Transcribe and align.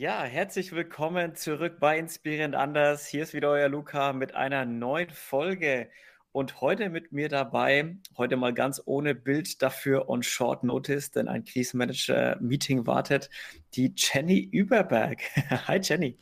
Ja, 0.00 0.22
herzlich 0.22 0.72
willkommen 0.72 1.34
zurück 1.34 1.76
bei 1.78 1.98
Inspirierend 1.98 2.54
Anders. 2.54 3.06
Hier 3.06 3.22
ist 3.22 3.34
wieder 3.34 3.50
euer 3.50 3.68
Luca 3.68 4.14
mit 4.14 4.34
einer 4.34 4.64
neuen 4.64 5.10
Folge. 5.10 5.90
Und 6.32 6.62
heute 6.62 6.88
mit 6.88 7.12
mir 7.12 7.28
dabei, 7.28 7.98
heute 8.16 8.38
mal 8.38 8.54
ganz 8.54 8.80
ohne 8.86 9.14
Bild 9.14 9.60
dafür 9.60 10.08
on 10.08 10.22
short 10.22 10.64
notice, 10.64 11.10
denn 11.10 11.28
ein 11.28 11.44
Krisenmanager-Meeting 11.44 12.86
wartet, 12.86 13.28
die 13.74 13.92
Jenny 13.94 14.38
Überberg. 14.40 15.20
Hi 15.68 15.78
Jenny. 15.82 16.16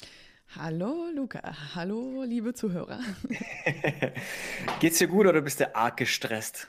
Hallo 0.57 1.11
Luca, 1.15 1.41
hallo 1.77 2.25
liebe 2.25 2.55
Zuhörer. 2.55 2.99
geht's 4.81 4.99
dir 4.99 5.07
gut 5.07 5.29
oder 5.29 5.41
bist 5.41 5.61
du 5.61 5.77
arg 5.77 5.99
gestresst? 5.99 6.67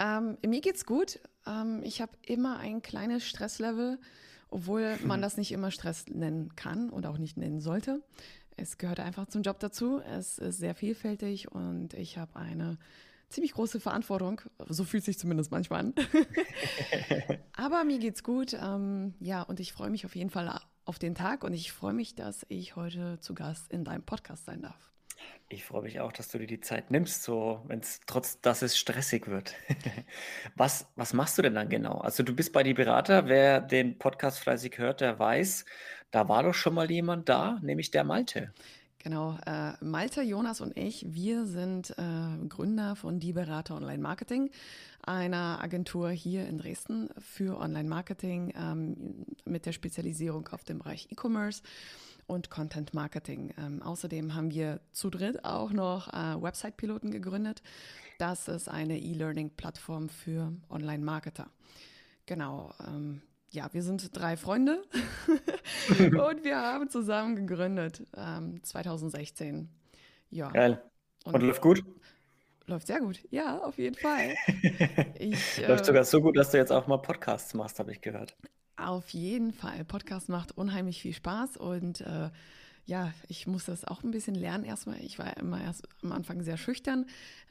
Ähm, 0.00 0.38
mir 0.42 0.62
geht's 0.62 0.86
gut. 0.86 1.20
Ähm, 1.46 1.82
ich 1.84 2.00
habe 2.00 2.12
immer 2.24 2.60
ein 2.60 2.80
kleines 2.80 3.28
Stresslevel 3.28 3.98
obwohl 4.56 4.96
man 5.04 5.20
das 5.20 5.36
nicht 5.36 5.52
immer 5.52 5.70
Stress 5.70 6.06
nennen 6.08 6.56
kann 6.56 6.88
und 6.88 7.06
auch 7.06 7.18
nicht 7.18 7.36
nennen 7.36 7.60
sollte. 7.60 8.02
Es 8.56 8.78
gehört 8.78 9.00
einfach 9.00 9.26
zum 9.26 9.42
Job 9.42 9.60
dazu. 9.60 10.00
Es 10.00 10.38
ist 10.38 10.58
sehr 10.58 10.74
vielfältig 10.74 11.52
und 11.52 11.92
ich 11.92 12.16
habe 12.16 12.36
eine 12.36 12.78
ziemlich 13.28 13.52
große 13.52 13.80
Verantwortung. 13.80 14.40
So 14.68 14.84
fühlt 14.84 15.04
sich 15.04 15.18
zumindest 15.18 15.50
manchmal 15.50 15.80
an. 15.80 15.94
Aber 17.52 17.84
mir 17.84 17.98
geht's 17.98 18.22
gut. 18.22 18.54
Ähm, 18.54 19.14
ja, 19.20 19.42
und 19.42 19.60
ich 19.60 19.74
freue 19.74 19.90
mich 19.90 20.06
auf 20.06 20.16
jeden 20.16 20.30
Fall 20.30 20.58
auf 20.86 20.98
den 20.98 21.14
Tag 21.14 21.44
und 21.44 21.52
ich 21.52 21.72
freue 21.72 21.92
mich, 21.92 22.14
dass 22.14 22.46
ich 22.48 22.76
heute 22.76 23.18
zu 23.20 23.34
Gast 23.34 23.70
in 23.70 23.84
deinem 23.84 24.04
Podcast 24.04 24.46
sein 24.46 24.62
darf. 24.62 24.95
Ich 25.48 25.64
freue 25.64 25.82
mich 25.82 26.00
auch, 26.00 26.10
dass 26.10 26.28
du 26.28 26.38
dir 26.38 26.48
die 26.48 26.60
Zeit 26.60 26.90
nimmst, 26.90 27.22
so 27.22 27.62
wenn 27.68 27.78
es 27.78 28.00
trotz 28.06 28.40
dass 28.40 28.62
es 28.62 28.76
stressig 28.76 29.28
wird. 29.28 29.54
was, 30.56 30.88
was 30.96 31.12
machst 31.12 31.38
du 31.38 31.42
denn 31.42 31.54
dann 31.54 31.68
genau? 31.68 31.98
Also 31.98 32.24
du 32.24 32.34
bist 32.34 32.52
bei 32.52 32.64
die 32.64 32.74
Berater, 32.74 33.28
wer 33.28 33.60
den 33.60 33.96
Podcast 33.96 34.40
fleißig 34.40 34.78
hört, 34.78 35.00
der 35.00 35.20
weiß, 35.20 35.64
da 36.10 36.28
war 36.28 36.42
doch 36.42 36.54
schon 36.54 36.74
mal 36.74 36.90
jemand 36.90 37.28
da, 37.28 37.60
nämlich 37.62 37.92
der 37.92 38.02
Malte. 38.02 38.52
Genau, 38.98 39.38
äh, 39.46 39.72
Malte, 39.84 40.22
Jonas 40.22 40.60
und 40.60 40.76
ich, 40.76 41.06
wir 41.08 41.46
sind 41.46 41.90
äh, 41.96 42.46
Gründer 42.48 42.96
von 42.96 43.20
Die 43.20 43.32
Berater 43.32 43.76
Online 43.76 44.02
Marketing, 44.02 44.50
einer 45.00 45.62
Agentur 45.62 46.10
hier 46.10 46.48
in 46.48 46.58
Dresden 46.58 47.10
für 47.18 47.60
Online 47.60 47.88
Marketing 47.88 48.52
ähm, 48.56 49.24
mit 49.44 49.64
der 49.64 49.70
Spezialisierung 49.70 50.48
auf 50.48 50.64
dem 50.64 50.78
Bereich 50.78 51.06
E-Commerce 51.12 51.62
und 52.26 52.50
Content 52.50 52.94
Marketing. 52.94 53.54
Ähm, 53.58 53.82
außerdem 53.82 54.34
haben 54.34 54.50
wir 54.50 54.80
zu 54.92 55.10
dritt 55.10 55.44
auch 55.44 55.72
noch 55.72 56.08
äh, 56.12 56.40
Website-Piloten 56.40 57.10
gegründet. 57.10 57.62
Das 58.18 58.48
ist 58.48 58.68
eine 58.68 58.98
E-Learning-Plattform 58.98 60.08
für 60.08 60.52
Online-Marketer. 60.70 61.48
Genau. 62.26 62.72
Ähm, 62.86 63.22
ja, 63.50 63.72
wir 63.72 63.82
sind 63.82 64.16
drei 64.16 64.36
Freunde 64.36 64.82
und 65.88 66.44
wir 66.44 66.56
haben 66.56 66.88
zusammen 66.88 67.36
gegründet 67.36 68.02
ähm, 68.16 68.62
2016. 68.62 69.68
Ja. 70.30 70.50
Geil. 70.50 70.82
Und, 71.24 71.34
und 71.34 71.42
läuft 71.42 71.62
gut? 71.62 71.84
Läuft 72.66 72.88
sehr 72.88 72.98
gut, 72.98 73.20
ja, 73.30 73.58
auf 73.58 73.78
jeden 73.78 73.96
Fall. 73.96 74.34
Ich, 75.18 75.66
läuft 75.66 75.82
äh, 75.82 75.84
sogar 75.84 76.04
so 76.04 76.20
gut, 76.20 76.36
dass 76.36 76.50
du 76.50 76.58
jetzt 76.58 76.72
auch 76.72 76.88
mal 76.88 76.98
Podcasts 76.98 77.54
machst, 77.54 77.78
habe 77.78 77.92
ich 77.92 78.00
gehört. 78.00 78.36
Auf 78.76 79.10
jeden 79.10 79.52
Fall. 79.52 79.84
Podcast 79.84 80.28
macht 80.28 80.56
unheimlich 80.56 81.00
viel 81.00 81.14
Spaß 81.14 81.56
und 81.56 82.02
äh, 82.02 82.30
ja, 82.84 83.12
ich 83.26 83.46
muss 83.46 83.64
das 83.64 83.84
auch 83.84 84.02
ein 84.04 84.10
bisschen 84.10 84.34
lernen 84.34 84.64
erstmal. 84.64 85.00
Ich 85.00 85.18
war 85.18 85.36
immer 85.38 85.60
erst 85.60 85.88
am 86.02 86.12
Anfang 86.12 86.42
sehr 86.42 86.56
schüchtern, 86.56 87.06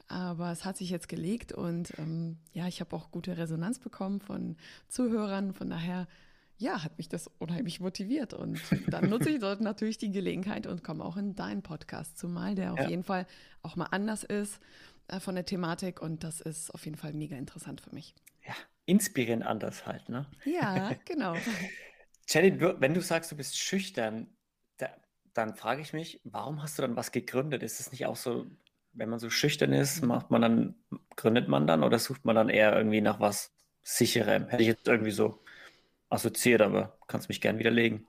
aber 0.08 0.50
es 0.52 0.64
hat 0.64 0.76
sich 0.76 0.88
jetzt 0.88 1.08
gelegt 1.08 1.52
und 1.52 1.92
ähm, 1.98 2.38
ja, 2.52 2.66
ich 2.68 2.80
habe 2.80 2.94
auch 2.96 3.10
gute 3.10 3.36
Resonanz 3.36 3.78
bekommen 3.78 4.20
von 4.20 4.56
Zuhörern. 4.88 5.52
Von 5.52 5.68
daher, 5.68 6.06
ja, 6.58 6.82
hat 6.82 6.96
mich 6.96 7.08
das 7.08 7.28
unheimlich 7.38 7.80
motiviert 7.80 8.32
und 8.32 8.60
dann 8.88 9.10
nutze 9.10 9.30
ich 9.30 9.40
dort 9.40 9.60
natürlich 9.60 9.98
die 9.98 10.10
Gelegenheit 10.10 10.66
und 10.66 10.82
komme 10.82 11.04
auch 11.04 11.16
in 11.16 11.34
deinen 11.34 11.62
Podcast, 11.62 12.16
zumal 12.18 12.54
der 12.54 12.72
auf 12.72 12.80
ja. 12.80 12.88
jeden 12.88 13.04
Fall 13.04 13.26
auch 13.62 13.76
mal 13.76 13.88
anders 13.90 14.24
ist 14.24 14.60
äh, 15.08 15.20
von 15.20 15.34
der 15.34 15.44
Thematik 15.44 16.00
und 16.00 16.24
das 16.24 16.40
ist 16.40 16.72
auf 16.72 16.84
jeden 16.84 16.96
Fall 16.96 17.12
mega 17.12 17.36
interessant 17.36 17.80
für 17.82 17.94
mich. 17.94 18.14
Ja, 18.46 18.54
inspirierend 18.86 19.44
anders 19.44 19.86
halt, 19.86 20.08
ne? 20.08 20.26
Ja, 20.44 20.92
genau. 21.04 21.34
Jenny, 22.28 22.60
wenn 22.60 22.94
du 22.94 23.00
sagst, 23.00 23.30
du 23.30 23.36
bist 23.36 23.58
schüchtern, 23.58 24.28
da, 24.78 24.88
dann 25.34 25.54
frage 25.54 25.82
ich 25.82 25.92
mich, 25.92 26.20
warum 26.24 26.62
hast 26.62 26.78
du 26.78 26.82
dann 26.82 26.96
was 26.96 27.12
gegründet? 27.12 27.62
Ist 27.62 27.80
es 27.80 27.92
nicht 27.92 28.06
auch 28.06 28.16
so, 28.16 28.46
wenn 28.92 29.08
man 29.08 29.18
so 29.18 29.30
schüchtern 29.30 29.72
ist, 29.72 30.02
mhm. 30.02 30.08
macht 30.08 30.30
man 30.30 30.42
dann, 30.42 30.74
gründet 31.16 31.48
man 31.48 31.66
dann 31.66 31.84
oder 31.84 31.98
sucht 31.98 32.24
man 32.24 32.36
dann 32.36 32.48
eher 32.48 32.76
irgendwie 32.76 33.00
nach 33.00 33.20
was 33.20 33.52
sicherem? 33.82 34.48
Hätte 34.48 34.62
ich 34.62 34.68
jetzt 34.68 34.88
irgendwie 34.88 35.10
so 35.10 35.42
assoziiert, 36.08 36.62
aber 36.62 36.98
kannst 37.06 37.28
mich 37.28 37.40
gern 37.40 37.58
widerlegen. 37.58 38.06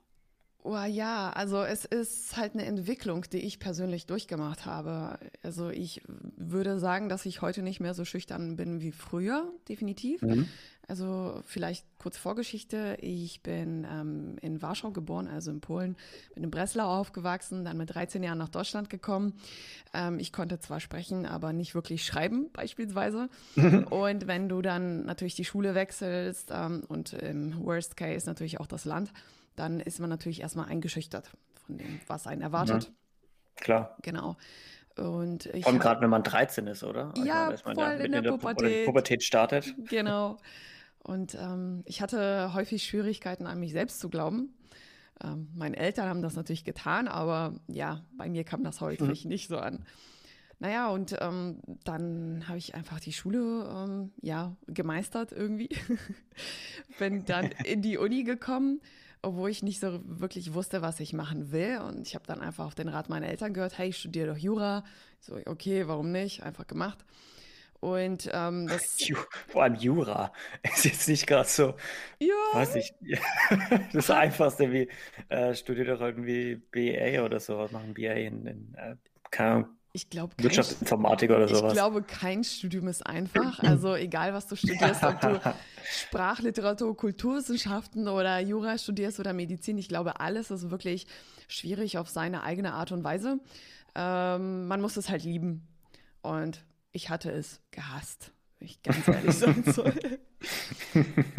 Oh, 0.70 0.84
ja, 0.84 1.30
also 1.30 1.62
es 1.62 1.86
ist 1.86 2.36
halt 2.36 2.52
eine 2.52 2.66
Entwicklung, 2.66 3.24
die 3.32 3.38
ich 3.38 3.58
persönlich 3.58 4.04
durchgemacht 4.04 4.66
habe. 4.66 5.18
Also 5.42 5.70
ich 5.70 6.02
würde 6.36 6.78
sagen, 6.78 7.08
dass 7.08 7.24
ich 7.24 7.40
heute 7.40 7.62
nicht 7.62 7.80
mehr 7.80 7.94
so 7.94 8.04
schüchtern 8.04 8.56
bin 8.56 8.82
wie 8.82 8.92
früher, 8.92 9.50
definitiv. 9.70 10.20
Mhm. 10.20 10.46
Also 10.86 11.40
vielleicht 11.46 11.86
kurz 11.96 12.18
Vorgeschichte. 12.18 12.98
Ich 13.00 13.42
bin 13.42 13.86
ähm, 13.90 14.36
in 14.42 14.60
Warschau 14.60 14.90
geboren, 14.90 15.26
also 15.26 15.50
in 15.50 15.62
Polen, 15.62 15.96
bin 16.34 16.44
in 16.44 16.50
Breslau 16.50 16.98
aufgewachsen, 17.00 17.64
dann 17.64 17.78
mit 17.78 17.94
13 17.94 18.22
Jahren 18.22 18.36
nach 18.36 18.50
Deutschland 18.50 18.90
gekommen. 18.90 19.40
Ähm, 19.94 20.18
ich 20.18 20.34
konnte 20.34 20.60
zwar 20.60 20.80
sprechen, 20.80 21.24
aber 21.24 21.54
nicht 21.54 21.74
wirklich 21.74 22.04
schreiben 22.04 22.50
beispielsweise. 22.52 23.30
Und 23.56 24.26
wenn 24.26 24.50
du 24.50 24.60
dann 24.60 25.06
natürlich 25.06 25.34
die 25.34 25.46
Schule 25.46 25.74
wechselst 25.74 26.50
ähm, 26.52 26.82
und 26.88 27.14
im 27.14 27.64
Worst 27.64 27.96
Case 27.96 28.26
natürlich 28.26 28.60
auch 28.60 28.66
das 28.66 28.84
Land, 28.84 29.14
dann 29.58 29.80
ist 29.80 29.98
man 30.00 30.08
natürlich 30.10 30.40
erstmal 30.40 30.68
eingeschüchtert 30.68 31.30
von 31.66 31.78
dem, 31.78 32.00
was 32.06 32.26
einen 32.26 32.42
erwartet. 32.42 32.84
Ja, 32.84 33.62
klar. 33.62 33.96
Genau. 34.02 34.36
Und 34.96 35.46
ich 35.46 35.62
Vor 35.62 35.72
allem 35.72 35.80
gerade, 35.80 36.00
wenn 36.00 36.10
man 36.10 36.22
13 36.22 36.66
ist, 36.66 36.82
oder? 36.82 37.10
Also 37.10 37.24
ja, 37.24 37.52
man 37.64 37.74
voll 37.76 37.84
in, 37.84 38.12
der, 38.12 38.18
in 38.18 38.24
der 38.24 38.30
Pubertät. 38.32 38.86
Pubertät 38.86 39.22
startet. 39.22 39.74
Genau. 39.88 40.38
Und 40.98 41.36
ähm, 41.36 41.82
ich 41.86 42.02
hatte 42.02 42.52
häufig 42.54 42.82
Schwierigkeiten, 42.84 43.46
an 43.46 43.60
mich 43.60 43.72
selbst 43.72 44.00
zu 44.00 44.08
glauben. 44.10 44.54
Ähm, 45.22 45.48
meine 45.54 45.76
Eltern 45.76 46.08
haben 46.08 46.22
das 46.22 46.34
natürlich 46.34 46.64
getan, 46.64 47.08
aber 47.08 47.54
ja, 47.68 48.02
bei 48.16 48.28
mir 48.28 48.44
kam 48.44 48.64
das 48.64 48.80
häufig 48.80 49.24
mhm. 49.24 49.30
nicht 49.30 49.48
so 49.48 49.58
an. 49.58 49.84
Naja, 50.60 50.88
und 50.88 51.16
ähm, 51.20 51.60
dann 51.84 52.48
habe 52.48 52.58
ich 52.58 52.74
einfach 52.74 52.98
die 52.98 53.12
Schule 53.12 53.68
ähm, 53.72 54.12
ja 54.20 54.56
gemeistert 54.66 55.30
irgendwie. 55.30 55.68
Bin 56.98 57.24
dann 57.24 57.50
in 57.64 57.82
die 57.82 57.96
Uni 57.96 58.24
gekommen 58.24 58.80
obwohl 59.22 59.50
ich 59.50 59.62
nicht 59.62 59.80
so 59.80 60.00
wirklich 60.04 60.54
wusste, 60.54 60.82
was 60.82 61.00
ich 61.00 61.12
machen 61.12 61.52
will. 61.52 61.78
Und 61.78 62.06
ich 62.06 62.14
habe 62.14 62.26
dann 62.26 62.40
einfach 62.40 62.66
auf 62.66 62.74
den 62.74 62.88
Rat 62.88 63.08
meiner 63.08 63.28
Eltern 63.28 63.54
gehört, 63.54 63.78
hey, 63.78 63.88
ich 63.88 63.98
studiere 63.98 64.28
doch 64.28 64.38
Jura. 64.38 64.84
So, 65.20 65.38
okay, 65.46 65.88
warum 65.88 66.12
nicht? 66.12 66.42
Einfach 66.42 66.66
gemacht. 66.66 67.04
Und 67.80 68.28
ähm, 68.32 68.66
das. 68.66 68.98
Vor 69.48 69.62
allem 69.62 69.76
Jura 69.76 70.32
ist 70.74 70.84
jetzt 70.84 71.08
nicht 71.08 71.26
gerade 71.26 71.48
so. 71.48 71.74
Ja. 72.18 72.34
Weiß 72.52 72.74
ich. 72.74 72.92
das 73.92 74.10
Einfachste 74.10 74.72
wie 74.72 74.88
äh, 75.28 75.54
studiere 75.54 75.96
doch 75.96 76.00
irgendwie 76.00 76.56
BA 76.56 77.22
oder 77.24 77.38
sowas, 77.38 77.70
machen 77.70 77.94
BA 77.94 78.12
in, 78.12 78.46
in 78.46 78.74
äh, 78.74 78.96
keine 79.30 79.50
Ahnung, 79.50 79.77
ich 79.92 80.10
glaube, 80.10 80.34
Wirtschaftsinformatik 80.38 81.30
oder 81.30 81.48
sowas. 81.48 81.72
Ich 81.72 81.72
glaube, 81.72 82.02
kein 82.02 82.44
Studium 82.44 82.88
ist 82.88 83.06
einfach. 83.06 83.58
Also 83.60 83.94
egal, 83.94 84.34
was 84.34 84.46
du 84.46 84.56
studierst, 84.56 85.02
ob 85.02 85.20
du 85.20 85.40
Sprachliteratur, 85.84 86.96
Kulturwissenschaften 86.96 88.06
oder 88.08 88.38
Jura 88.38 88.76
studierst 88.76 89.18
oder 89.18 89.32
Medizin, 89.32 89.78
ich 89.78 89.88
glaube, 89.88 90.20
alles 90.20 90.50
ist 90.50 90.70
wirklich 90.70 91.06
schwierig 91.48 91.98
auf 91.98 92.08
seine 92.08 92.42
eigene 92.42 92.74
Art 92.74 92.92
und 92.92 93.02
Weise. 93.02 93.40
Ähm, 93.94 94.66
man 94.66 94.80
muss 94.80 94.96
es 94.96 95.08
halt 95.08 95.24
lieben. 95.24 95.66
Und 96.20 96.64
ich 96.92 97.08
hatte 97.08 97.30
es 97.30 97.60
gehasst, 97.70 98.32
wenn 98.58 98.68
ich 98.68 98.82
ganz 98.82 99.08
ehrlich 99.08 99.34
sein 99.36 99.64
soll. 99.66 99.94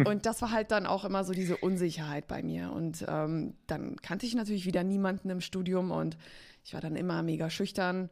und 0.04 0.26
das 0.26 0.42
war 0.42 0.50
halt 0.50 0.72
dann 0.72 0.86
auch 0.86 1.04
immer 1.04 1.22
so 1.22 1.32
diese 1.32 1.56
Unsicherheit 1.56 2.26
bei 2.26 2.42
mir. 2.42 2.72
Und 2.72 3.04
ähm, 3.08 3.54
dann 3.68 3.96
kannte 4.02 4.26
ich 4.26 4.34
natürlich 4.34 4.66
wieder 4.66 4.82
niemanden 4.82 5.30
im 5.30 5.40
Studium 5.40 5.92
und 5.92 6.16
ich 6.64 6.74
war 6.74 6.80
dann 6.80 6.96
immer 6.96 7.22
mega 7.22 7.48
schüchtern 7.48 8.10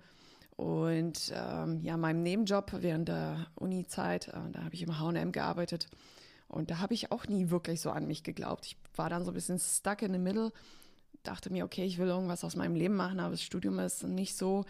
und 0.58 1.32
ähm, 1.36 1.82
ja, 1.84 1.96
meinem 1.96 2.24
Nebenjob 2.24 2.72
während 2.80 3.06
der 3.06 3.46
Uni-Zeit, 3.54 4.26
äh, 4.26 4.50
da 4.50 4.64
habe 4.64 4.74
ich 4.74 4.82
im 4.82 4.98
H&M 4.98 5.30
gearbeitet. 5.30 5.86
Und 6.48 6.72
da 6.72 6.80
habe 6.80 6.94
ich 6.94 7.12
auch 7.12 7.28
nie 7.28 7.50
wirklich 7.50 7.80
so 7.80 7.90
an 7.90 8.08
mich 8.08 8.24
geglaubt. 8.24 8.66
Ich 8.66 8.76
war 8.96 9.08
dann 9.08 9.24
so 9.24 9.30
ein 9.30 9.34
bisschen 9.34 9.60
stuck 9.60 10.02
in 10.02 10.12
the 10.12 10.18
middle, 10.18 10.50
dachte 11.22 11.50
mir, 11.50 11.64
okay, 11.64 11.84
ich 11.84 11.98
will 11.98 12.08
irgendwas 12.08 12.42
aus 12.42 12.56
meinem 12.56 12.74
Leben 12.74 12.96
machen, 12.96 13.20
aber 13.20 13.30
das 13.30 13.42
Studium 13.44 13.78
ist 13.78 14.02
nicht 14.02 14.36
so. 14.36 14.64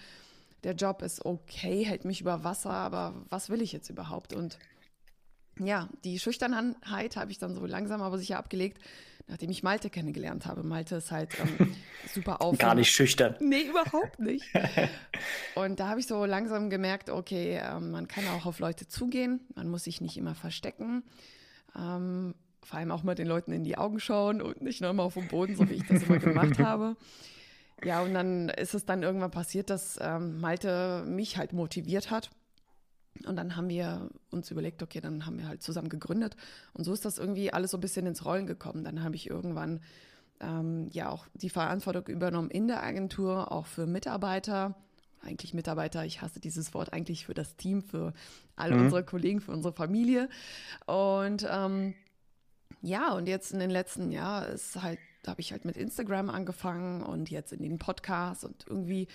Der 0.63 0.75
Job 0.75 1.01
ist 1.01 1.25
okay, 1.25 1.87
hält 1.87 2.05
mich 2.05 2.21
über 2.21 2.45
Wasser, 2.45 2.71
aber 2.71 3.15
was 3.31 3.49
will 3.49 3.63
ich 3.63 3.73
jetzt 3.73 3.89
überhaupt? 3.89 4.35
Und 4.35 4.59
ja, 5.59 5.89
die 6.05 6.19
Schüchternheit 6.19 7.17
habe 7.17 7.31
ich 7.31 7.39
dann 7.39 7.55
so 7.55 7.65
langsam 7.65 8.03
aber 8.03 8.19
sicher 8.19 8.37
abgelegt, 8.37 8.79
nachdem 9.29 9.51
ich 9.51 9.63
Malte 9.63 9.91
kennengelernt 9.91 10.47
habe. 10.47 10.63
Malte 10.63 10.97
ist 10.97 11.11
halt 11.11 11.31
ähm, 11.39 11.75
super 12.13 12.43
auf. 12.43 12.59
Gar 12.59 12.75
nicht 12.75 12.91
schüchtern. 12.91 13.37
Nee, 13.41 13.63
überhaupt 13.63 14.19
nicht. 14.19 14.45
Und 15.55 15.81
da 15.81 15.89
habe 15.89 16.01
ich 16.01 16.07
so 16.07 16.25
langsam 16.25 16.71
gemerkt, 16.71 17.11
okay, 17.11 17.61
ähm, 17.63 17.91
man 17.91 18.09
kann 18.09 18.27
auch 18.29 18.47
auf 18.47 18.59
Leute 18.59 18.89
zugehen, 18.89 19.41
man 19.55 19.69
muss 19.69 19.85
sich 19.85 20.01
nicht 20.01 20.17
immer 20.17 20.35
verstecken. 20.35 21.05
Ähm, 21.77 22.35
vor 22.63 22.79
allem 22.79 22.91
auch 22.91 23.03
mal 23.03 23.15
den 23.15 23.27
Leuten 23.27 23.53
in 23.53 23.65
die 23.65 23.79
Augen 23.79 24.01
schauen 24.01 24.43
und 24.43 24.61
nicht 24.61 24.81
nur 24.81 24.91
immer 24.91 25.05
auf 25.05 25.15
dem 25.15 25.29
Boden, 25.29 25.57
so 25.57 25.69
wie 25.71 25.75
ich 25.75 25.87
das 25.87 26.03
immer 26.03 26.19
gemacht 26.19 26.59
habe. 26.59 26.97
Ja, 27.85 28.03
und 28.03 28.13
dann 28.13 28.49
ist 28.49 28.75
es 28.75 28.85
dann 28.85 29.03
irgendwann 29.03 29.31
passiert, 29.31 29.71
dass 29.71 29.99
ähm, 30.01 30.41
Malte 30.41 31.05
mich 31.07 31.39
halt 31.39 31.53
motiviert 31.53 32.11
hat. 32.11 32.31
Und 33.27 33.37
dann 33.37 33.57
haben 33.57 33.69
wir 33.69 34.11
uns 34.31 34.51
überlegt, 34.51 34.83
okay, 34.83 35.01
dann 35.01 35.27
haben 35.27 35.39
wir 35.39 35.49
halt 35.49 35.63
zusammen 35.63 35.89
gegründet. 35.89 36.37
Und 36.73 36.85
so 36.85 36.93
ist 36.93 37.05
das 37.05 37.19
irgendwie 37.19 37.53
alles 37.53 37.71
so 37.71 37.79
ein 37.79 37.81
bisschen 37.81 38.07
ins 38.07 38.25
Rollen 38.25 38.47
gekommen. 38.47 38.85
Dann 38.85 39.03
habe 39.03 39.17
ich 39.17 39.29
irgendwann 39.29 39.81
ähm, 40.41 40.89
ja 40.93 41.11
auch 41.11 41.27
die 41.35 41.51
Verantwortung 41.51 42.07
übernommen 42.07 42.51
in 42.51 42.69
der 42.69 42.83
Agentur, 42.83 43.53
auch 43.53 43.67
für 43.67 43.87
Mitarbeiter. 43.87 44.75
Eigentlich 45.21 45.53
Mitarbeiter, 45.53 46.05
ich 46.05 46.23
hasse 46.23 46.39
dieses 46.39 46.75
Wort 46.75 46.93
eigentlich 46.93 47.27
für 47.27 47.35
das 47.35 47.57
Team, 47.57 47.83
für 47.83 48.13
alle 48.55 48.77
mhm. 48.77 48.85
unsere 48.85 49.05
Kollegen, 49.05 49.41
für 49.41 49.53
unsere 49.53 49.75
Familie. 49.75 50.29
Und 50.87 51.47
ähm, 51.51 51.95
ja, 52.83 53.13
und 53.15 53.27
jetzt 53.27 53.53
in 53.53 53.59
den 53.59 53.71
letzten 53.71 54.13
Jahren 54.13 54.53
ist 54.53 54.81
halt, 54.81 55.01
habe 55.27 55.41
ich 55.41 55.51
halt 55.53 55.65
mit 55.65 55.77
Instagram 55.77 56.31
angefangen 56.31 57.03
und 57.03 57.31
jetzt 57.31 57.53
in 57.53 57.63
den 57.63 57.79
Podcasts 57.79 58.45
und 58.45 58.65
irgendwie 58.69 59.09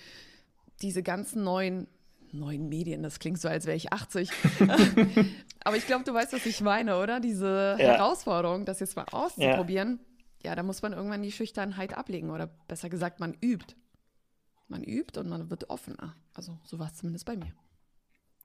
diese 0.82 1.02
ganzen 1.02 1.42
neuen 1.44 1.86
neuen 2.38 2.68
Medien, 2.68 3.02
das 3.02 3.18
klingt 3.18 3.40
so, 3.40 3.48
als 3.48 3.66
wäre 3.66 3.76
ich 3.76 3.92
80. 3.92 4.30
Aber 5.64 5.76
ich 5.76 5.86
glaube, 5.86 6.04
du 6.04 6.12
weißt, 6.12 6.32
was 6.32 6.46
ich 6.46 6.60
meine, 6.60 6.98
oder? 6.98 7.20
Diese 7.20 7.76
ja. 7.78 7.92
Herausforderung, 7.92 8.64
das 8.64 8.80
jetzt 8.80 8.96
mal 8.96 9.06
auszuprobieren. 9.10 10.00
Ja. 10.42 10.50
ja, 10.50 10.56
da 10.56 10.62
muss 10.62 10.82
man 10.82 10.92
irgendwann 10.92 11.22
die 11.22 11.32
Schüchternheit 11.32 11.96
ablegen 11.96 12.30
oder 12.30 12.46
besser 12.68 12.88
gesagt, 12.88 13.20
man 13.20 13.34
übt. 13.40 13.74
Man 14.68 14.82
übt 14.82 15.18
und 15.18 15.28
man 15.28 15.50
wird 15.50 15.70
offener. 15.70 16.16
Also 16.34 16.58
so 16.64 16.78
war 16.78 16.88
es 16.88 16.94
zumindest 16.94 17.26
bei 17.26 17.36
mir. 17.36 17.52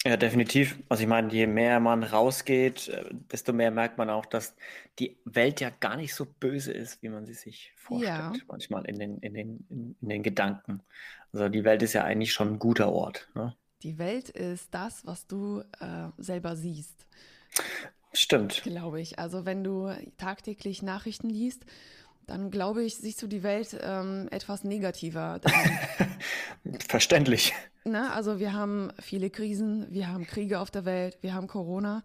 Ja, 0.05 0.15
definitiv. 0.15 0.79
Also 0.87 1.03
ich 1.03 1.09
meine, 1.09 1.31
je 1.33 1.45
mehr 1.45 1.81
man 1.81 2.03
rausgeht, 2.03 2.87
äh, 2.87 3.03
desto 3.31 3.51
mehr 3.51 3.69
merkt 3.69 3.97
man 3.97 4.09
auch, 4.09 4.25
dass 4.25 4.55
die 4.97 5.17
Welt 5.25 5.59
ja 5.59 5.71
gar 5.71 5.97
nicht 5.97 6.15
so 6.15 6.25
böse 6.25 6.71
ist, 6.71 7.03
wie 7.03 7.09
man 7.09 7.25
sie 7.25 7.33
sich 7.33 7.73
vorstellt. 7.75 8.17
Ja. 8.17 8.33
Manchmal 8.47 8.85
in 8.85 8.97
den, 8.97 9.17
in, 9.19 9.33
den, 9.33 9.65
in, 9.69 9.95
in, 9.99 10.09
den 10.09 10.23
Gedanken. 10.23 10.81
Also 11.33 11.49
die 11.49 11.65
Welt 11.65 11.81
ist 11.81 11.93
ja 11.93 12.05
eigentlich 12.05 12.31
schon 12.31 12.53
ein 12.53 12.59
guter 12.59 12.93
Ort. 12.93 13.29
Ne? 13.35 13.55
Die 13.83 13.97
Welt 13.97 14.29
ist 14.29 14.67
das, 14.71 15.05
was 15.05 15.27
du 15.27 15.61
äh, 15.79 16.09
selber 16.17 16.55
siehst. 16.55 17.05
Stimmt. 18.11 18.63
Glaube 18.63 18.99
ich. 18.99 19.19
Also 19.19 19.45
wenn 19.45 19.63
du 19.63 19.91
tagtäglich 20.17 20.81
Nachrichten 20.81 21.29
liest, 21.29 21.65
dann 22.27 22.51
glaube 22.51 22.83
ich, 22.83 22.95
siehst 22.95 23.21
du 23.21 23.27
die 23.27 23.43
Welt 23.43 23.77
ähm, 23.81 24.27
etwas 24.31 24.63
negativer. 24.63 25.41
Verständlich. 26.87 27.53
Na, 27.85 28.13
also 28.13 28.39
wir 28.39 28.53
haben 28.53 28.91
viele 28.99 29.29
Krisen, 29.29 29.87
wir 29.89 30.09
haben 30.09 30.27
Kriege 30.27 30.59
auf 30.59 30.69
der 30.69 30.85
Welt, 30.85 31.17
wir 31.21 31.33
haben 31.33 31.47
Corona. 31.47 32.03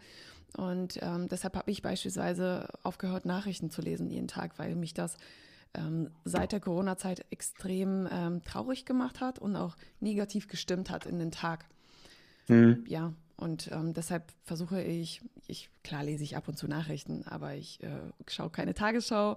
Und 0.57 0.99
ähm, 1.03 1.29
deshalb 1.29 1.57
habe 1.57 1.71
ich 1.71 1.83
beispielsweise 1.83 2.69
aufgehört, 2.83 3.27
Nachrichten 3.27 3.71
zu 3.71 3.83
lesen 3.83 4.09
jeden 4.09 4.29
Tag, 4.29 4.59
weil 4.59 4.77
mich 4.77 4.95
das 4.95 5.17
ähm, 5.75 6.11
seit 6.25 6.53
der 6.53 6.61
Corona-Zeit 6.61 7.25
extrem 7.31 8.09
ähm, 8.11 8.43
traurig 8.45 8.85
gemacht 8.85 9.21
hat 9.21 9.39
und 9.39 9.57
auch 9.57 9.77
negativ 10.01 10.49
gestimmt 10.49 10.91
hat 10.91 11.07
in 11.07 11.19
den 11.19 11.31
Tag. 11.31 11.67
Mhm. 12.49 12.85
Ja, 12.87 13.13
und 13.37 13.71
ähm, 13.73 13.93
deshalb 13.95 14.33
versuche 14.45 14.83
ich, 14.83 15.21
ich, 15.47 15.69
klar 15.83 16.05
lese 16.05 16.23
ich 16.23 16.37
ab 16.37 16.47
und 16.47 16.57
zu 16.57 16.69
Nachrichten, 16.69 17.25
aber 17.25 17.55
ich 17.55 17.83
äh, 17.83 17.89
schaue 18.29 18.51
keine 18.51 18.75
Tagesschau 18.75 19.37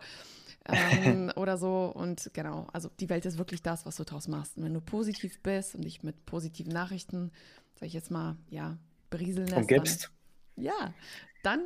ähm, 0.66 1.31
oder 1.36 1.57
so. 1.57 1.92
Und 1.94 2.30
genau, 2.34 2.68
also 2.74 2.89
die 3.00 3.10
Welt 3.10 3.25
ist 3.25 3.38
wirklich 3.38 3.63
das, 3.63 3.86
was 3.86 3.95
du 3.95 4.04
draus 4.04 4.28
machst. 4.28 4.57
Und 4.57 4.63
wenn 4.63 4.74
du 4.74 4.81
positiv 4.81 5.39
bist 5.42 5.74
und 5.74 5.84
dich 5.84 6.04
mit 6.04 6.25
positiven 6.25 6.72
Nachrichten, 6.72 7.31
sag 7.75 7.88
ich 7.88 7.94
jetzt 7.94 8.12
mal, 8.12 8.38
ja, 8.50 8.78
berieseln 9.10 9.48
lässt. 9.48 9.62
Umgibst. 9.62 10.12
Dann, 10.56 10.66
ja, 10.66 10.94
dann 11.42 11.62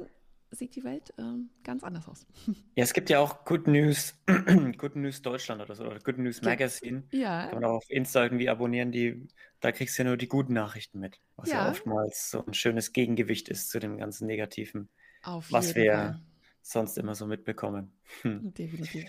sieht 0.51 0.75
die 0.75 0.83
Welt 0.83 1.13
ähm, 1.17 1.49
ganz 1.63 1.83
anders 1.83 2.07
aus. 2.07 2.27
Ja, 2.75 2.83
es 2.83 2.93
gibt 2.93 3.09
ja 3.09 3.19
auch 3.19 3.45
Good 3.45 3.67
News, 3.67 4.15
Good 4.77 4.95
News 4.95 5.21
Deutschland 5.21 5.61
oder 5.61 5.75
so, 5.75 5.85
oder 5.85 5.99
Good 5.99 6.17
News 6.17 6.41
Magazine. 6.41 7.03
Ja. 7.11 7.47
Kann 7.47 7.61
man 7.61 7.65
auch 7.65 7.77
auf 7.77 7.89
Insta 7.89 8.23
irgendwie 8.23 8.49
abonnieren, 8.49 8.91
die, 8.91 9.27
da 9.59 9.71
kriegst 9.71 9.97
du 9.97 10.03
ja 10.03 10.09
nur 10.09 10.17
die 10.17 10.27
guten 10.27 10.53
Nachrichten 10.53 10.99
mit. 10.99 11.19
Was 11.35 11.49
ja, 11.49 11.65
ja 11.65 11.71
oftmals 11.71 12.31
so 12.31 12.45
ein 12.45 12.53
schönes 12.53 12.93
Gegengewicht 12.93 13.49
ist 13.49 13.69
zu 13.69 13.79
dem 13.79 13.97
ganzen 13.97 14.27
Negativen, 14.27 14.89
auf 15.23 15.51
was 15.51 15.75
wir 15.75 15.93
Fall. 15.93 16.21
sonst 16.61 16.97
immer 16.97 17.15
so 17.15 17.25
mitbekommen. 17.25 17.91
Hm. 18.21 18.53
Definitiv. 18.53 19.05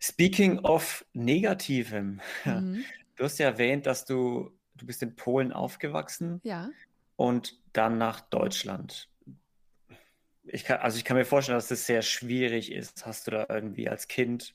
Speaking 0.00 0.58
of 0.60 1.04
Negativem, 1.12 2.20
mhm. 2.44 2.84
du 3.16 3.24
hast 3.24 3.38
ja 3.38 3.46
erwähnt, 3.46 3.86
dass 3.86 4.04
du, 4.04 4.50
du 4.74 4.86
bist 4.86 5.02
in 5.02 5.16
Polen 5.16 5.52
aufgewachsen. 5.52 6.40
Ja. 6.42 6.70
Und 7.16 7.60
dann 7.72 7.96
nach 7.96 8.20
Deutschland 8.20 9.08
ich 10.46 10.64
kann, 10.64 10.80
also 10.80 10.98
ich 10.98 11.04
kann 11.04 11.16
mir 11.16 11.24
vorstellen, 11.24 11.56
dass 11.56 11.68
das 11.68 11.86
sehr 11.86 12.02
schwierig 12.02 12.72
ist. 12.72 13.06
Hast 13.06 13.26
du 13.26 13.30
da 13.30 13.46
irgendwie 13.48 13.88
als 13.88 14.08
Kind, 14.08 14.54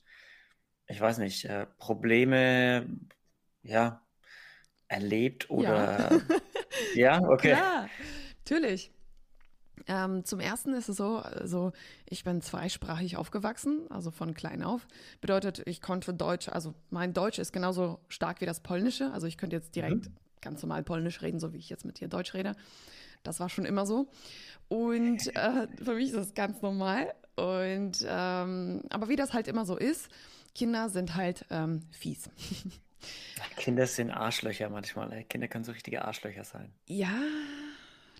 ich 0.87 0.99
weiß 0.99 1.17
nicht, 1.19 1.45
äh, 1.45 1.65
Probleme, 1.77 2.87
ja, 3.63 4.01
erlebt 4.87 5.49
oder? 5.49 6.21
Ja, 6.93 7.19
ja? 7.19 7.21
okay. 7.27 7.51
Ja, 7.51 7.89
natürlich. 8.39 8.91
Ähm, 9.87 10.25
zum 10.25 10.39
ersten 10.39 10.73
ist 10.73 10.89
es 10.89 10.97
so, 10.97 11.17
also 11.17 11.71
ich 12.05 12.23
bin 12.23 12.41
zweisprachig 12.41 13.17
aufgewachsen, 13.17 13.89
also 13.89 14.11
von 14.11 14.33
klein 14.33 14.61
auf. 14.61 14.85
Bedeutet, 15.21 15.63
ich 15.65 15.81
konnte 15.81 16.13
Deutsch, 16.13 16.49
also 16.49 16.75
mein 16.89 17.13
Deutsch 17.13 17.39
ist 17.39 17.53
genauso 17.53 17.99
stark 18.07 18.41
wie 18.41 18.45
das 18.45 18.59
Polnische. 18.59 19.11
Also 19.13 19.25
ich 19.25 19.37
könnte 19.37 19.55
jetzt 19.55 19.75
direkt 19.75 20.07
mhm. 20.07 20.15
ganz 20.41 20.61
normal 20.61 20.83
Polnisch 20.83 21.21
reden, 21.21 21.39
so 21.39 21.53
wie 21.53 21.57
ich 21.57 21.69
jetzt 21.69 21.85
mit 21.85 21.99
dir 21.99 22.07
Deutsch 22.07 22.33
rede. 22.33 22.55
Das 23.23 23.39
war 23.39 23.49
schon 23.49 23.65
immer 23.65 23.85
so. 23.85 24.09
Und 24.67 25.35
äh, 25.35 25.67
für 25.83 25.95
mich 25.95 26.07
ist 26.07 26.15
das 26.15 26.33
ganz 26.33 26.61
normal. 26.61 27.13
Und 27.35 28.05
ähm, 28.07 28.83
aber 28.89 29.09
wie 29.09 29.15
das 29.15 29.33
halt 29.33 29.47
immer 29.47 29.65
so 29.65 29.77
ist, 29.77 30.09
Kinder 30.55 30.89
sind 30.89 31.15
halt 31.15 31.45
ähm, 31.49 31.81
fies. 31.91 32.29
Kinder 33.55 33.87
sind 33.87 34.11
Arschlöcher 34.11 34.69
manchmal. 34.69 35.23
Kinder 35.23 35.47
können 35.47 35.63
so 35.63 35.71
richtige 35.71 36.03
Arschlöcher 36.03 36.43
sein. 36.43 36.71
Ja, 36.87 37.13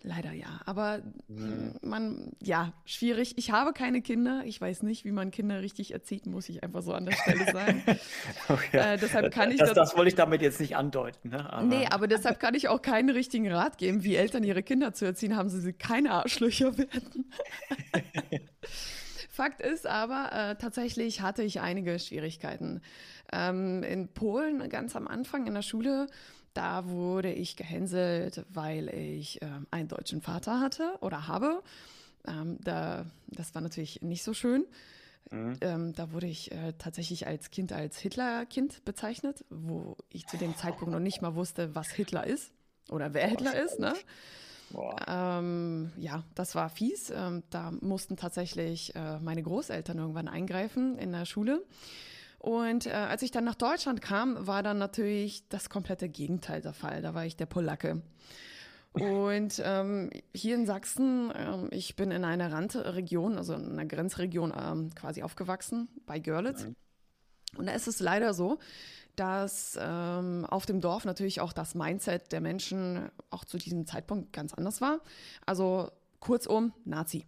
Leider 0.02 0.32
ja. 0.32 0.60
Aber 0.64 1.02
mhm. 1.28 1.74
man, 1.82 2.32
ja, 2.42 2.72
schwierig. 2.86 3.34
Ich 3.36 3.50
habe 3.50 3.72
keine 3.72 4.00
Kinder. 4.00 4.42
Ich 4.46 4.60
weiß 4.60 4.82
nicht, 4.82 5.04
wie 5.04 5.12
man 5.12 5.30
Kinder 5.30 5.60
richtig 5.60 5.92
erzieht, 5.92 6.26
muss 6.26 6.48
ich 6.48 6.62
einfach 6.62 6.82
so 6.82 6.94
an 6.94 7.04
der 7.04 7.12
Stelle 7.12 7.44
sagen. 7.52 7.82
okay. 8.48 8.78
äh, 8.78 8.96
deshalb 8.96 9.32
kann 9.32 9.50
ich 9.50 9.58
das, 9.58 9.70
das, 9.70 9.90
das 9.90 9.96
wollte 9.96 10.08
ich 10.08 10.14
damit 10.14 10.40
jetzt 10.40 10.58
nicht 10.58 10.76
andeuten. 10.76 11.30
Ne? 11.30 11.52
Aber. 11.52 11.66
Nee, 11.66 11.86
aber 11.86 12.06
deshalb 12.06 12.40
kann 12.40 12.54
ich 12.54 12.68
auch 12.68 12.80
keinen 12.80 13.10
richtigen 13.10 13.52
Rat 13.52 13.76
geben, 13.76 14.02
wie 14.02 14.16
Eltern 14.16 14.42
ihre 14.42 14.62
Kinder 14.62 14.94
zu 14.94 15.04
erziehen, 15.04 15.36
haben 15.36 15.50
sie 15.50 15.72
keine 15.74 16.12
Arschlöcher 16.12 16.78
werden. 16.78 17.30
Fakt 19.30 19.60
ist 19.60 19.86
aber, 19.86 20.30
äh, 20.32 20.56
tatsächlich 20.56 21.20
hatte 21.20 21.42
ich 21.42 21.60
einige 21.60 21.98
Schwierigkeiten. 21.98 22.80
Ähm, 23.32 23.82
in 23.82 24.08
Polen 24.08 24.68
ganz 24.70 24.96
am 24.96 25.06
Anfang 25.06 25.46
in 25.46 25.54
der 25.54 25.62
Schule 25.62 26.08
da 26.54 26.88
wurde 26.88 27.32
ich 27.32 27.56
gehänselt, 27.56 28.44
weil 28.48 28.88
ich 28.88 29.40
äh, 29.42 29.46
einen 29.70 29.88
deutschen 29.88 30.20
Vater 30.20 30.60
hatte 30.60 30.94
oder 31.00 31.26
habe. 31.28 31.62
Ähm, 32.26 32.58
da, 32.62 33.06
das 33.28 33.54
war 33.54 33.62
natürlich 33.62 34.02
nicht 34.02 34.22
so 34.22 34.34
schön. 34.34 34.66
Mhm. 35.30 35.56
Ähm, 35.60 35.92
da 35.94 36.12
wurde 36.12 36.26
ich 36.26 36.50
äh, 36.52 36.72
tatsächlich 36.78 37.26
als 37.26 37.50
Kind 37.50 37.72
als 37.72 37.98
Hitler-Kind 37.98 38.84
bezeichnet, 38.84 39.44
wo 39.48 39.96
ich 40.10 40.26
zu 40.26 40.36
dem 40.36 40.56
Zeitpunkt 40.56 40.92
noch 40.92 41.00
nicht 41.00 41.22
mal 41.22 41.34
wusste, 41.34 41.74
was 41.74 41.90
Hitler 41.90 42.26
ist 42.26 42.52
oder 42.90 43.14
wer 43.14 43.28
Hitler 43.28 43.62
ist. 43.62 43.78
Ne? 43.78 43.94
Ähm, 45.08 45.92
ja, 45.98 46.24
das 46.34 46.54
war 46.54 46.68
fies. 46.68 47.10
Ähm, 47.10 47.42
da 47.50 47.70
mussten 47.80 48.16
tatsächlich 48.16 48.94
äh, 48.94 49.18
meine 49.20 49.42
Großeltern 49.42 49.98
irgendwann 49.98 50.28
eingreifen 50.28 50.98
in 50.98 51.12
der 51.12 51.26
Schule. 51.26 51.64
Und 52.40 52.86
äh, 52.86 52.92
als 52.92 53.20
ich 53.20 53.30
dann 53.30 53.44
nach 53.44 53.54
Deutschland 53.54 54.00
kam, 54.00 54.46
war 54.46 54.62
dann 54.62 54.78
natürlich 54.78 55.46
das 55.50 55.68
komplette 55.68 56.08
Gegenteil 56.08 56.62
der 56.62 56.72
Fall. 56.72 57.02
Da 57.02 57.12
war 57.14 57.26
ich 57.26 57.36
der 57.36 57.44
Polacke. 57.44 58.00
Und 58.92 59.62
ähm, 59.62 60.08
hier 60.34 60.54
in 60.54 60.64
Sachsen, 60.64 61.30
ähm, 61.36 61.68
ich 61.70 61.96
bin 61.96 62.10
in 62.10 62.24
einer 62.24 62.50
Randregion, 62.50 63.36
also 63.36 63.52
in 63.52 63.72
einer 63.72 63.84
Grenzregion 63.84 64.54
ähm, 64.58 64.94
quasi 64.94 65.22
aufgewachsen, 65.22 65.88
bei 66.06 66.18
Görlitz. 66.18 66.64
Mhm. 66.64 66.76
Und 67.58 67.66
da 67.66 67.72
ist 67.72 67.86
es 67.86 68.00
leider 68.00 68.32
so, 68.32 68.58
dass 69.16 69.78
ähm, 69.78 70.46
auf 70.46 70.64
dem 70.64 70.80
Dorf 70.80 71.04
natürlich 71.04 71.42
auch 71.42 71.52
das 71.52 71.74
Mindset 71.74 72.32
der 72.32 72.40
Menschen 72.40 73.10
auch 73.28 73.44
zu 73.44 73.58
diesem 73.58 73.86
Zeitpunkt 73.86 74.32
ganz 74.32 74.54
anders 74.54 74.80
war. 74.80 75.00
Also 75.44 75.90
kurzum, 76.20 76.72
Nazi. 76.86 77.26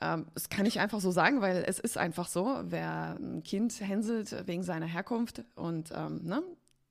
Ähm, 0.00 0.26
das 0.34 0.48
kann 0.48 0.66
ich 0.66 0.80
einfach 0.80 1.00
so 1.00 1.10
sagen, 1.10 1.40
weil 1.40 1.64
es 1.66 1.78
ist 1.78 1.98
einfach 1.98 2.28
so, 2.28 2.60
wer 2.64 3.16
ein 3.18 3.42
Kind 3.42 3.80
hänselt 3.80 4.46
wegen 4.46 4.62
seiner 4.62 4.86
Herkunft 4.86 5.44
und 5.54 5.92
ähm, 5.94 6.20
ne, 6.24 6.42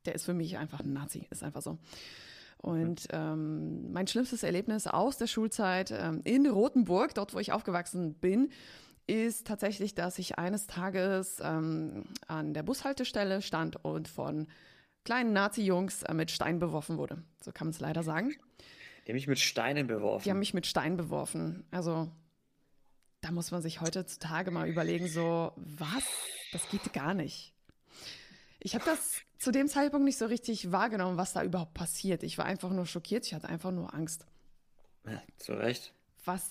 der 0.05 0.15
ist 0.15 0.25
für 0.25 0.33
mich 0.33 0.57
einfach 0.57 0.79
ein 0.79 0.93
Nazi, 0.93 1.27
ist 1.29 1.43
einfach 1.43 1.61
so. 1.61 1.77
Und 2.57 3.07
ähm, 3.11 3.91
mein 3.91 4.07
schlimmstes 4.07 4.41
Erlebnis 4.43 4.87
aus 4.87 5.17
der 5.17 5.27
Schulzeit 5.27 5.91
ähm, 5.91 6.21
in 6.23 6.47
Rothenburg, 6.47 7.13
dort 7.13 7.33
wo 7.33 7.39
ich 7.39 7.51
aufgewachsen 7.51 8.15
bin, 8.15 8.49
ist 9.07 9.45
tatsächlich, 9.45 9.93
dass 9.93 10.17
ich 10.17 10.39
eines 10.39 10.65
Tages 10.65 11.39
ähm, 11.43 12.05
an 12.27 12.53
der 12.53 12.63
Bushaltestelle 12.63 13.41
stand 13.41 13.83
und 13.85 14.07
von 14.07 14.47
kleinen 15.03 15.33
Nazi-Jungs 15.33 16.03
äh, 16.03 16.13
mit 16.13 16.31
Steinen 16.31 16.59
beworfen 16.59 16.97
wurde. 16.97 17.21
So 17.43 17.51
kann 17.51 17.67
man 17.67 17.73
es 17.73 17.79
leider 17.79 18.01
sagen. 18.01 18.33
Die 19.05 19.11
haben 19.11 19.15
mich 19.15 19.27
mit 19.27 19.39
Steinen 19.39 19.85
beworfen. 19.85 20.23
Die 20.23 20.31
haben 20.31 20.39
mich 20.39 20.55
mit 20.55 20.65
Steinen 20.65 20.97
beworfen. 20.97 21.65
Also 21.69 22.09
da 23.25 23.31
muss 23.31 23.49
man 23.49 23.63
sich 23.63 23.81
heutzutage 23.81 24.51
mal 24.51 24.69
überlegen, 24.69 25.07
so, 25.07 25.51
was? 25.55 26.03
Das 26.51 26.69
geht 26.69 26.93
gar 26.93 27.15
nicht. 27.15 27.53
Ich 28.59 28.75
habe 28.75 28.85
das 28.85 29.15
zu 29.39 29.51
dem 29.51 29.67
Zeitpunkt 29.67 30.05
nicht 30.05 30.19
so 30.19 30.27
richtig 30.27 30.71
wahrgenommen, 30.71 31.17
was 31.17 31.33
da 31.33 31.43
überhaupt 31.43 31.73
passiert. 31.73 32.21
Ich 32.21 32.37
war 32.37 32.45
einfach 32.45 32.69
nur 32.69 32.85
schockiert, 32.85 33.25
ich 33.25 33.33
hatte 33.33 33.49
einfach 33.49 33.71
nur 33.71 33.95
Angst. 33.95 34.27
Ja, 35.07 35.23
zu 35.37 35.53
Recht. 35.53 35.91
Was 36.23 36.43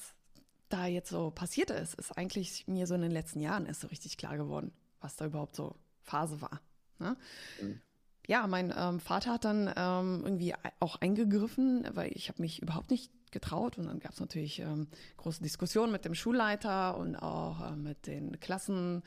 da 0.69 0.87
jetzt 0.87 1.11
so 1.11 1.31
passiert 1.31 1.71
ist, 1.71 1.95
ist 1.95 2.19
eigentlich 2.19 2.67
mir 2.67 2.89
so 2.89 2.97
in 2.97 3.03
den 3.03 3.13
letzten 3.13 3.41
Jahren 3.41 3.67
erst 3.67 3.83
so 3.83 3.87
richtig 3.87 4.17
klar 4.17 4.37
geworden, 4.37 4.73
was 5.01 5.15
da 5.15 5.27
überhaupt 5.27 5.55
so 5.55 5.77
Phase 6.03 6.41
war. 6.41 6.61
Ne? 6.99 7.17
Mhm. 7.63 7.81
Ja, 8.27 8.47
mein 8.47 8.73
ähm, 8.77 9.01
Vater 9.01 9.35
hat 9.35 9.45
dann 9.45 9.71
ähm, 9.77 10.23
irgendwie 10.25 10.55
auch 10.81 10.97
eingegriffen, 10.97 11.87
weil 11.93 12.11
ich 12.15 12.29
habe 12.29 12.41
mich 12.41 12.63
überhaupt 12.63 12.91
nicht 12.91 13.13
getraut. 13.33 13.77
Und 13.77 13.87
dann 13.87 14.01
gab 14.01 14.13
es 14.13 14.21
natürlich 14.21 14.61
ähm, 14.61 14.89
große 15.19 15.43
Diskussionen 15.43 15.93
mit 15.93 16.07
dem 16.07 16.15
Schulleiter 16.15 16.97
und 16.97 17.17
auch 17.17 17.73
äh, 17.73 17.77
mit 17.77 18.07
den 18.07 18.41
Klassen 18.41 19.03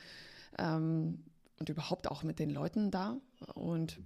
ähm, 0.56 1.24
und 1.58 1.68
überhaupt 1.68 2.08
auch 2.08 2.22
mit 2.22 2.38
den 2.38 2.50
Leuten 2.50 2.92
da. 2.92 3.16
Und 3.54 4.00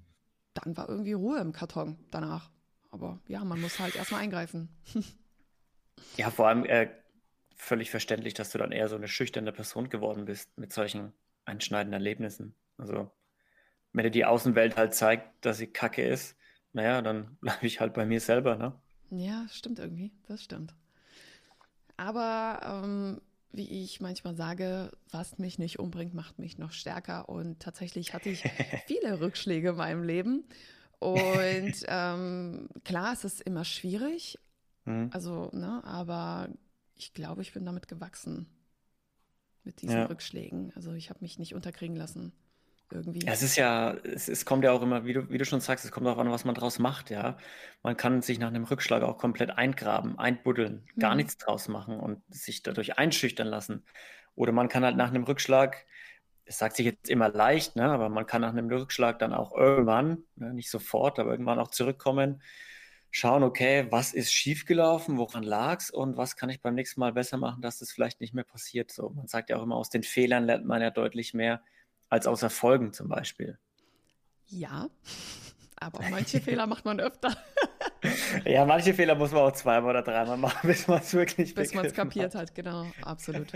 dann 0.55 0.77
war 0.77 0.89
irgendwie 0.89 1.13
Ruhe 1.13 1.39
im 1.39 1.53
Karton 1.53 1.99
danach. 2.11 2.51
Aber 2.91 3.21
ja, 3.27 3.45
man 3.45 3.61
muss 3.61 3.79
halt 3.79 3.97
erstmal 3.97 4.23
eingreifen. 4.23 4.69
ja, 6.17 6.31
vor 6.31 6.49
allem 6.49 6.65
äh, 6.65 6.89
völlig 7.55 7.91
verständlich, 7.91 8.35
dass 8.35 8.51
du 8.51 8.59
dann 8.59 8.73
eher 8.73 8.89
so 8.89 8.97
eine 8.97 9.09
schüchterne 9.09 9.53
Person 9.53 9.89
geworden 9.89 10.25
bist 10.25 10.57
mit 10.59 10.73
solchen 10.73 11.13
einschneidenden 11.45 11.95
Erlebnissen. 11.95 12.55
Also, 12.77 13.11
wenn 13.93 14.05
dir 14.05 14.11
die 14.11 14.25
Außenwelt 14.25 14.77
halt 14.77 14.95
zeigt, 14.95 15.45
dass 15.45 15.59
sie 15.59 15.67
kacke 15.67 16.03
ist, 16.03 16.37
naja, 16.73 17.03
dann 17.03 17.37
bleibe 17.41 17.67
ich 17.67 17.81
halt 17.81 17.95
bei 17.95 18.07
mir 18.07 18.21
selber, 18.21 18.57
ne? 18.57 18.73
Ja, 19.11 19.47
stimmt 19.51 19.79
irgendwie, 19.79 20.11
das 20.27 20.43
stimmt. 20.43 20.75
Aber 21.99 22.83
ähm, 22.85 23.21
wie 23.53 23.83
ich 23.83 24.01
manchmal 24.01 24.35
sage, 24.35 24.91
was 25.11 25.39
mich 25.39 25.59
nicht 25.59 25.79
umbringt, 25.79 26.15
macht 26.15 26.39
mich 26.39 26.57
noch 26.57 26.73
stärker. 26.73 27.29
Und 27.29 27.61
tatsächlich 27.61 28.15
hatte 28.15 28.31
ich 28.31 28.43
viele 28.87 29.21
Rückschläge 29.21 29.71
in 29.71 29.77
meinem 29.77 30.03
Leben. 30.03 30.45
Und 30.99 31.75
ähm, 31.89 32.69
klar, 32.85 33.13
es 33.13 33.25
ist 33.25 33.43
immer 33.43 33.65
schwierig. 33.65 34.39
Mhm. 34.87 35.11
Also, 35.13 35.51
ne, 35.53 35.85
aber 35.85 36.49
ich 36.97 37.13
glaube, 37.13 37.43
ich 37.43 37.53
bin 37.53 37.67
damit 37.67 37.89
gewachsen. 37.89 38.47
Mit 39.65 39.83
diesen 39.83 39.99
ja. 39.99 40.07
Rückschlägen. 40.07 40.73
Also 40.75 40.93
ich 40.95 41.11
habe 41.11 41.21
mich 41.21 41.39
nicht 41.39 41.55
unterkriegen 41.55 41.95
lassen 41.95 42.33
irgendwie. 42.93 43.27
Es 43.27 43.43
ist 43.43 43.57
ja, 43.57 43.93
es, 43.93 44.29
es, 44.29 44.45
kommt 44.45 44.65
ja 44.65 44.73
auch 44.73 44.83
immer, 44.83 45.05
wie 45.05 45.13
du, 45.13 45.29
wie 45.31 45.39
du 45.39 45.45
schon 45.45 45.61
sagst, 45.61 45.85
es 45.85 45.91
kommt 45.91 46.07
auch 46.07 46.19
an, 46.19 46.31
was 46.31 46.45
man 46.45 46.55
draus 46.55 46.79
macht, 46.79 47.11
ja. 47.11 47.37
Man 47.83 47.97
kann 47.97 48.23
sich 48.23 48.39
nach 48.39 48.49
einem 48.49 48.65
Rückschlag 48.65 49.03
auch 49.03 49.19
komplett 49.19 49.51
eingraben, 49.51 50.19
einbuddeln, 50.19 50.85
mhm. 50.95 51.01
gar 51.01 51.15
nichts 51.15 51.37
draus 51.39 51.69
machen 51.69 51.99
und 51.99 52.23
sich 52.29 52.63
dadurch 52.63 52.99
einschüchtern 52.99 53.49
lassen. 53.49 53.85
Oder 54.35 54.53
man 54.53 54.69
kann 54.69 54.85
halt 54.85 54.97
nach 54.97 55.09
einem 55.09 55.25
Rückschlag, 55.25 55.85
es 56.45 56.59
sagt 56.59 56.77
sich 56.77 56.87
jetzt 56.87 57.11
immer 57.11 57.29
leicht, 57.29 57.77
ne, 57.77 57.91
aber 57.91 58.09
man 58.09 58.27
kann 58.27 58.43
nach 58.43 58.51
einem 58.51 58.69
Rückschlag 58.69 59.19
dann 59.19 59.33
auch 59.35 59.53
irgendwann, 59.57 60.25
ne, 60.37 60.53
nicht 60.55 60.71
sofort, 60.71 61.19
aber 61.19 61.33
irgendwann 61.33 61.59
auch 61.59 61.69
zurückkommen, 61.69 62.43
schauen, 63.11 63.43
okay, 63.43 63.87
was 63.91 64.15
ist 64.15 64.33
schiefgelaufen, 64.33 65.19
woran 65.19 65.43
lag 65.43 65.81
es 65.81 65.91
und 65.91 66.17
was 66.17 66.35
kann 66.35 66.49
ich 66.49 66.63
beim 66.63 66.75
nächsten 66.75 66.99
Mal 67.01 67.13
besser 67.13 67.37
machen, 67.37 67.61
dass 67.61 67.79
das 67.79 67.93
vielleicht 67.93 68.21
nicht 68.21 68.33
mehr 68.35 68.45
passiert. 68.45 68.91
So, 68.91 69.11
man 69.11 69.29
sagt 69.29 69.51
ja 69.51 69.59
auch 69.59 69.63
immer, 69.63 69.77
aus 69.77 69.91
den 69.91 70.03
Fehlern 70.03 70.45
lernt 70.45 70.65
man 70.65 70.81
ja 70.81 70.91
deutlich 70.91 71.35
mehr 71.35 71.63
als 72.13 72.27
aus 72.27 72.43
Erfolgen 72.43 72.93
zum 72.93 73.09
Beispiel. 73.09 73.59
Ja, 74.49 74.91
aber 75.77 76.05
manche 76.11 76.41
Fehler 76.43 76.67
macht 76.67 76.85
man 76.85 77.01
öfter. 77.01 77.35
ja, 78.45 78.67
manche 78.67 78.93
Fehler 78.93 79.15
muss 79.15 79.33
man 79.33 79.41
auch 79.41 79.53
zweimal 79.53 79.91
oder 79.91 80.03
dreimal 80.03 80.37
machen, 80.37 80.67
bis 80.69 80.87
man 80.87 81.01
es 81.01 81.15
wirklich 81.15 81.55
Bis 81.55 81.73
man 81.73 81.87
es 81.87 81.95
kapiert 81.95 82.35
hat. 82.35 82.51
hat, 82.51 82.55
genau, 82.55 82.87
absolut. 83.01 83.51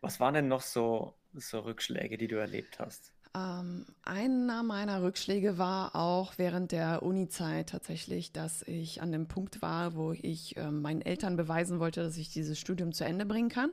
Was 0.00 0.18
waren 0.18 0.34
denn 0.34 0.48
noch 0.48 0.62
so, 0.62 1.14
so 1.34 1.60
Rückschläge, 1.60 2.18
die 2.18 2.26
du 2.26 2.34
erlebt 2.34 2.80
hast? 2.80 3.12
Ähm, 3.32 3.86
einer 4.02 4.64
meiner 4.64 5.04
Rückschläge 5.04 5.56
war 5.56 5.94
auch 5.94 6.34
während 6.38 6.72
der 6.72 7.04
Uni-Zeit 7.04 7.68
tatsächlich, 7.68 8.32
dass 8.32 8.62
ich 8.62 9.00
an 9.00 9.12
dem 9.12 9.28
Punkt 9.28 9.62
war, 9.62 9.94
wo 9.94 10.12
ich 10.12 10.56
äh, 10.56 10.68
meinen 10.68 11.00
Eltern 11.00 11.36
beweisen 11.36 11.78
wollte, 11.78 12.02
dass 12.02 12.16
ich 12.16 12.30
dieses 12.30 12.58
Studium 12.58 12.92
zu 12.92 13.04
Ende 13.04 13.24
bringen 13.24 13.48
kann. 13.50 13.70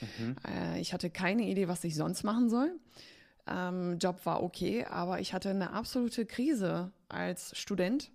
Mhm. 0.00 0.36
Äh, 0.46 0.80
ich 0.80 0.92
hatte 0.92 1.10
keine 1.10 1.42
Idee, 1.42 1.66
was 1.66 1.82
ich 1.82 1.96
sonst 1.96 2.22
machen 2.22 2.48
soll. 2.48 2.70
Ähm, 3.46 3.98
Job 3.98 4.24
war 4.24 4.42
okay, 4.42 4.84
aber 4.84 5.20
ich 5.20 5.32
hatte 5.32 5.50
eine 5.50 5.72
absolute 5.72 6.26
Krise 6.26 6.90
als 7.08 7.56
Student, 7.56 8.10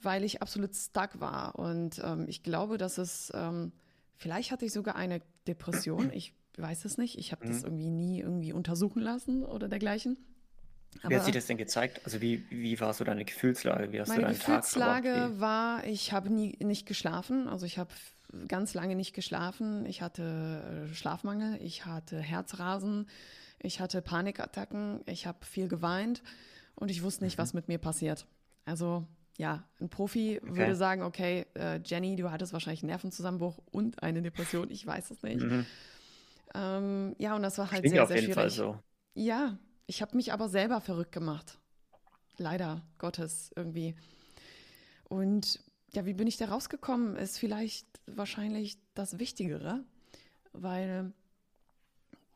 weil 0.00 0.24
ich 0.24 0.42
absolut 0.42 0.74
stuck 0.74 1.20
war. 1.20 1.58
Und 1.58 2.00
ähm, 2.04 2.26
ich 2.28 2.42
glaube, 2.42 2.78
dass 2.78 2.98
es, 2.98 3.32
ähm, 3.34 3.72
vielleicht 4.16 4.50
hatte 4.52 4.64
ich 4.64 4.72
sogar 4.72 4.96
eine 4.96 5.20
Depression. 5.46 6.10
Ich 6.14 6.34
weiß 6.58 6.86
es 6.86 6.96
nicht. 6.96 7.18
Ich 7.18 7.32
habe 7.32 7.44
mhm. 7.44 7.50
das 7.50 7.64
irgendwie 7.64 7.90
nie 7.90 8.20
irgendwie 8.20 8.54
untersuchen 8.54 9.02
lassen 9.02 9.44
oder 9.44 9.68
dergleichen. 9.68 10.16
Aber 11.02 11.10
Wer 11.10 11.18
hat 11.18 11.24
sich 11.26 11.34
das 11.34 11.46
denn 11.46 11.58
gezeigt? 11.58 12.00
Also 12.04 12.20
wie, 12.20 12.44
wie 12.50 12.80
war 12.80 12.94
so 12.94 13.04
deine 13.04 13.24
Gefühlslage? 13.24 13.92
Wie 13.92 14.00
hast 14.00 14.08
meine 14.08 14.22
du 14.22 14.26
deinen 14.28 14.38
Gefühlslage 14.38 15.12
Tag 15.12 15.40
war, 15.40 15.84
ich 15.84 16.12
habe 16.12 16.30
nie 16.30 16.56
nicht 16.60 16.86
geschlafen. 16.86 17.48
Also 17.48 17.66
ich 17.66 17.78
habe 17.78 17.90
ganz 18.48 18.74
lange 18.74 18.96
nicht 18.96 19.14
geschlafen. 19.14 19.86
Ich 19.86 20.02
hatte 20.02 20.88
äh, 20.90 20.94
Schlafmangel, 20.94 21.60
ich 21.62 21.86
hatte 21.86 22.18
Herzrasen, 22.18 23.06
ich 23.60 23.80
hatte 23.80 24.02
Panikattacken, 24.02 25.00
ich 25.06 25.26
habe 25.26 25.44
viel 25.44 25.68
geweint 25.68 26.22
und 26.74 26.90
ich 26.90 27.02
wusste 27.02 27.24
nicht, 27.24 27.38
mhm. 27.38 27.42
was 27.42 27.54
mit 27.54 27.68
mir 27.68 27.78
passiert. 27.78 28.26
Also 28.64 29.06
ja, 29.38 29.64
ein 29.80 29.88
Profi 29.88 30.40
okay. 30.42 30.56
würde 30.56 30.74
sagen, 30.74 31.02
okay, 31.02 31.46
äh, 31.54 31.80
Jenny, 31.84 32.16
du 32.16 32.30
hattest 32.30 32.52
wahrscheinlich 32.52 32.82
einen 32.82 32.90
Nervenzusammenbruch 32.90 33.58
und 33.70 34.02
eine 34.02 34.22
Depression, 34.22 34.70
ich 34.70 34.86
weiß 34.86 35.10
es 35.10 35.22
nicht. 35.22 35.42
Mhm. 35.42 35.66
Ähm, 36.54 37.14
ja, 37.18 37.36
und 37.36 37.42
das 37.42 37.58
war 37.58 37.70
halt 37.70 37.82
Klingt 37.82 37.96
sehr, 37.96 38.06
sehr 38.06 38.22
schwierig. 38.22 38.52
So. 38.54 38.78
Ja, 39.14 39.58
ich 39.86 40.00
habe 40.00 40.16
mich 40.16 40.32
aber 40.32 40.48
selber 40.48 40.80
verrückt 40.80 41.12
gemacht. 41.12 41.58
Leider 42.38 42.82
Gottes 42.98 43.52
irgendwie. 43.56 43.94
Und 45.08 45.60
ja, 45.92 46.06
wie 46.06 46.14
bin 46.14 46.26
ich 46.26 46.36
da 46.36 46.46
rausgekommen, 46.46 47.16
ist 47.16 47.38
vielleicht 47.38 47.86
wahrscheinlich 48.06 48.78
das 48.94 49.18
Wichtigere, 49.18 49.84
weil 50.52 51.12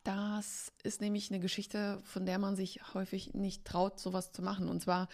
das 0.05 0.73
ist 0.83 1.01
nämlich 1.01 1.31
eine 1.31 1.41
Geschichte, 1.41 2.01
von 2.05 2.27
der 2.27 2.39
man 2.39 2.57
sich 2.57 2.81
häufig 2.95 3.35
nicht 3.35 3.65
traut, 3.65 3.99
sowas 4.01 4.33
zu 4.33 4.43
machen. 4.43 4.69
Und 4.69 4.81
zwar 4.81 5.09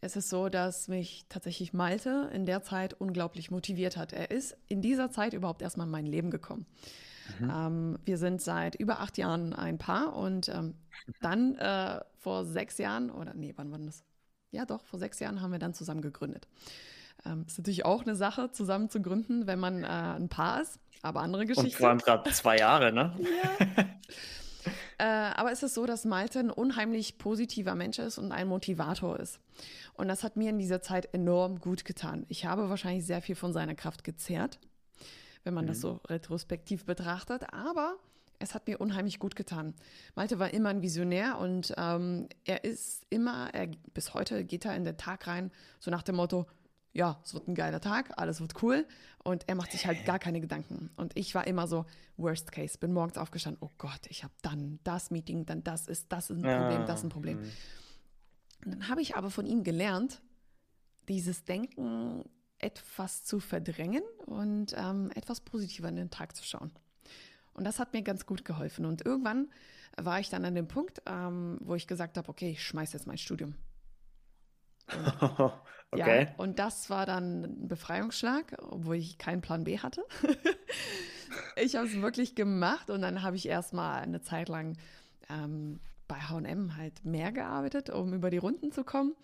ist 0.00 0.16
es 0.16 0.28
so, 0.28 0.48
dass 0.48 0.88
mich 0.88 1.26
tatsächlich 1.28 1.72
Malte 1.72 2.30
in 2.32 2.46
der 2.46 2.62
Zeit 2.62 2.94
unglaublich 2.94 3.50
motiviert 3.50 3.96
hat. 3.96 4.12
Er 4.12 4.30
ist 4.30 4.56
in 4.68 4.82
dieser 4.82 5.10
Zeit 5.10 5.32
überhaupt 5.32 5.62
erstmal 5.62 5.86
in 5.86 5.92
mein 5.92 6.06
Leben 6.06 6.30
gekommen. 6.30 6.66
Mhm. 7.38 7.50
Ähm, 7.50 7.98
wir 8.04 8.18
sind 8.18 8.42
seit 8.42 8.74
über 8.74 9.00
acht 9.00 9.16
Jahren 9.18 9.52
ein 9.52 9.78
Paar 9.78 10.14
und 10.14 10.48
ähm, 10.48 10.74
dann 11.20 11.56
äh, 11.56 12.00
vor 12.18 12.44
sechs 12.44 12.78
Jahren, 12.78 13.10
oder 13.10 13.34
nee, 13.34 13.52
wann 13.56 13.70
war 13.70 13.78
das? 13.78 14.04
Ja, 14.50 14.66
doch, 14.66 14.84
vor 14.84 14.98
sechs 14.98 15.18
Jahren 15.20 15.40
haben 15.40 15.52
wir 15.52 15.58
dann 15.58 15.74
zusammen 15.74 16.02
gegründet. 16.02 16.46
Ähm, 17.24 17.44
ist 17.46 17.58
natürlich 17.58 17.84
auch 17.84 18.02
eine 18.02 18.16
Sache, 18.16 18.50
zusammen 18.50 18.90
zu 18.90 19.00
gründen, 19.00 19.46
wenn 19.46 19.60
man 19.60 19.84
äh, 19.84 19.86
ein 19.86 20.28
Paar 20.28 20.60
ist, 20.62 20.80
aber 21.02 21.20
andere 21.20 21.44
Geschichte. 21.46 21.68
Und 21.68 21.74
vor 21.74 21.88
allem 21.88 21.98
gerade 21.98 22.30
zwei 22.30 22.56
Jahre, 22.58 22.92
ne? 22.92 23.14
ja. 24.98 25.30
äh, 25.30 25.34
aber 25.34 25.52
es 25.52 25.62
ist 25.62 25.74
so, 25.74 25.84
dass 25.84 26.04
Malte 26.04 26.38
ein 26.38 26.50
unheimlich 26.50 27.18
positiver 27.18 27.74
Mensch 27.74 27.98
ist 27.98 28.18
und 28.18 28.32
ein 28.32 28.48
Motivator 28.48 29.18
ist. 29.18 29.40
Und 29.94 30.08
das 30.08 30.24
hat 30.24 30.36
mir 30.36 30.50
in 30.50 30.58
dieser 30.58 30.80
Zeit 30.80 31.12
enorm 31.12 31.60
gut 31.60 31.84
getan. 31.84 32.24
Ich 32.28 32.46
habe 32.46 32.70
wahrscheinlich 32.70 33.04
sehr 33.04 33.20
viel 33.20 33.34
von 33.34 33.52
seiner 33.52 33.74
Kraft 33.74 34.04
gezehrt, 34.04 34.58
wenn 35.44 35.54
man 35.54 35.64
mhm. 35.64 35.68
das 35.68 35.80
so 35.80 36.00
retrospektiv 36.08 36.86
betrachtet, 36.86 37.52
aber 37.52 37.96
es 38.38 38.54
hat 38.54 38.66
mir 38.66 38.80
unheimlich 38.80 39.18
gut 39.18 39.36
getan. 39.36 39.74
Malte 40.14 40.38
war 40.38 40.52
immer 40.52 40.70
ein 40.70 40.82
Visionär 40.82 41.38
und 41.38 41.72
ähm, 41.76 42.28
er 42.44 42.64
ist 42.64 43.06
immer, 43.08 43.50
er, 43.52 43.68
bis 43.94 44.14
heute 44.14 44.44
geht 44.44 44.64
er 44.64 44.74
in 44.74 44.84
den 44.84 44.96
Tag 44.96 45.26
rein, 45.26 45.52
so 45.78 45.90
nach 45.90 46.02
dem 46.02 46.16
Motto, 46.16 46.46
ja, 46.92 47.18
es 47.24 47.32
wird 47.34 47.48
ein 47.48 47.54
geiler 47.54 47.80
Tag, 47.80 48.18
alles 48.18 48.40
wird 48.40 48.62
cool. 48.62 48.86
Und 49.24 49.48
er 49.48 49.54
macht 49.54 49.72
sich 49.72 49.86
halt 49.86 50.04
gar 50.04 50.18
keine 50.18 50.40
Gedanken. 50.40 50.90
Und 50.96 51.16
ich 51.16 51.34
war 51.34 51.46
immer 51.46 51.66
so, 51.66 51.86
worst 52.16 52.52
case, 52.52 52.76
bin 52.78 52.92
morgens 52.92 53.16
aufgestanden, 53.16 53.62
oh 53.66 53.70
Gott, 53.78 54.06
ich 54.08 54.24
habe 54.24 54.34
dann 54.42 54.78
das 54.84 55.10
Meeting, 55.10 55.46
dann 55.46 55.62
das 55.64 55.86
ist, 55.86 56.12
das 56.12 56.30
ist 56.30 56.36
ein 56.36 56.42
Problem, 56.42 56.86
das 56.86 57.00
ist 57.00 57.04
ein 57.04 57.08
Problem. 57.08 57.40
Mhm. 57.40 57.50
Und 58.64 58.74
dann 58.74 58.88
habe 58.88 59.00
ich 59.00 59.16
aber 59.16 59.30
von 59.30 59.46
ihm 59.46 59.64
gelernt, 59.64 60.20
dieses 61.08 61.44
Denken 61.44 62.24
etwas 62.58 63.24
zu 63.24 63.40
verdrängen 63.40 64.02
und 64.26 64.74
ähm, 64.76 65.10
etwas 65.14 65.40
positiver 65.40 65.88
in 65.88 65.96
den 65.96 66.10
Tag 66.10 66.36
zu 66.36 66.44
schauen. 66.44 66.70
Und 67.54 67.64
das 67.64 67.78
hat 67.78 67.92
mir 67.92 68.02
ganz 68.02 68.24
gut 68.24 68.44
geholfen. 68.44 68.86
Und 68.86 69.04
irgendwann 69.04 69.50
war 69.96 70.20
ich 70.20 70.30
dann 70.30 70.44
an 70.44 70.54
dem 70.54 70.68
Punkt, 70.68 71.02
ähm, 71.06 71.58
wo 71.60 71.74
ich 71.74 71.86
gesagt 71.86 72.16
habe, 72.16 72.28
okay, 72.28 72.50
ich 72.50 72.64
schmeiße 72.64 72.96
jetzt 72.96 73.06
mein 73.06 73.18
Studium. 73.18 73.54
okay. 75.90 76.24
Ja, 76.24 76.34
und 76.36 76.58
das 76.58 76.90
war 76.90 77.06
dann 77.06 77.42
ein 77.44 77.68
Befreiungsschlag, 77.68 78.56
obwohl 78.62 78.96
ich 78.96 79.18
keinen 79.18 79.40
Plan 79.40 79.64
B 79.64 79.78
hatte. 79.78 80.04
ich 81.56 81.76
habe 81.76 81.86
es 81.86 82.00
wirklich 82.00 82.34
gemacht 82.34 82.90
und 82.90 83.02
dann 83.02 83.22
habe 83.22 83.36
ich 83.36 83.46
erstmal 83.46 84.02
eine 84.02 84.20
Zeit 84.20 84.48
lang 84.48 84.76
ähm, 85.28 85.80
bei 86.08 86.16
HM 86.16 86.76
halt 86.76 87.04
mehr 87.04 87.32
gearbeitet, 87.32 87.90
um 87.90 88.12
über 88.12 88.30
die 88.30 88.38
Runden 88.38 88.72
zu 88.72 88.84
kommen. 88.84 89.14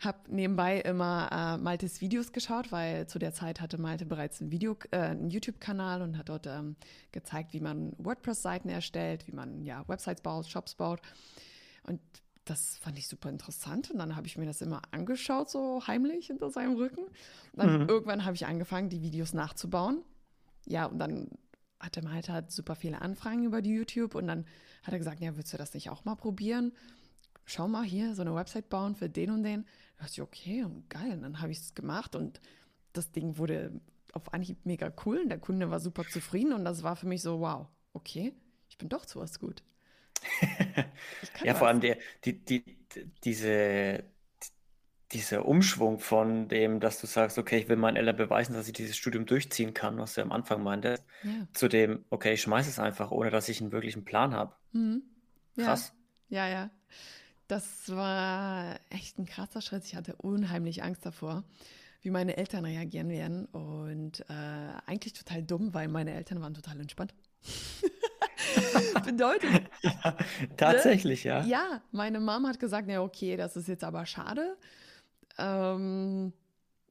habe 0.00 0.18
nebenbei 0.28 0.80
immer 0.80 1.30
äh, 1.32 1.62
Maltes 1.62 2.00
Videos 2.00 2.32
geschaut, 2.32 2.72
weil 2.72 3.06
zu 3.06 3.18
der 3.18 3.32
Zeit 3.32 3.60
hatte 3.60 3.78
Malte 3.78 4.04
bereits 4.06 4.40
einen, 4.40 4.50
Video, 4.50 4.76
äh, 4.90 4.98
einen 4.98 5.30
YouTube-Kanal 5.30 6.02
und 6.02 6.18
hat 6.18 6.28
dort 6.28 6.46
ähm, 6.46 6.76
gezeigt, 7.12 7.52
wie 7.52 7.60
man 7.60 7.92
WordPress-Seiten 7.98 8.68
erstellt, 8.68 9.26
wie 9.28 9.32
man 9.32 9.62
ja 9.62 9.86
Websites 9.88 10.22
baut, 10.22 10.46
Shops 10.46 10.74
baut. 10.74 11.00
Und 11.84 12.00
das 12.50 12.78
fand 12.78 12.98
ich 12.98 13.06
super 13.06 13.30
interessant. 13.30 13.90
Und 13.90 13.98
dann 13.98 14.16
habe 14.16 14.26
ich 14.26 14.36
mir 14.36 14.46
das 14.46 14.60
immer 14.60 14.82
angeschaut, 14.90 15.48
so 15.48 15.86
heimlich 15.86 16.26
hinter 16.26 16.50
seinem 16.50 16.74
Rücken. 16.74 17.04
Und 17.04 17.12
dann 17.54 17.82
mhm. 17.82 17.88
irgendwann 17.88 18.24
habe 18.24 18.34
ich 18.34 18.46
angefangen, 18.46 18.88
die 18.88 19.02
Videos 19.02 19.32
nachzubauen. 19.32 20.02
Ja, 20.66 20.86
und 20.86 20.98
dann 20.98 21.28
hatte 21.78 22.02
Malte 22.02 22.32
halt 22.32 22.50
super 22.50 22.74
viele 22.74 23.00
Anfragen 23.00 23.44
über 23.44 23.62
die 23.62 23.70
YouTube 23.70 24.14
und 24.14 24.26
dann 24.26 24.44
hat 24.82 24.92
er 24.92 24.98
gesagt, 24.98 25.20
ja, 25.20 25.34
würdest 25.36 25.54
du 25.54 25.56
das 25.56 25.72
nicht 25.72 25.90
auch 25.90 26.04
mal 26.04 26.16
probieren? 26.16 26.72
Schau 27.46 27.68
mal 27.68 27.84
hier, 27.84 28.14
so 28.14 28.22
eine 28.22 28.34
Website 28.34 28.68
bauen 28.68 28.94
für 28.94 29.08
den 29.08 29.30
und 29.30 29.44
den. 29.44 29.64
Da 29.96 30.04
dachte 30.04 30.12
ich, 30.14 30.22
okay, 30.22 30.66
geil. 30.88 31.12
Und 31.12 31.22
dann 31.22 31.40
habe 31.40 31.52
ich 31.52 31.58
es 31.58 31.74
gemacht 31.74 32.14
und 32.14 32.40
das 32.92 33.12
Ding 33.12 33.38
wurde 33.38 33.80
auf 34.12 34.34
Anhieb 34.34 34.66
mega 34.66 34.92
cool 35.06 35.18
und 35.18 35.28
der 35.28 35.38
Kunde 35.38 35.70
war 35.70 35.78
super 35.78 36.04
zufrieden 36.04 36.52
und 36.52 36.64
das 36.64 36.82
war 36.82 36.96
für 36.96 37.06
mich 37.06 37.22
so, 37.22 37.40
wow, 37.40 37.68
okay, 37.92 38.34
ich 38.68 38.76
bin 38.76 38.88
doch 38.88 39.06
zu 39.06 39.20
was 39.20 39.38
gut. 39.38 39.62
Ja, 41.44 41.54
vor 41.54 41.68
allem 41.68 41.80
der, 41.80 41.96
die, 42.24 42.44
die, 42.44 42.64
diese, 43.24 44.04
dieser 45.12 45.46
Umschwung 45.46 45.98
von 45.98 46.48
dem, 46.48 46.80
dass 46.80 47.00
du 47.00 47.06
sagst, 47.06 47.38
okay, 47.38 47.58
ich 47.58 47.68
will 47.68 47.76
meinen 47.76 47.96
Eltern 47.96 48.16
beweisen, 48.16 48.54
dass 48.54 48.66
ich 48.66 48.72
dieses 48.72 48.96
Studium 48.96 49.26
durchziehen 49.26 49.74
kann, 49.74 49.98
was 49.98 50.14
du 50.14 50.22
am 50.22 50.32
Anfang 50.32 50.62
meintest, 50.62 51.04
ja. 51.22 51.46
zu 51.52 51.68
dem, 51.68 52.04
okay, 52.10 52.34
ich 52.34 52.42
schmeiße 52.42 52.70
es 52.70 52.78
einfach, 52.78 53.10
ohne 53.10 53.30
dass 53.30 53.48
ich 53.48 53.60
einen 53.60 53.72
wirklichen 53.72 54.04
Plan 54.04 54.34
habe. 54.34 54.54
Mhm. 54.72 55.02
Krass. 55.56 55.92
Ja, 56.28 56.46
ja. 56.46 56.52
ja. 56.52 56.70
Das 57.48 57.88
war 57.88 58.78
echt 58.90 59.18
ein 59.18 59.26
krasser 59.26 59.60
Schritt. 59.60 59.84
Ich 59.84 59.96
hatte 59.96 60.14
unheimlich 60.14 60.84
Angst 60.84 61.04
davor, 61.04 61.42
wie 62.00 62.10
meine 62.10 62.36
Eltern 62.36 62.64
reagieren 62.64 63.08
werden. 63.08 63.46
Und 63.46 64.20
äh, 64.28 64.72
eigentlich 64.86 65.14
total 65.14 65.42
dumm, 65.42 65.74
weil 65.74 65.88
meine 65.88 66.14
Eltern 66.14 66.40
waren 66.40 66.54
total 66.54 66.78
entspannt. 66.78 67.12
Bedeutet. 69.04 69.70
Tatsächlich, 70.56 71.24
ne? 71.24 71.30
ja. 71.30 71.44
Ja, 71.44 71.82
meine 71.92 72.20
Mom 72.20 72.46
hat 72.46 72.60
gesagt, 72.60 72.88
ja, 72.88 73.02
okay, 73.02 73.36
das 73.36 73.56
ist 73.56 73.68
jetzt 73.68 73.84
aber 73.84 74.06
schade. 74.06 74.56
Ähm, 75.38 76.32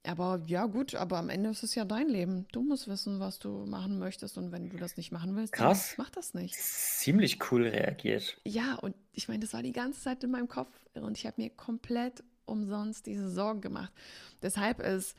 aber 0.05 0.41
ja, 0.47 0.65
gut, 0.65 0.95
aber 0.95 1.17
am 1.17 1.29
Ende 1.29 1.49
ist 1.49 1.63
es 1.63 1.75
ja 1.75 1.85
dein 1.85 2.07
Leben. 2.07 2.47
Du 2.51 2.61
musst 2.61 2.87
wissen, 2.87 3.19
was 3.19 3.39
du 3.39 3.65
machen 3.65 3.99
möchtest. 3.99 4.37
Und 4.37 4.51
wenn 4.51 4.69
du 4.69 4.77
das 4.77 4.97
nicht 4.97 5.11
machen 5.11 5.35
willst, 5.35 5.53
Krass. 5.53 5.95
mach 5.97 6.09
das 6.09 6.33
nicht. 6.33 6.55
Ziemlich 6.55 7.51
cool 7.51 7.67
reagiert. 7.67 8.37
Ja, 8.45 8.75
und 8.75 8.95
ich 9.13 9.27
meine, 9.27 9.41
das 9.41 9.53
war 9.53 9.61
die 9.61 9.73
ganze 9.73 10.01
Zeit 10.01 10.23
in 10.23 10.31
meinem 10.31 10.47
Kopf. 10.47 10.71
Und 10.93 11.17
ich 11.17 11.25
habe 11.25 11.41
mir 11.41 11.49
komplett 11.49 12.23
umsonst 12.45 13.05
diese 13.05 13.29
Sorgen 13.29 13.61
gemacht. 13.61 13.91
Deshalb 14.41 14.79
ist, 14.79 15.15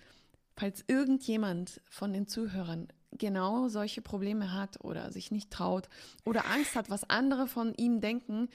falls 0.57 0.85
irgendjemand 0.89 1.81
von 1.89 2.13
den 2.13 2.27
Zuhörern 2.27 2.89
genau 3.13 3.69
solche 3.69 4.03
Probleme 4.03 4.53
hat 4.53 4.83
oder 4.85 5.11
sich 5.13 5.31
nicht 5.31 5.51
traut 5.51 5.89
oder 6.25 6.47
Angst 6.47 6.77
hat, 6.77 6.91
was 6.91 7.09
andere 7.09 7.47
von 7.47 7.75
ihm 7.75 8.01
denken, 8.01 8.49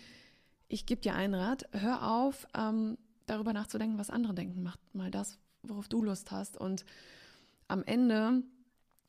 ich 0.68 0.86
gebe 0.86 1.02
dir 1.02 1.14
einen 1.14 1.36
Rat, 1.36 1.68
hör 1.72 2.04
auf, 2.04 2.48
ähm, 2.58 2.98
darüber 3.26 3.54
nachzudenken, 3.54 3.98
was 3.98 4.10
andere 4.10 4.34
denken. 4.34 4.64
Mach 4.64 4.78
mal 4.94 5.12
das, 5.12 5.38
worauf 5.64 5.88
du 5.88 6.04
Lust 6.04 6.32
hast. 6.32 6.58
Und 6.58 6.86
am 7.68 7.84
Ende 7.84 8.44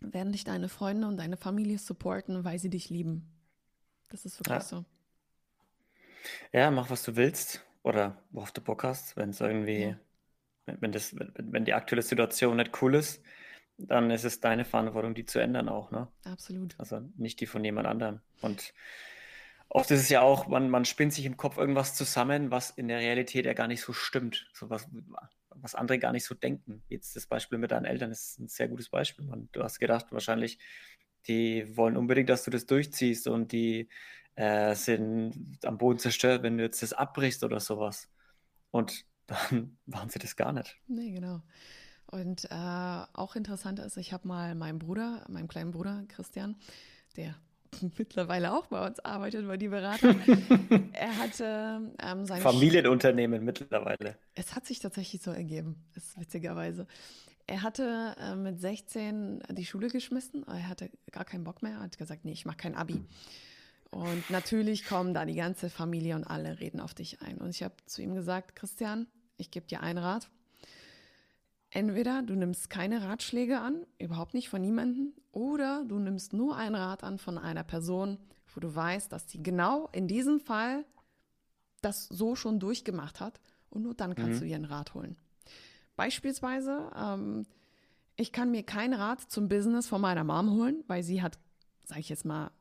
werden 0.01 0.33
dich 0.33 0.45
deine 0.45 0.69
Freunde 0.69 1.07
und 1.07 1.17
deine 1.17 1.37
Familie 1.37 1.79
supporten, 1.79 2.45
weil 2.45 2.59
sie 2.59 2.71
dich 2.71 2.91
lieben. 2.91 3.31
Das 4.09 4.25
ist 4.25 4.39
wirklich 4.39 4.57
ja. 4.57 4.61
so. 4.61 4.85
Ja, 6.53 6.71
mach, 6.71 6.91
was 6.91 7.03
du 7.03 7.17
willst 7.17 7.65
oder 7.83 8.23
worauf 8.31 8.53
du 8.53 8.61
Bock 8.61 8.85
hast. 8.85 9.17
Wenn 9.17 9.31
es 9.31 9.41
irgendwie, 9.41 9.83
ja. 9.83 9.97
wenn, 10.81 10.93
das, 10.93 11.17
wenn, 11.17 11.33
wenn 11.53 11.65
die 11.65 11.75
aktuelle 11.75 12.03
Situation 12.03 12.57
nicht 12.57 12.83
cool 12.83 12.95
ist, 12.95 13.23
dann 13.79 14.11
ist 14.11 14.25
es 14.25 14.41
deine 14.41 14.65
Verantwortung, 14.65 15.15
die 15.15 15.25
zu 15.25 15.39
ändern 15.39 15.69
auch, 15.69 15.91
ne? 15.91 16.09
Absolut. 16.25 16.75
Also 16.79 17.01
nicht 17.17 17.41
die 17.41 17.47
von 17.47 17.65
jemand 17.65 17.87
anderem. 17.87 18.21
Und 18.41 18.73
oft 19.69 19.91
ist 19.91 20.01
es 20.01 20.09
ja 20.09 20.23
auch, 20.23 20.47
man, 20.47 20.71
man 20.71 20.85
spinnt 20.85 21.13
sich 21.13 21.27
im 21.27 21.37
Kopf 21.37 21.59
irgendwas 21.59 21.95
zusammen, 21.95 22.51
was 22.51 22.71
in 22.71 22.89
der 22.89 22.99
Realität 22.99 23.45
ja 23.45 23.53
gar 23.53 23.69
nicht 23.69 23.83
so 23.83 23.93
stimmt. 23.93 24.49
So 24.53 24.71
was, 24.71 24.89
was 25.51 25.75
andere 25.75 25.99
gar 25.99 26.13
nicht 26.13 26.25
so 26.25 26.35
denken. 26.35 26.83
Jetzt 26.89 27.17
das 27.17 27.27
Beispiel 27.27 27.59
mit 27.59 27.71
deinen 27.71 27.85
Eltern 27.85 28.11
ist 28.11 28.39
ein 28.39 28.49
sehr 28.49 28.69
gutes 28.69 28.89
Beispiel. 28.89 29.27
Man, 29.27 29.49
du 29.53 29.63
hast 29.63 29.79
gedacht, 29.79 30.07
wahrscheinlich, 30.11 30.59
die 31.29 31.77
wollen 31.77 31.97
unbedingt, 31.97 32.29
dass 32.29 32.45
du 32.45 32.51
das 32.51 32.67
durchziehst 32.67 33.29
und 33.29 33.53
die 33.53 33.89
äh, 34.37 34.75
sind 34.75 35.59
am 35.65 35.79
Boden 35.79 35.99
zerstört, 35.99 36.43
wenn 36.43 36.57
du 36.57 36.65
jetzt 36.65 36.83
das 36.83 36.93
abbrichst 36.93 37.43
oder 37.45 37.61
sowas. 37.61 38.11
Und 38.71 39.05
dann 39.27 39.77
waren 39.87 40.09
sie 40.09 40.19
das 40.19 40.37
gar 40.37 40.53
nicht. 40.53 40.77
Nee, 40.87 41.11
genau. 41.11 41.43
Und 42.11 42.45
äh, 42.51 43.05
auch 43.15 43.37
interessant 43.37 43.79
ist, 43.81 43.97
ich 43.97 44.13
habe 44.13 44.29
mal 44.29 44.55
meinen 44.55 44.79
Bruder, 44.79 45.25
meinem 45.29 45.49
kleinen 45.49 45.73
Bruder 45.73 46.05
Christian, 46.09 46.57
der 47.17 47.35
mittlerweile 47.99 48.53
auch 48.53 48.67
bei 48.67 48.87
uns 48.87 49.01
arbeitet, 49.01 49.47
bei 49.47 49.57
die 49.57 49.69
Berater. 49.69 50.15
er 50.93 51.19
hatte 51.19 51.93
ähm, 52.03 52.25
sein 52.27 52.41
Familienunternehmen 52.43 53.45
mittlerweile. 53.45 54.17
Es 54.35 54.55
hat 54.55 54.67
sich 54.67 54.79
tatsächlich 54.79 55.23
so 55.23 55.31
ergeben, 55.33 55.85
ist 55.95 56.19
witzigerweise. 56.19 56.87
Er 57.49 57.63
hatte 57.63 58.15
äh, 58.19 58.35
mit 58.35 58.61
16 58.61 59.43
die 59.51 59.67
Schule 59.67 59.89
geschmissen, 59.89 60.47
er 60.49 60.69
hatte 60.69 60.91
gar 61.13 61.25
keinen 61.25 61.45
Bock 61.45 61.63
mehr, 61.63 61.81
hat 61.81 61.97
gesagt, 61.97 62.25
nee, 62.25 62.33
ich 62.33 62.45
mache 62.45 62.57
kein 62.57 62.75
Abi. 62.75 63.05
Und 63.91 64.31
natürlich 64.31 64.85
kommen 64.85 65.15
da 65.15 65.25
die 65.25 65.37
ganze 65.37 65.71
Familie 65.71 66.17
und 66.17 66.25
alle 66.25 66.59
reden 66.59 66.81
auf 66.81 66.93
dich 66.93 67.23
ein. 67.23 67.39
Und 67.39 67.51
ich 67.51 67.63
habe 67.63 67.75
zu 67.87 68.03
ihm 68.03 68.15
gesagt, 68.15 68.57
Christian, 68.57 69.07
ich 69.37 69.51
gebe 69.51 69.67
dir 69.67 69.81
einen 69.81 69.99
Rat. 69.99 70.29
Entweder 71.77 72.23
du 72.23 72.35
nimmst 72.35 72.71
keine 72.71 73.03
Ratschläge 73.03 73.61
an, 73.61 73.85
überhaupt 73.99 74.33
nicht 74.33 74.49
von 74.49 74.63
niemandem, 74.63 75.13
oder 75.31 75.85
du 75.85 75.99
nimmst 75.99 76.33
nur 76.33 76.57
einen 76.57 76.75
Rat 76.75 77.05
an 77.05 77.19
von 77.19 77.37
einer 77.37 77.65
Person, 77.65 78.17
wo 78.55 78.61
du 78.63 78.75
weißt, 78.75 79.13
dass 79.13 79.29
sie 79.29 79.43
genau 79.43 79.91
in 79.93 80.09
diesem 80.09 80.41
Fall 80.41 80.87
das 81.83 82.07
so 82.07 82.35
schon 82.35 82.61
durchgemacht 82.61 83.21
hat 83.21 83.43
und 83.69 83.83
nur 83.83 83.93
dann 83.93 84.15
kannst 84.15 84.41
mhm. 84.41 84.45
du 84.47 84.51
ihren 84.51 84.65
Rat 84.65 84.95
holen. 84.95 85.19
Beispielsweise, 85.97 86.91
ähm, 86.97 87.45
ich 88.17 88.33
kann 88.33 88.51
mir 88.51 88.63
keinen 88.63 88.95
Rat 88.95 89.21
zum 89.31 89.49
Business 89.49 89.87
von 89.87 90.01
meiner 90.01 90.25
Mom 90.25 90.53
holen, 90.53 90.83
weil 90.87 91.03
sie 91.03 91.21
hat, 91.21 91.39
sage 91.85 92.01
ich 92.01 92.09
jetzt 92.09 92.25
mal, 92.25 92.53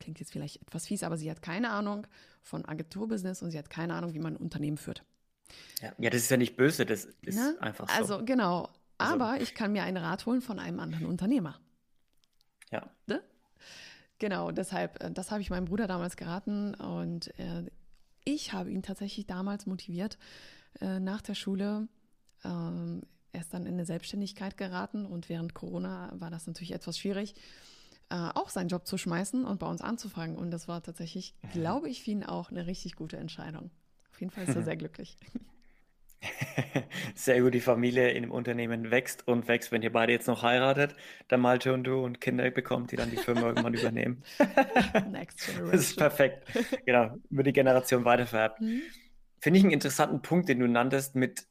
klingt 0.00 0.18
jetzt 0.18 0.32
vielleicht 0.32 0.60
etwas 0.62 0.88
fies, 0.88 1.04
aber 1.04 1.16
sie 1.16 1.30
hat 1.30 1.40
keine 1.40 1.70
Ahnung 1.70 2.08
von 2.42 2.64
Agenturbusiness 2.64 3.42
und 3.42 3.52
sie 3.52 3.58
hat 3.58 3.70
keine 3.70 3.94
Ahnung, 3.94 4.12
wie 4.12 4.18
man 4.18 4.34
ein 4.34 4.42
Unternehmen 4.42 4.76
führt. 4.76 5.04
Ja, 5.80 5.92
ja, 5.98 6.10
das 6.10 6.22
ist 6.22 6.30
ja 6.30 6.36
nicht 6.36 6.56
böse, 6.56 6.86
das 6.86 7.04
ist 7.22 7.36
ne? 7.36 7.56
einfach 7.60 7.88
so. 7.88 7.94
Also 7.94 8.24
genau, 8.24 8.68
also 8.98 9.14
aber 9.14 9.28
also. 9.30 9.42
ich 9.42 9.54
kann 9.54 9.72
mir 9.72 9.82
einen 9.82 9.98
Rat 9.98 10.26
holen 10.26 10.40
von 10.40 10.58
einem 10.58 10.80
anderen 10.80 11.06
Unternehmer. 11.06 11.60
Ja. 12.70 12.88
Ne? 13.06 13.22
Genau, 14.18 14.50
deshalb, 14.50 15.02
äh, 15.02 15.10
das 15.10 15.30
habe 15.30 15.42
ich 15.42 15.50
meinem 15.50 15.66
Bruder 15.66 15.86
damals 15.86 16.16
geraten 16.16 16.74
und 16.74 17.38
äh, 17.38 17.70
ich 18.24 18.52
habe 18.52 18.70
ihn 18.70 18.82
tatsächlich 18.82 19.26
damals 19.26 19.66
motiviert, 19.66 20.18
äh, 20.80 20.98
nach 20.98 21.22
der 21.22 21.34
Schule. 21.34 21.88
Ähm, 22.44 23.02
er 23.32 23.40
ist 23.40 23.52
dann 23.52 23.66
in 23.66 23.74
eine 23.74 23.84
Selbstständigkeit 23.84 24.56
geraten 24.56 25.06
und 25.06 25.28
während 25.28 25.54
Corona 25.54 26.10
war 26.14 26.30
das 26.30 26.46
natürlich 26.46 26.72
etwas 26.72 26.98
schwierig, 26.98 27.34
äh, 28.08 28.14
auch 28.34 28.48
seinen 28.48 28.68
Job 28.68 28.86
zu 28.86 28.96
schmeißen 28.96 29.44
und 29.44 29.58
bei 29.58 29.66
uns 29.66 29.82
anzufangen. 29.82 30.36
Und 30.36 30.50
das 30.50 30.68
war 30.68 30.82
tatsächlich, 30.82 31.34
glaube 31.52 31.88
ich, 31.88 32.02
für 32.02 32.12
ihn 32.12 32.24
auch 32.24 32.50
eine 32.50 32.66
richtig 32.66 32.96
gute 32.96 33.18
Entscheidung. 33.18 33.70
Auf 34.16 34.20
jeden 34.20 34.32
Fall 34.32 34.44
ist 34.44 34.56
er 34.56 34.62
sehr 34.62 34.76
glücklich. 34.76 35.18
Sehr 37.14 37.42
gut, 37.42 37.52
die 37.52 37.60
Familie 37.60 38.12
in 38.12 38.22
dem 38.22 38.30
Unternehmen 38.30 38.90
wächst 38.90 39.28
und 39.28 39.46
wächst. 39.46 39.72
Wenn 39.72 39.82
ihr 39.82 39.92
beide 39.92 40.10
jetzt 40.10 40.26
noch 40.26 40.42
heiratet, 40.42 40.96
der 41.28 41.36
Malte 41.36 41.74
und 41.74 41.84
du 41.84 42.02
und 42.02 42.18
Kinder 42.22 42.50
bekommt, 42.50 42.90
die 42.90 42.96
dann 42.96 43.10
die 43.10 43.18
Firma 43.18 43.42
irgendwann 43.42 43.74
übernehmen. 43.74 44.22
Next 45.10 45.44
generation. 45.44 45.68
Das 45.70 45.80
ist 45.82 45.96
perfekt. 45.98 46.48
Genau, 46.86 47.18
über 47.28 47.42
die 47.42 47.52
Generation 47.52 48.06
weitervererbt. 48.06 48.62
Mhm. 48.62 48.80
Finde 49.38 49.58
ich 49.58 49.64
einen 49.64 49.74
interessanten 49.74 50.22
Punkt, 50.22 50.48
den 50.48 50.60
du 50.60 50.66
nanntest, 50.66 51.14
mit 51.14 51.46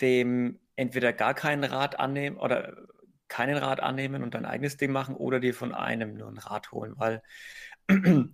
dem 0.00 0.58
entweder 0.76 1.12
gar 1.12 1.34
keinen 1.34 1.64
Rat 1.64 2.00
annehmen 2.00 2.38
oder 2.38 2.78
keinen 3.28 3.58
Rat 3.58 3.80
annehmen 3.80 4.22
und 4.22 4.32
dein 4.32 4.46
eigenes 4.46 4.78
Ding 4.78 4.90
machen 4.90 5.14
oder 5.14 5.38
dir 5.38 5.52
von 5.52 5.74
einem 5.74 6.14
nur 6.14 6.28
einen 6.28 6.38
Rat 6.38 6.72
holen, 6.72 6.94
weil 6.96 7.22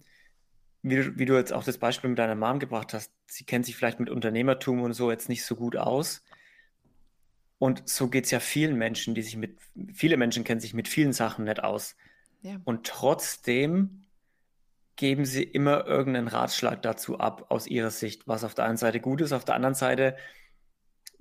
wie 0.89 0.97
du, 0.97 1.19
wie 1.19 1.25
du 1.25 1.35
jetzt 1.35 1.53
auch 1.53 1.65
das 1.65 1.79
Beispiel 1.79 2.11
mit 2.11 2.19
deiner 2.19 2.37
Mom 2.37 2.61
gebracht 2.61 2.95
hast, 2.95 3.13
sie 3.27 3.45
kennt 3.45 3.67
sich 3.67 3.77
vielleicht 3.77 3.99
mit 3.99 4.09
Unternehmertum 4.09 4.83
und 4.83 4.93
so 4.93 5.11
jetzt 5.11 5.29
nicht 5.29 5.45
so 5.45 5.57
gut 5.57 5.77
aus. 5.77 6.23
Und 7.59 7.89
so 7.89 8.09
geht 8.09 8.27
es 8.27 8.31
ja 8.31 8.39
vielen 8.39 8.77
Menschen, 8.77 9.15
die 9.15 9.23
sich 9.23 9.37
mit, 9.37 9.59
viele 9.93 10.17
Menschen 10.17 10.45
kennen 10.45 10.61
sich 10.61 10.75
mit 10.75 10.87
vielen 10.87 11.13
Sachen 11.13 11.45
nicht 11.45 11.65
aus. 11.65 11.97
Ja. 12.43 12.61
Und 12.65 12.87
trotzdem 12.87 14.05
geben 14.95 15.25
sie 15.25 15.43
immer 15.43 15.87
irgendeinen 15.87 16.29
Ratschlag 16.29 16.83
dazu 16.83 17.19
ab, 17.19 17.47
aus 17.49 17.67
ihrer 17.67 17.91
Sicht, 17.91 18.29
was 18.29 18.45
auf 18.45 18.55
der 18.55 18.67
einen 18.67 18.77
Seite 18.77 19.01
gut 19.01 19.21
ist, 19.21 19.33
auf 19.33 19.45
der 19.45 19.57
anderen 19.57 19.75
Seite, 19.75 20.17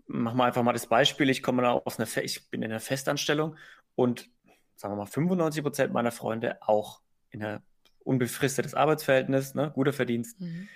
machen 0.06 0.38
wir 0.38 0.44
einfach 0.46 0.62
mal 0.62 0.74
das 0.74 0.86
Beispiel, 0.86 1.32
ich 1.32 1.42
komme 1.42 1.68
aus 1.68 2.00
einer, 2.00 2.24
ich 2.24 2.52
bin 2.52 2.62
in 2.62 2.72
einer 2.72 2.80
Festanstellung 2.80 3.58
und 3.96 4.30
sagen 4.76 4.94
wir 4.94 4.98
mal 4.98 5.08
95 5.08 5.64
Prozent 5.64 5.94
meiner 5.94 6.12
Freunde 6.12 6.62
auch 6.62 7.02
in 7.32 7.44
einer 7.44 7.64
unbefristetes 8.06 8.74
Arbeitsverhältnis, 8.74 9.56
ne, 9.56 9.72
guter 9.74 9.94
Verdienst. 9.94 10.40
Mhm. 10.40 10.68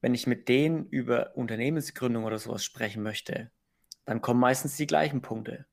Wenn 0.00 0.14
ich 0.14 0.26
mit 0.26 0.48
denen 0.48 0.86
über 0.88 1.36
Unternehmensgründung 1.36 2.24
oder 2.24 2.38
sowas 2.38 2.64
sprechen 2.64 3.02
möchte, 3.02 3.50
dann 4.04 4.20
kommen 4.20 4.40
meistens 4.40 4.76
die 4.76 4.86
gleichen 4.86 5.22
Punkte. 5.22 5.66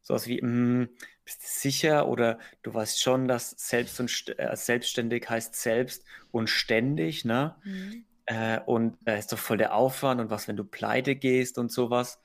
Sowas 0.00 0.26
wie, 0.26 0.40
mh, 0.40 0.48
hm, 0.48 0.88
bist 1.24 1.42
du 1.42 1.46
sicher 1.46 2.08
oder 2.08 2.38
du 2.62 2.72
weißt 2.72 3.02
schon, 3.02 3.28
dass 3.28 3.50
selbst 3.50 4.00
und 4.00 4.10
äh, 4.38 4.56
selbstständig 4.56 5.28
heißt 5.28 5.54
selbst 5.54 6.04
und 6.30 6.48
ständig, 6.48 7.26
ne? 7.26 7.56
Mhm. 7.64 8.04
Äh, 8.24 8.60
und 8.60 8.96
da 9.02 9.14
äh, 9.14 9.18
ist 9.18 9.32
doch 9.32 9.38
voll 9.38 9.58
der 9.58 9.74
Aufwand 9.74 10.20
und 10.20 10.30
was, 10.30 10.48
wenn 10.48 10.56
du 10.56 10.64
pleite 10.64 11.14
gehst 11.16 11.58
und 11.58 11.70
sowas. 11.70 12.20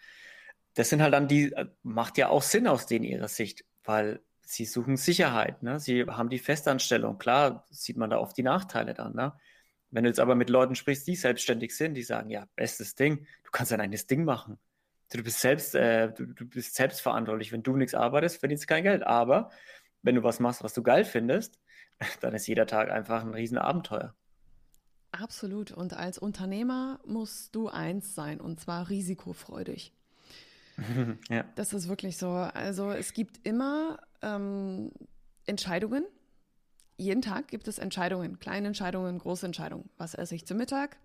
Das 0.75 0.89
sind 0.89 1.01
halt 1.01 1.13
dann 1.13 1.27
die, 1.27 1.51
äh, 1.53 1.65
macht 1.81 2.17
ja 2.17 2.29
auch 2.29 2.41
Sinn 2.41 2.67
aus 2.67 2.85
denen 2.85 3.05
ihrer 3.05 3.27
Sicht, 3.27 3.65
weil 3.83 4.21
sie 4.45 4.65
suchen 4.65 4.97
Sicherheit, 4.97 5.63
ne? 5.63 5.79
Sie 5.79 6.03
haben 6.03 6.29
die 6.29 6.39
Festanstellung. 6.39 7.17
Klar 7.17 7.65
sieht 7.69 7.97
man 7.97 8.09
da 8.09 8.17
oft 8.17 8.37
die 8.37 8.43
Nachteile 8.43 8.93
dann, 8.93 9.15
ne? 9.15 9.33
Wenn 9.91 10.03
du 10.05 10.09
jetzt 10.09 10.19
aber 10.19 10.35
mit 10.35 10.49
Leuten 10.49 10.75
sprichst, 10.75 11.05
die 11.07 11.15
selbstständig 11.15 11.75
sind, 11.75 11.93
die 11.93 12.01
sagen, 12.01 12.29
ja, 12.29 12.47
bestes 12.55 12.95
Ding, 12.95 13.27
du 13.43 13.51
kannst 13.51 13.71
dein 13.71 13.79
eigenes 13.79 14.07
Ding 14.07 14.25
machen. 14.25 14.57
Du 15.11 15.21
bist 15.21 15.39
selbst, 15.39 15.75
äh, 15.75 16.11
du, 16.11 16.25
du, 16.25 16.45
bist 16.45 16.73
selbstverantwortlich. 16.73 17.51
Wenn 17.51 17.61
du 17.61 17.77
nichts 17.77 17.93
arbeitest, 17.93 18.39
verdienst 18.39 18.63
du 18.63 18.67
kein 18.67 18.83
Geld. 18.83 19.03
Aber 19.03 19.51
wenn 20.01 20.15
du 20.15 20.23
was 20.23 20.39
machst, 20.39 20.63
was 20.63 20.73
du 20.73 20.81
geil 20.81 21.05
findest, 21.05 21.59
dann 22.21 22.33
ist 22.33 22.47
jeder 22.47 22.65
Tag 22.65 22.89
einfach 22.89 23.21
ein 23.21 23.35
Riesenabenteuer. 23.35 24.15
Absolut. 25.11 25.71
Und 25.71 25.93
als 25.93 26.17
Unternehmer 26.17 26.99
musst 27.05 27.55
du 27.55 27.69
eins 27.69 28.15
sein, 28.15 28.41
und 28.41 28.59
zwar 28.59 28.89
risikofreudig. 28.89 29.93
ja. 31.29 31.45
Das 31.55 31.73
ist 31.73 31.87
wirklich 31.87 32.17
so. 32.17 32.29
Also 32.29 32.89
es 32.89 33.13
gibt 33.13 33.45
immer 33.45 33.99
ähm, 34.23 34.91
Entscheidungen. 35.45 36.05
Jeden 36.97 37.21
Tag 37.21 37.47
gibt 37.47 37.67
es 37.67 37.79
Entscheidungen, 37.79 38.39
kleine 38.39 38.67
Entscheidungen, 38.67 39.17
große 39.17 39.45
Entscheidungen. 39.45 39.89
Was 39.97 40.13
esse 40.13 40.35
ich 40.35 40.45
zu 40.45 40.55
Mittag? 40.55 40.97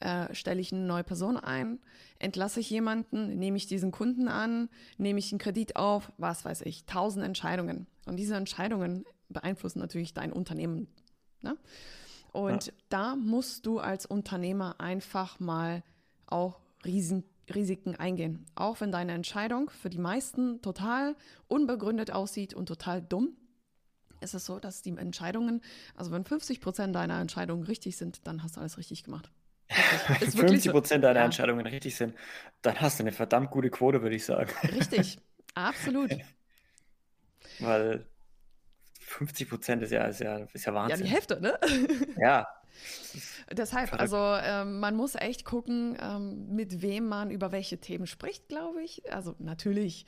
Äh, 0.00 0.34
stelle 0.34 0.60
ich 0.60 0.72
eine 0.72 0.82
neue 0.82 1.04
Person 1.04 1.36
ein? 1.36 1.78
Entlasse 2.18 2.60
ich 2.60 2.70
jemanden? 2.70 3.38
Nehme 3.38 3.56
ich 3.56 3.66
diesen 3.66 3.90
Kunden 3.92 4.28
an? 4.28 4.68
Nehme 4.98 5.18
ich 5.18 5.30
einen 5.30 5.38
Kredit 5.38 5.76
auf? 5.76 6.12
Was 6.18 6.44
weiß 6.44 6.62
ich? 6.62 6.84
Tausend 6.86 7.24
Entscheidungen. 7.24 7.86
Und 8.06 8.16
diese 8.16 8.34
Entscheidungen 8.34 9.04
beeinflussen 9.28 9.78
natürlich 9.78 10.14
dein 10.14 10.32
Unternehmen. 10.32 10.88
Ne? 11.42 11.56
Und 12.32 12.66
ja. 12.66 12.72
da 12.88 13.16
musst 13.16 13.66
du 13.66 13.78
als 13.78 14.06
Unternehmer 14.06 14.76
einfach 14.78 15.38
mal 15.38 15.82
auch 16.26 16.60
Riesen, 16.84 17.24
Risiken 17.54 17.96
eingehen. 17.96 18.46
Auch 18.54 18.80
wenn 18.80 18.92
deine 18.92 19.12
Entscheidung 19.12 19.70
für 19.70 19.90
die 19.90 19.98
meisten 19.98 20.62
total 20.62 21.16
unbegründet 21.48 22.10
aussieht 22.12 22.54
und 22.54 22.66
total 22.66 23.02
dumm, 23.02 23.36
ist 24.20 24.34
es 24.34 24.44
so, 24.44 24.60
dass 24.60 24.82
die 24.82 24.96
Entscheidungen, 24.96 25.62
also 25.94 26.12
wenn 26.12 26.24
50 26.24 26.60
Prozent 26.60 26.94
deiner 26.94 27.20
Entscheidungen 27.20 27.64
richtig 27.64 27.96
sind, 27.96 28.26
dann 28.26 28.42
hast 28.42 28.56
du 28.56 28.60
alles 28.60 28.78
richtig 28.78 29.04
gemacht. 29.04 29.30
Wenn 30.18 30.30
50 30.48 30.72
Prozent 30.72 31.04
deiner 31.04 31.20
ja. 31.20 31.24
Entscheidungen 31.24 31.66
richtig 31.66 31.96
sind, 31.96 32.14
dann 32.62 32.80
hast 32.80 32.98
du 32.98 33.04
eine 33.04 33.12
verdammt 33.12 33.50
gute 33.50 33.70
Quote, 33.70 34.02
würde 34.02 34.16
ich 34.16 34.24
sagen. 34.24 34.50
Richtig, 34.74 35.18
absolut. 35.54 36.10
Weil 37.60 38.06
50 39.00 39.48
Prozent 39.48 39.82
ist 39.82 39.92
ja, 39.92 40.04
ist, 40.04 40.20
ja, 40.20 40.38
ist 40.52 40.64
ja 40.64 40.74
Wahnsinn. 40.74 40.98
Ja, 40.98 41.04
die 41.04 41.10
Hälfte, 41.10 41.40
ne? 41.40 41.58
Ja. 42.20 42.46
Deshalb, 43.52 43.92
also 43.92 44.16
ähm, 44.16 44.80
man 44.80 44.96
muss 44.96 45.14
echt 45.14 45.44
gucken, 45.44 45.96
ähm, 46.00 46.54
mit 46.54 46.82
wem 46.82 47.08
man 47.08 47.30
über 47.30 47.52
welche 47.52 47.78
Themen 47.78 48.06
spricht, 48.06 48.48
glaube 48.48 48.82
ich. 48.82 49.12
Also 49.12 49.34
natürlich, 49.38 50.06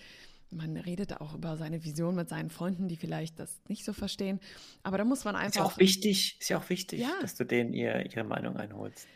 man 0.50 0.76
redet 0.76 1.20
auch 1.20 1.34
über 1.34 1.56
seine 1.56 1.84
Vision 1.84 2.14
mit 2.14 2.28
seinen 2.28 2.50
Freunden, 2.50 2.88
die 2.88 2.96
vielleicht 2.96 3.38
das 3.38 3.60
nicht 3.68 3.84
so 3.84 3.92
verstehen. 3.92 4.38
Aber 4.82 4.98
da 4.98 5.04
muss 5.04 5.24
man 5.24 5.34
einfach. 5.34 5.48
Ist 5.48 5.56
ja 5.56 5.64
auch 5.64 5.78
wichtig, 5.78 6.36
ist 6.40 6.48
ja 6.48 6.58
auch 6.58 6.68
wichtig, 6.68 7.00
ja. 7.00 7.12
dass 7.20 7.34
du 7.34 7.44
denen 7.44 7.72
ihr, 7.72 8.06
ihre 8.06 8.24
Meinung 8.24 8.56
einholst 8.56 9.08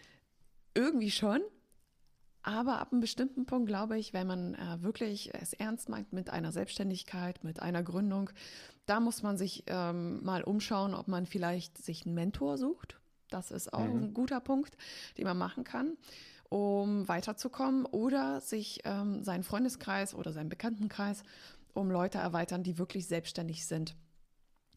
irgendwie 0.76 1.10
schon. 1.10 1.40
Aber 2.42 2.78
ab 2.78 2.92
einem 2.92 3.00
bestimmten 3.00 3.44
Punkt 3.44 3.66
glaube 3.66 3.98
ich, 3.98 4.12
wenn 4.12 4.28
man 4.28 4.54
äh, 4.54 4.82
wirklich 4.82 5.34
es 5.34 5.52
ernst 5.52 5.88
meint 5.88 6.12
mit 6.12 6.30
einer 6.30 6.52
Selbstständigkeit, 6.52 7.42
mit 7.42 7.60
einer 7.60 7.82
Gründung, 7.82 8.30
da 8.84 9.00
muss 9.00 9.22
man 9.24 9.36
sich 9.36 9.64
ähm, 9.66 10.22
mal 10.22 10.44
umschauen, 10.44 10.94
ob 10.94 11.08
man 11.08 11.26
vielleicht 11.26 11.76
sich 11.78 12.06
einen 12.06 12.14
Mentor 12.14 12.56
sucht. 12.56 13.00
Das 13.30 13.50
ist 13.50 13.72
auch 13.72 13.86
mhm. 13.86 14.04
ein 14.04 14.14
guter 14.14 14.40
Punkt, 14.40 14.76
den 15.18 15.24
man 15.24 15.38
machen 15.38 15.64
kann, 15.64 15.96
um 16.48 17.08
weiterzukommen 17.08 17.84
oder 17.86 18.40
sich 18.40 18.80
ähm, 18.84 19.24
seinen 19.24 19.42
Freundeskreis 19.42 20.14
oder 20.14 20.32
seinen 20.32 20.48
Bekanntenkreis 20.48 21.22
um 21.74 21.90
Leute 21.90 22.18
erweitern, 22.18 22.62
die 22.62 22.78
wirklich 22.78 23.06
selbstständig 23.06 23.66
sind. 23.66 23.94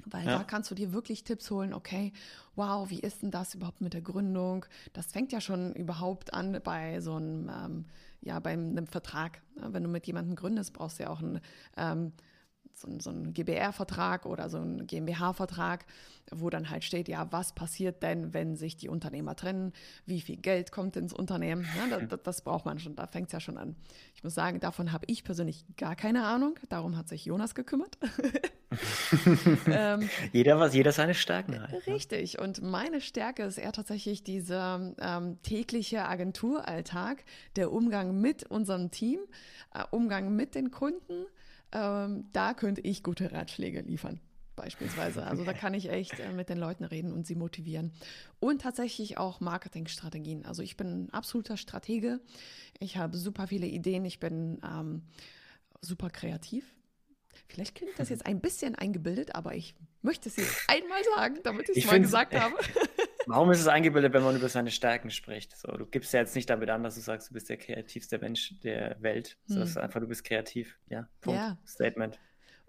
Weil 0.05 0.25
ja. 0.25 0.38
da 0.38 0.43
kannst 0.43 0.71
du 0.71 0.75
dir 0.75 0.93
wirklich 0.93 1.23
Tipps 1.23 1.51
holen, 1.51 1.73
okay, 1.73 2.13
wow, 2.55 2.89
wie 2.89 2.99
ist 2.99 3.21
denn 3.21 3.31
das 3.31 3.53
überhaupt 3.55 3.81
mit 3.81 3.93
der 3.93 4.01
Gründung? 4.01 4.65
Das 4.93 5.12
fängt 5.12 5.31
ja 5.31 5.41
schon 5.41 5.73
überhaupt 5.73 6.33
an 6.33 6.59
bei 6.63 7.01
so 7.01 7.15
einem, 7.15 7.49
ähm, 7.49 7.85
ja, 8.21 8.39
bei 8.39 8.51
einem 8.51 8.88
Vertrag. 8.88 9.41
Wenn 9.55 9.83
du 9.83 9.89
mit 9.89 10.07
jemandem 10.07 10.35
gründest, 10.35 10.73
brauchst 10.73 10.99
du 10.99 11.03
ja 11.03 11.09
auch 11.09 11.19
einen, 11.19 11.41
ähm, 11.75 12.13
so, 12.73 12.88
so 12.99 13.10
einen 13.10 13.34
GBR-Vertrag 13.34 14.25
oder 14.25 14.49
so 14.49 14.58
einen 14.58 14.88
GmbH-Vertrag, 14.88 15.86
wo 16.32 16.49
dann 16.49 16.69
halt 16.69 16.84
steht, 16.84 17.08
ja, 17.08 17.32
was 17.32 17.53
passiert 17.53 18.03
denn, 18.03 18.34
wenn 18.34 18.55
sich 18.55 18.77
die 18.77 18.89
Unternehmer 18.89 19.36
trennen? 19.36 19.73
Wie 20.05 20.21
viel 20.21 20.38
Geld 20.38 20.71
kommt 20.71 20.95
ins 20.95 21.13
Unternehmen? 21.13 21.65
Ja, 21.77 21.97
das, 21.97 22.19
das, 22.23 22.41
braucht 22.41 22.65
man 22.65 22.79
schon, 22.79 22.95
da 22.95 23.08
fängt 23.08 23.27
es 23.27 23.34
ja 23.34 23.39
schon 23.39 23.58
an. 23.58 23.75
Ich 24.15 24.23
muss 24.23 24.36
sagen, 24.36 24.60
davon 24.60 24.91
habe 24.91 25.05
ich 25.08 25.23
persönlich 25.23 25.65
gar 25.77 25.95
keine 25.95 26.25
Ahnung. 26.25 26.58
Darum 26.69 26.97
hat 26.97 27.10
sich 27.10 27.25
Jonas 27.25 27.55
gekümmert. 27.55 27.97
ähm, 29.67 30.10
jeder 30.32 30.60
was, 30.60 30.73
jeder 30.73 30.91
seine 30.91 31.15
Stärken 31.15 31.62
hat. 31.62 31.71
Ne? 31.71 31.82
Richtig. 31.88 32.39
Und 32.39 32.62
meine 32.62 33.01
Stärke 33.01 33.43
ist 33.43 33.58
eher 33.58 33.71
tatsächlich 33.71 34.23
dieser 34.23 34.93
ähm, 34.99 35.41
tägliche 35.41 36.05
Agenturalltag, 36.05 37.23
der 37.55 37.71
Umgang 37.71 38.19
mit 38.19 38.43
unserem 38.43 38.91
Team, 38.91 39.19
äh, 39.73 39.84
Umgang 39.91 40.36
mit 40.36 40.55
den 40.55 40.71
Kunden. 40.71 41.25
Ähm, 41.71 42.25
da 42.34 42.53
könnte 42.53 42.82
ich 42.82 43.03
gute 43.03 43.32
Ratschläge 43.32 43.82
liefern 43.82 44.19
beispielsweise. 44.60 45.25
Also 45.25 45.45
da 45.45 45.53
kann 45.53 45.73
ich 45.73 45.89
echt 45.89 46.19
äh, 46.19 46.34
mit 46.34 46.49
den 46.49 46.58
Leuten 46.58 46.84
reden 46.84 47.13
und 47.13 47.25
sie 47.25 47.36
motivieren. 47.36 47.93
Und 48.39 48.62
tatsächlich 48.62 49.17
auch 49.17 49.39
Marketingstrategien. 49.39 50.45
Also 50.45 50.62
ich 50.62 50.75
bin 50.75 51.05
ein 51.05 51.13
absoluter 51.13 51.55
Stratege. 51.55 52.19
Ich 52.79 52.97
habe 52.97 53.17
super 53.17 53.47
viele 53.47 53.67
Ideen. 53.67 54.03
Ich 54.03 54.19
bin 54.19 54.60
ähm, 54.63 55.03
super 55.82 56.10
kreativ. 56.10 56.65
Vielleicht 57.47 57.75
klingt 57.75 57.97
das 57.97 58.10
jetzt 58.10 58.25
ein 58.25 58.41
bisschen 58.41 58.75
eingebildet, 58.75 59.34
aber 59.34 59.55
ich 59.55 59.75
möchte 60.01 60.29
es 60.29 60.38
jetzt 60.38 60.63
einmal 60.67 61.03
sagen, 61.15 61.39
damit 61.43 61.69
ich 61.69 61.85
es 61.85 61.91
mal 61.91 61.99
gesagt 61.99 62.35
habe. 62.35 62.55
Warum 63.25 63.51
ist 63.51 63.59
es 63.59 63.67
eingebildet, 63.67 64.13
wenn 64.13 64.23
man 64.23 64.35
über 64.35 64.49
seine 64.49 64.71
Stärken 64.71 65.12
spricht? 65.12 65.55
So, 65.55 65.71
du 65.71 65.85
gibst 65.85 66.13
ja 66.13 66.19
jetzt 66.19 66.35
nicht 66.35 66.49
damit 66.49 66.69
an, 66.69 66.83
dass 66.83 66.95
du 66.95 67.01
sagst, 67.01 67.29
du 67.29 67.33
bist 67.33 67.49
der 67.49 67.57
kreativste 67.57 68.17
Mensch 68.17 68.55
der 68.63 68.97
Welt. 69.01 69.38
Hm. 69.47 69.55
So, 69.55 69.62
ist 69.62 69.77
einfach, 69.77 69.99
du 69.99 70.07
bist 70.07 70.23
kreativ. 70.23 70.77
Ja, 70.89 71.07
Punkt. 71.21 71.39
Ja. 71.39 71.57
Statement. 71.67 72.19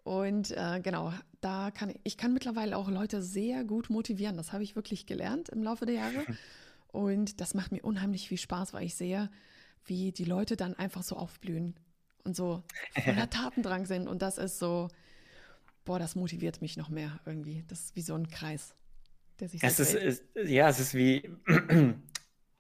Und 0.02 0.50
äh, 0.50 0.80
genau, 0.82 1.12
da 1.40 1.70
kann 1.70 1.90
ich, 1.90 2.00
ich 2.04 2.16
kann 2.16 2.32
mittlerweile 2.32 2.76
auch 2.76 2.90
Leute 2.90 3.22
sehr 3.22 3.64
gut 3.64 3.90
motivieren. 3.90 4.36
Das 4.36 4.52
habe 4.52 4.62
ich 4.62 4.76
wirklich 4.76 5.06
gelernt 5.06 5.48
im 5.50 5.62
Laufe 5.62 5.86
der 5.86 5.94
Jahre. 5.96 6.24
Und 6.88 7.40
das 7.40 7.54
macht 7.54 7.72
mir 7.72 7.82
unheimlich 7.82 8.28
viel 8.28 8.38
Spaß, 8.38 8.72
weil 8.74 8.84
ich 8.84 8.96
sehe, 8.96 9.30
wie 9.84 10.12
die 10.12 10.24
Leute 10.24 10.56
dann 10.56 10.74
einfach 10.74 11.02
so 11.02 11.16
aufblühen 11.16 11.76
und 12.24 12.34
so 12.34 12.64
voller 13.02 13.30
Tatendrang 13.30 13.86
sind. 13.86 14.08
Und 14.08 14.22
das 14.22 14.38
ist 14.38 14.58
so, 14.58 14.88
boah, 15.90 15.98
das 15.98 16.14
motiviert 16.14 16.62
mich 16.62 16.76
noch 16.76 16.88
mehr 16.88 17.18
irgendwie. 17.26 17.64
Das 17.66 17.80
ist 17.80 17.96
wie 17.96 18.02
so 18.02 18.14
ein 18.14 18.28
Kreis, 18.28 18.76
der 19.40 19.48
sich 19.48 19.60
es 19.60 19.80
ist, 19.80 19.94
ist, 19.94 20.22
Ja, 20.36 20.68
es 20.68 20.78
ist 20.78 20.94
wie, 20.94 21.28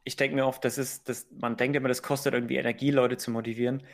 ich 0.04 0.16
denke 0.16 0.34
mir 0.34 0.46
oft, 0.46 0.64
das 0.64 0.78
ist, 0.78 1.08
das, 1.08 1.28
man 1.30 1.56
denkt 1.56 1.76
immer, 1.76 1.86
das 1.86 2.02
kostet 2.02 2.34
irgendwie 2.34 2.56
Energie, 2.56 2.90
Leute 2.90 3.18
zu 3.18 3.30
motivieren. 3.30 3.84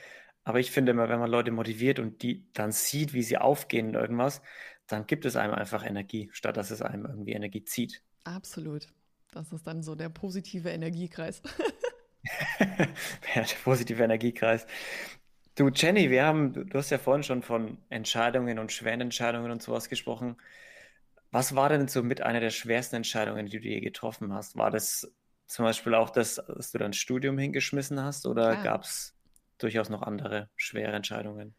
Aber 0.44 0.58
ich 0.58 0.70
finde 0.70 0.92
immer, 0.92 1.10
wenn 1.10 1.18
man 1.18 1.30
Leute 1.30 1.50
motiviert 1.50 1.98
und 1.98 2.22
die 2.22 2.50
dann 2.54 2.72
sieht, 2.72 3.12
wie 3.12 3.22
sie 3.22 3.36
aufgehen 3.36 3.90
in 3.90 3.94
irgendwas, 3.94 4.40
dann 4.86 5.06
gibt 5.06 5.26
es 5.26 5.36
einem 5.36 5.52
einfach 5.52 5.84
Energie, 5.84 6.30
statt 6.32 6.56
dass 6.56 6.70
es 6.70 6.80
einem 6.80 7.04
irgendwie 7.04 7.32
Energie 7.32 7.62
zieht. 7.62 8.02
Absolut. 8.24 8.86
Das 9.32 9.52
ist 9.52 9.66
dann 9.66 9.82
so 9.82 9.94
der 9.96 10.08
positive 10.08 10.70
Energiekreis. 10.70 11.42
ja, 12.58 13.42
der 13.42 13.56
positive 13.62 14.02
Energiekreis. 14.02 14.66
Du, 15.56 15.70
Jenny, 15.70 16.10
wir 16.10 16.24
haben, 16.24 16.52
du, 16.52 16.64
du 16.64 16.78
hast 16.78 16.90
ja 16.90 16.98
vorhin 16.98 17.22
schon 17.22 17.42
von 17.42 17.78
Entscheidungen 17.88 18.58
und 18.58 18.72
schweren 18.72 19.00
Entscheidungen 19.00 19.50
und 19.50 19.62
sowas 19.62 19.88
gesprochen. 19.88 20.36
Was 21.30 21.54
war 21.56 21.68
denn 21.70 21.88
so 21.88 22.02
mit 22.02 22.20
einer 22.22 22.40
der 22.40 22.50
schwersten 22.50 22.96
Entscheidungen, 22.96 23.46
die 23.46 23.60
du 23.60 23.68
je 23.68 23.80
getroffen 23.80 24.32
hast? 24.34 24.56
War 24.56 24.70
das 24.70 25.10
zum 25.46 25.64
Beispiel 25.64 25.94
auch 25.94 26.10
das, 26.10 26.36
dass 26.36 26.72
du 26.72 26.78
dein 26.78 26.92
Studium 26.92 27.38
hingeschmissen 27.38 28.00
hast 28.02 28.26
oder 28.26 28.56
gab 28.58 28.82
es 28.82 29.16
durchaus 29.58 29.88
noch 29.90 30.02
andere 30.02 30.50
schwere 30.56 30.92
Entscheidungen? 30.92 31.54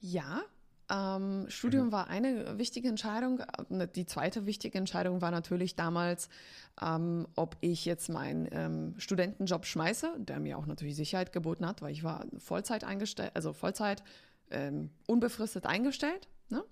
Ja, 0.00 0.44
ähm, 0.90 1.46
Studium 1.48 1.86
mhm. 1.86 1.92
war 1.92 2.08
eine 2.08 2.58
wichtige 2.58 2.88
Entscheidung. 2.88 3.42
Die 3.94 4.06
zweite 4.06 4.46
wichtige 4.46 4.78
Entscheidung 4.78 5.20
war 5.20 5.30
natürlich 5.30 5.74
damals, 5.74 6.28
ähm, 6.80 7.26
ob 7.34 7.56
ich 7.60 7.84
jetzt 7.84 8.08
meinen 8.08 8.48
ähm, 8.52 8.94
Studentenjob 8.98 9.66
schmeiße, 9.66 10.14
der 10.18 10.38
mir 10.38 10.58
auch 10.58 10.66
natürlich 10.66 10.94
Sicherheit 10.94 11.32
geboten 11.32 11.66
hat, 11.66 11.82
weil 11.82 11.92
ich 11.92 12.04
war 12.04 12.26
Vollzeit 12.38 12.84
eingestellt, 12.84 13.32
also 13.34 13.52
Vollzeit 13.52 14.04
ähm, 14.50 14.90
unbefristet 15.06 15.66
eingestellt. 15.66 16.28
Ne? 16.50 16.62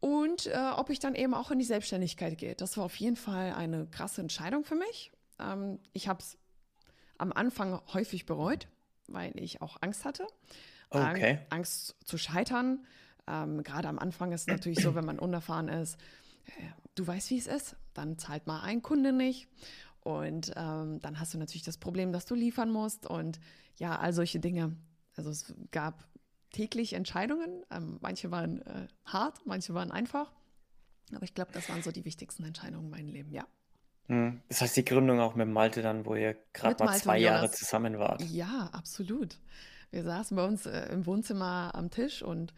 Und 0.00 0.46
äh, 0.46 0.70
ob 0.76 0.90
ich 0.90 0.98
dann 0.98 1.14
eben 1.14 1.34
auch 1.34 1.50
in 1.50 1.58
die 1.58 1.64
Selbstständigkeit 1.64 2.38
gehe. 2.38 2.54
Das 2.54 2.76
war 2.76 2.84
auf 2.84 2.96
jeden 2.96 3.16
Fall 3.16 3.52
eine 3.52 3.86
krasse 3.86 4.20
Entscheidung 4.22 4.64
für 4.64 4.74
mich. 4.74 5.12
Ähm, 5.38 5.78
ich 5.92 6.08
habe 6.08 6.20
es 6.20 6.38
am 7.18 7.32
Anfang 7.32 7.80
häufig 7.92 8.26
bereut, 8.26 8.66
weil 9.06 9.38
ich 9.38 9.62
auch 9.62 9.76
Angst 9.80 10.04
hatte. 10.04 10.26
Okay. 10.90 11.38
Angst, 11.50 11.50
Angst 11.50 11.96
zu 12.04 12.18
scheitern. 12.18 12.84
Ähm, 13.26 13.62
Gerade 13.62 13.88
am 13.88 13.98
Anfang 13.98 14.32
ist 14.32 14.42
es 14.42 14.46
natürlich 14.48 14.80
so, 14.80 14.94
wenn 14.94 15.04
man 15.04 15.18
unerfahren 15.18 15.68
ist, 15.68 15.98
äh, 16.46 16.50
du 16.94 17.06
weißt, 17.06 17.30
wie 17.30 17.38
es 17.38 17.46
ist, 17.46 17.76
dann 17.94 18.18
zahlt 18.18 18.46
mal 18.46 18.60
ein 18.62 18.82
Kunde 18.82 19.12
nicht. 19.12 19.48
Und 20.00 20.52
ähm, 20.56 21.00
dann 21.00 21.20
hast 21.20 21.34
du 21.34 21.38
natürlich 21.38 21.62
das 21.62 21.76
Problem, 21.76 22.12
dass 22.12 22.24
du 22.24 22.34
liefern 22.34 22.70
musst 22.70 23.06
und 23.06 23.38
ja, 23.76 23.98
all 23.98 24.12
solche 24.12 24.40
Dinge. 24.40 24.76
Also 25.16 25.30
es 25.30 25.54
gab 25.70 26.08
täglich 26.52 26.94
Entscheidungen. 26.94 27.64
Ähm, 27.70 27.98
manche 28.00 28.30
waren 28.30 28.62
äh, 28.62 28.88
hart, 29.04 29.40
manche 29.44 29.74
waren 29.74 29.90
einfach. 29.90 30.32
Aber 31.14 31.24
ich 31.24 31.34
glaube, 31.34 31.52
das 31.52 31.68
waren 31.68 31.82
so 31.82 31.90
die 31.92 32.04
wichtigsten 32.04 32.44
Entscheidungen 32.44 32.86
in 32.86 32.90
meinem 32.90 33.08
Leben, 33.08 33.32
ja. 33.32 33.46
Hm. 34.06 34.40
Das 34.48 34.60
heißt, 34.60 34.76
die 34.76 34.84
Gründung 34.84 35.20
auch 35.20 35.34
mit 35.34 35.48
Malte 35.48 35.82
dann, 35.82 36.04
wo 36.06 36.14
ihr 36.14 36.36
gerade 36.52 36.82
mal 36.82 36.96
zwei 36.96 37.18
Jahre 37.18 37.50
zusammen 37.50 37.98
wart. 37.98 38.22
Ja, 38.22 38.70
absolut. 38.72 39.38
Wir 39.90 40.04
saßen 40.04 40.36
bei 40.36 40.44
uns 40.44 40.66
äh, 40.66 40.92
im 40.92 41.06
Wohnzimmer 41.06 41.72
am 41.74 41.90
Tisch 41.90 42.22
und 42.22 42.54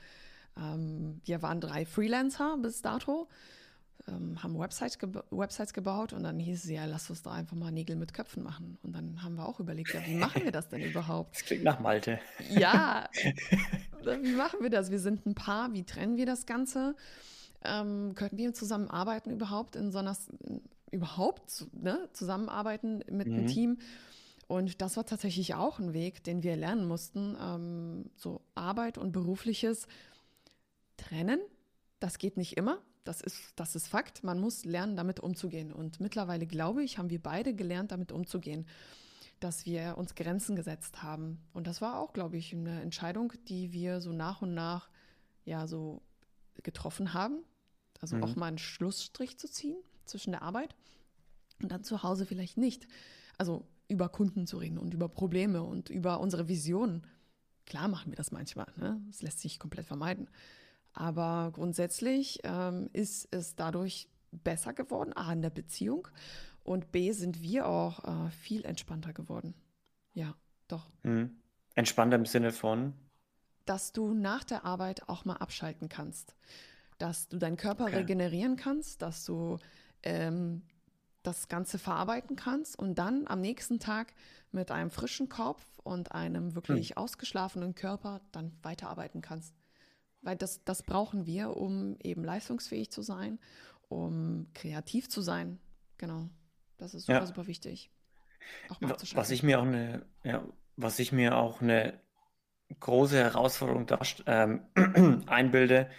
ähm, 0.56 1.20
wir 1.24 1.42
waren 1.42 1.60
drei 1.60 1.86
Freelancer 1.86 2.58
bis 2.58 2.82
dato 2.82 3.28
ähm, 4.08 4.42
haben 4.42 4.58
Websites, 4.58 4.98
geba 4.98 5.24
Websites 5.30 5.72
gebaut 5.72 6.12
und 6.12 6.24
dann 6.24 6.38
hieß 6.38 6.64
es 6.64 6.70
ja, 6.70 6.84
lass 6.84 7.10
uns 7.10 7.22
da 7.22 7.32
einfach 7.32 7.56
mal 7.56 7.70
Nägel 7.70 7.96
mit 7.96 8.12
Köpfen 8.14 8.42
machen. 8.42 8.78
Und 8.82 8.94
dann 8.94 9.22
haben 9.22 9.36
wir 9.36 9.46
auch 9.46 9.60
überlegt, 9.60 9.94
ja, 9.94 10.04
wie 10.06 10.14
machen 10.14 10.44
wir 10.44 10.52
das 10.52 10.68
denn 10.68 10.82
überhaupt? 10.82 11.36
Das 11.36 11.44
klingt 11.44 11.64
nach 11.64 11.80
Malte. 11.80 12.18
Ja, 12.50 13.08
wie 14.22 14.34
machen 14.34 14.60
wir 14.60 14.70
das? 14.70 14.90
Wir 14.90 14.98
sind 14.98 15.26
ein 15.26 15.34
Paar, 15.34 15.72
wie 15.72 15.84
trennen 15.84 16.16
wir 16.16 16.26
das 16.26 16.46
Ganze? 16.46 16.94
Ähm, 17.64 18.14
könnten 18.14 18.38
wir 18.38 18.52
zusammenarbeiten 18.54 19.30
überhaupt 19.30 19.76
in 19.76 19.92
so 19.92 19.98
einer, 19.98 20.16
überhaupt 20.90 21.66
ne, 21.72 22.08
zusammenarbeiten 22.12 23.04
mit 23.10 23.28
mhm. 23.28 23.34
einem 23.34 23.46
Team? 23.46 23.78
Und 24.52 24.82
das 24.82 24.96
war 24.96 25.06
tatsächlich 25.06 25.54
auch 25.54 25.78
ein 25.78 25.94
Weg, 25.94 26.22
den 26.24 26.42
wir 26.42 26.56
lernen 26.56 26.86
mussten, 26.86 27.36
ähm, 27.40 28.10
so 28.16 28.42
Arbeit 28.54 28.98
und 28.98 29.12
berufliches 29.12 29.86
trennen. 30.96 31.40
Das 32.00 32.18
geht 32.18 32.36
nicht 32.36 32.56
immer 32.56 32.78
das 33.04 33.20
ist, 33.20 33.40
das 33.56 33.74
ist 33.74 33.88
Fakt. 33.88 34.22
Man 34.22 34.40
muss 34.40 34.64
lernen, 34.64 34.96
damit 34.96 35.20
umzugehen. 35.20 35.72
Und 35.72 36.00
mittlerweile, 36.00 36.46
glaube 36.46 36.82
ich, 36.82 36.98
haben 36.98 37.10
wir 37.10 37.22
beide 37.22 37.54
gelernt, 37.54 37.92
damit 37.92 38.12
umzugehen, 38.12 38.66
dass 39.40 39.66
wir 39.66 39.98
uns 39.98 40.14
Grenzen 40.14 40.54
gesetzt 40.54 41.02
haben. 41.02 41.42
Und 41.52 41.66
das 41.66 41.80
war 41.80 41.98
auch, 41.98 42.12
glaube 42.12 42.36
ich, 42.36 42.52
eine 42.52 42.80
Entscheidung, 42.80 43.32
die 43.48 43.72
wir 43.72 44.00
so 44.00 44.12
nach 44.12 44.42
und 44.42 44.54
nach 44.54 44.88
ja 45.44 45.66
so 45.66 46.02
getroffen 46.62 47.12
haben. 47.12 47.42
Also 48.00 48.16
mhm. 48.16 48.24
auch 48.24 48.36
mal 48.36 48.46
einen 48.46 48.58
Schlussstrich 48.58 49.38
zu 49.38 49.48
ziehen 49.50 49.76
zwischen 50.04 50.32
der 50.32 50.42
Arbeit 50.42 50.74
und 51.60 51.72
dann 51.72 51.82
zu 51.82 52.02
Hause 52.02 52.26
vielleicht 52.26 52.56
nicht. 52.56 52.86
Also 53.36 53.66
über 53.92 54.08
Kunden 54.08 54.46
zu 54.46 54.58
reden 54.58 54.78
und 54.78 54.94
über 54.94 55.08
Probleme 55.08 55.62
und 55.62 55.90
über 55.90 56.20
unsere 56.20 56.48
Visionen. 56.48 57.06
Klar 57.66 57.88
machen 57.88 58.10
wir 58.10 58.16
das 58.16 58.32
manchmal. 58.32 58.66
Ne? 58.76 59.00
Das 59.06 59.22
lässt 59.22 59.40
sich 59.40 59.58
komplett 59.58 59.86
vermeiden. 59.86 60.28
Aber 60.92 61.50
grundsätzlich 61.52 62.40
ähm, 62.44 62.90
ist 62.92 63.28
es 63.30 63.54
dadurch 63.54 64.08
besser 64.30 64.72
geworden, 64.72 65.12
A, 65.14 65.32
in 65.32 65.42
der 65.42 65.50
Beziehung 65.50 66.08
und 66.64 66.92
B, 66.92 67.12
sind 67.12 67.42
wir 67.42 67.66
auch 67.66 68.04
äh, 68.04 68.30
viel 68.30 68.64
entspannter 68.64 69.12
geworden. 69.12 69.54
Ja, 70.14 70.34
doch. 70.68 70.90
Mhm. 71.02 71.36
Entspannter 71.74 72.16
im 72.16 72.26
Sinne 72.26 72.52
von? 72.52 72.94
Dass 73.64 73.92
du 73.92 74.12
nach 74.12 74.44
der 74.44 74.64
Arbeit 74.64 75.08
auch 75.08 75.24
mal 75.24 75.36
abschalten 75.36 75.88
kannst. 75.88 76.34
Dass 76.98 77.28
du 77.28 77.38
deinen 77.38 77.56
Körper 77.56 77.84
okay. 77.84 77.96
regenerieren 77.96 78.56
kannst, 78.56 79.02
dass 79.02 79.24
du 79.24 79.58
ähm, 80.02 80.62
das 81.22 81.48
Ganze 81.48 81.78
verarbeiten 81.78 82.36
kannst 82.36 82.78
und 82.78 82.96
dann 82.96 83.26
am 83.26 83.40
nächsten 83.40 83.78
Tag 83.78 84.14
mit 84.50 84.70
einem 84.70 84.90
frischen 84.90 85.28
Kopf 85.28 85.64
und 85.82 86.12
einem 86.12 86.54
wirklich 86.54 86.90
hm. 86.90 86.96
ausgeschlafenen 86.98 87.74
Körper 87.74 88.20
dann 88.32 88.52
weiterarbeiten 88.62 89.20
kannst. 89.20 89.54
Weil 90.20 90.36
das, 90.36 90.64
das 90.64 90.82
brauchen 90.82 91.26
wir, 91.26 91.56
um 91.56 91.96
eben 92.02 92.24
leistungsfähig 92.24 92.90
zu 92.90 93.02
sein, 93.02 93.38
um 93.88 94.48
kreativ 94.54 95.08
zu 95.08 95.20
sein. 95.20 95.58
Genau. 95.98 96.28
Das 96.78 96.94
ist 96.94 97.06
super, 97.06 97.20
ja. 97.20 97.26
super 97.26 97.46
wichtig. 97.46 97.90
was 99.14 99.30
ich 99.30 99.42
mir 99.42 99.60
auch 99.60 99.66
eine, 99.66 100.04
ja, 100.24 100.44
was 100.76 100.98
ich 100.98 101.12
mir 101.12 101.36
auch 101.36 101.60
eine 101.60 102.00
große 102.80 103.16
Herausforderung 103.16 103.86
ähm, 104.26 104.62
einbilde, 105.26 105.90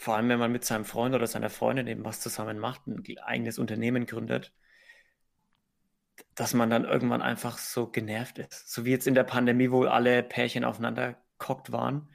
vor 0.00 0.16
allem 0.16 0.28
wenn 0.28 0.38
man 0.38 0.52
mit 0.52 0.64
seinem 0.64 0.84
Freund 0.84 1.14
oder 1.14 1.26
seiner 1.26 1.50
Freundin 1.50 1.86
eben 1.86 2.04
was 2.04 2.20
zusammen 2.20 2.58
macht, 2.58 2.86
ein 2.86 3.02
eigenes 3.22 3.58
Unternehmen 3.58 4.06
gründet, 4.06 4.52
dass 6.34 6.54
man 6.54 6.70
dann 6.70 6.84
irgendwann 6.84 7.22
einfach 7.22 7.58
so 7.58 7.86
genervt 7.86 8.38
ist. 8.38 8.70
So 8.70 8.84
wie 8.84 8.90
jetzt 8.90 9.06
in 9.06 9.14
der 9.14 9.24
Pandemie, 9.24 9.70
wo 9.70 9.84
alle 9.84 10.22
Pärchen 10.22 10.64
aufeinander 10.64 11.16
kockt 11.38 11.72
waren 11.72 12.08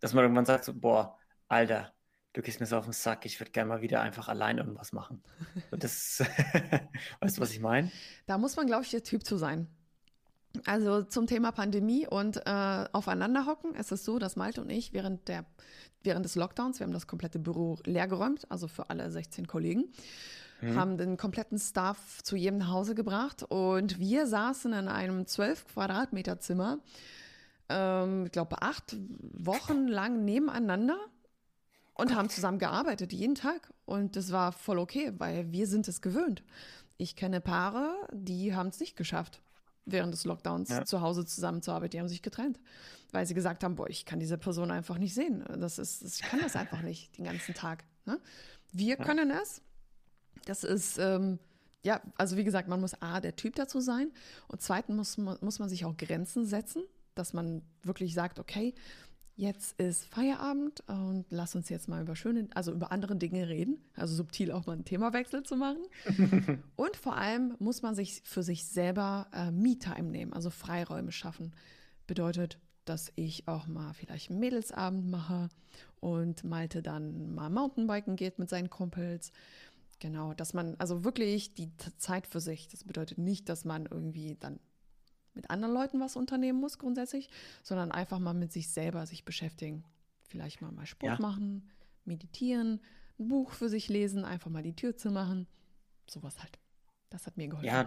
dass 0.00 0.14
man 0.14 0.24
irgendwann 0.24 0.46
sagt, 0.46 0.64
so, 0.64 0.74
boah, 0.74 1.18
Alter, 1.48 1.92
du 2.32 2.42
gehst 2.42 2.60
mir 2.60 2.66
so 2.66 2.76
auf 2.76 2.84
den 2.84 2.92
Sack, 2.92 3.26
ich 3.26 3.40
würde 3.40 3.50
gerne 3.50 3.68
mal 3.68 3.82
wieder 3.82 4.00
einfach 4.00 4.28
allein 4.28 4.58
irgendwas 4.58 4.92
machen. 4.92 5.22
Und 5.70 5.84
das, 5.84 6.20
weißt 7.20 7.36
du, 7.36 7.40
was 7.40 7.52
ich 7.52 7.60
meine? 7.60 7.90
Da 8.26 8.38
muss 8.38 8.56
man, 8.56 8.66
glaube 8.66 8.84
ich, 8.84 8.90
der 8.90 9.02
Typ 9.02 9.24
zu 9.24 9.36
sein. 9.36 9.68
Also 10.66 11.02
zum 11.02 11.26
Thema 11.26 11.52
Pandemie 11.52 12.06
und 12.06 12.38
äh, 12.46 12.84
aufeinander 12.92 13.46
hocken. 13.46 13.74
Es 13.74 13.92
ist 13.92 14.04
so, 14.04 14.18
dass 14.18 14.36
Malte 14.36 14.60
und 14.60 14.70
ich 14.70 14.92
während, 14.92 15.28
der, 15.28 15.44
während 16.02 16.24
des 16.24 16.34
Lockdowns, 16.34 16.78
wir 16.80 16.86
haben 16.86 16.92
das 16.92 17.06
komplette 17.06 17.38
Büro 17.38 17.78
leergeräumt, 17.84 18.50
also 18.50 18.68
für 18.68 18.90
alle 18.90 19.10
16 19.10 19.46
Kollegen, 19.46 19.84
mhm. 20.60 20.74
haben 20.74 20.96
den 20.96 21.16
kompletten 21.16 21.58
Staff 21.58 22.22
zu 22.22 22.36
jedem 22.36 22.58
nach 22.58 22.70
Hause 22.70 22.94
gebracht 22.94 23.42
und 23.42 23.98
wir 23.98 24.26
saßen 24.26 24.72
in 24.72 24.88
einem 24.88 25.26
12 25.26 25.66
Quadratmeter 25.66 26.40
Zimmer 26.40 26.78
ähm, 27.68 28.26
ich 28.26 28.32
glaube, 28.32 28.62
acht 28.62 28.96
Wochen 29.32 29.88
lang 29.88 30.24
nebeneinander 30.24 30.98
und 31.94 32.14
haben 32.14 32.28
zusammen 32.28 32.58
gearbeitet, 32.58 33.12
jeden 33.12 33.34
Tag. 33.34 33.72
Und 33.84 34.16
das 34.16 34.32
war 34.32 34.52
voll 34.52 34.78
okay, 34.78 35.12
weil 35.18 35.52
wir 35.52 35.66
sind 35.66 35.88
es 35.88 36.00
gewöhnt. 36.00 36.42
Ich 36.96 37.16
kenne 37.16 37.40
Paare, 37.40 37.94
die 38.12 38.54
haben 38.54 38.68
es 38.68 38.80
nicht 38.80 38.96
geschafft, 38.96 39.40
während 39.90 40.12
des 40.12 40.24
Lockdowns 40.24 40.70
ja. 40.70 40.84
zu 40.84 41.00
Hause 41.00 41.24
zusammenzuarbeiten. 41.24 41.90
Die 41.90 42.00
haben 42.00 42.08
sich 42.08 42.22
getrennt, 42.22 42.58
weil 43.12 43.26
sie 43.26 43.34
gesagt 43.34 43.64
haben, 43.64 43.76
boah, 43.76 43.88
ich 43.88 44.04
kann 44.04 44.20
diese 44.20 44.38
Person 44.38 44.70
einfach 44.70 44.98
nicht 44.98 45.14
sehen. 45.14 45.44
Das 45.58 45.78
ist, 45.78 46.02
ich 46.02 46.22
kann 46.22 46.40
das 46.40 46.56
einfach 46.56 46.82
nicht 46.82 47.16
den 47.18 47.24
ganzen 47.24 47.54
Tag. 47.54 47.84
Ne? 48.04 48.20
Wir 48.72 48.96
ja. 48.98 49.04
können 49.04 49.30
es. 49.30 49.62
Das 50.44 50.64
ist, 50.64 50.98
ähm, 50.98 51.38
ja, 51.82 52.00
also 52.16 52.36
wie 52.36 52.44
gesagt, 52.44 52.68
man 52.68 52.80
muss 52.80 53.00
A, 53.02 53.20
der 53.20 53.36
Typ 53.36 53.54
dazu 53.56 53.80
sein 53.80 54.12
und 54.48 54.62
zweitens 54.62 55.18
muss, 55.18 55.40
muss 55.40 55.58
man 55.58 55.68
sich 55.68 55.84
auch 55.84 55.96
Grenzen 55.96 56.46
setzen 56.46 56.82
dass 57.18 57.32
man 57.32 57.62
wirklich 57.82 58.14
sagt, 58.14 58.38
okay, 58.38 58.74
jetzt 59.38 59.80
ist 59.80 60.04
Feierabend 60.06 60.82
und 60.88 61.24
lass 61.30 61.54
uns 61.54 61.68
jetzt 61.68 61.88
mal 61.88 62.02
über 62.02 62.16
schöne, 62.16 62.48
also 62.54 62.72
über 62.72 62.90
andere 62.90 63.14
Dinge 63.14 63.48
reden, 63.48 63.78
also 63.94 64.14
subtil 64.14 64.50
auch 64.50 64.66
mal 64.66 64.72
einen 64.72 64.84
Themawechsel 64.84 65.44
zu 65.44 65.56
machen. 65.56 65.86
und 66.76 66.96
vor 66.96 67.16
allem 67.16 67.54
muss 67.60 67.80
man 67.80 67.94
sich 67.94 68.20
für 68.24 68.42
sich 68.42 68.66
selber 68.66 69.28
äh, 69.32 69.52
Me-Time 69.52 70.10
nehmen, 70.10 70.32
also 70.32 70.50
Freiräume 70.50 71.12
schaffen. 71.12 71.52
Bedeutet, 72.08 72.58
dass 72.84 73.12
ich 73.14 73.46
auch 73.46 73.68
mal 73.68 73.92
vielleicht 73.94 74.30
einen 74.30 74.40
Mädelsabend 74.40 75.08
mache 75.08 75.50
und 76.00 76.42
Malte 76.42 76.82
dann 76.82 77.32
mal 77.32 77.48
Mountainbiken 77.48 78.16
geht 78.16 78.40
mit 78.40 78.50
seinen 78.50 78.70
Kumpels. 78.70 79.30
Genau, 80.00 80.34
dass 80.34 80.52
man 80.52 80.74
also 80.78 81.04
wirklich 81.04 81.54
die 81.54 81.70
Zeit 81.96 82.26
für 82.26 82.40
sich, 82.40 82.66
das 82.68 82.82
bedeutet 82.82 83.18
nicht, 83.18 83.48
dass 83.48 83.64
man 83.64 83.86
irgendwie 83.86 84.36
dann 84.40 84.58
mit 85.38 85.50
anderen 85.50 85.72
Leuten 85.72 86.00
was 86.00 86.16
unternehmen 86.16 86.58
muss 86.58 86.78
grundsätzlich, 86.78 87.30
sondern 87.62 87.92
einfach 87.92 88.18
mal 88.18 88.34
mit 88.34 88.52
sich 88.52 88.70
selber 88.70 89.06
sich 89.06 89.24
beschäftigen. 89.24 89.84
Vielleicht 90.22 90.60
mal 90.60 90.72
mal 90.72 90.84
Sport 90.84 91.20
ja. 91.20 91.22
machen, 91.22 91.70
meditieren, 92.04 92.80
ein 93.20 93.28
Buch 93.28 93.52
für 93.52 93.68
sich 93.68 93.88
lesen, 93.88 94.24
einfach 94.24 94.50
mal 94.50 94.64
die 94.64 94.74
Tür 94.74 94.96
zu 94.96 95.12
machen. 95.12 95.46
Sowas 96.08 96.40
halt. 96.40 96.58
Das 97.08 97.26
hat 97.26 97.36
mir 97.36 97.46
geholfen. 97.46 97.66
Ja, 97.66 97.86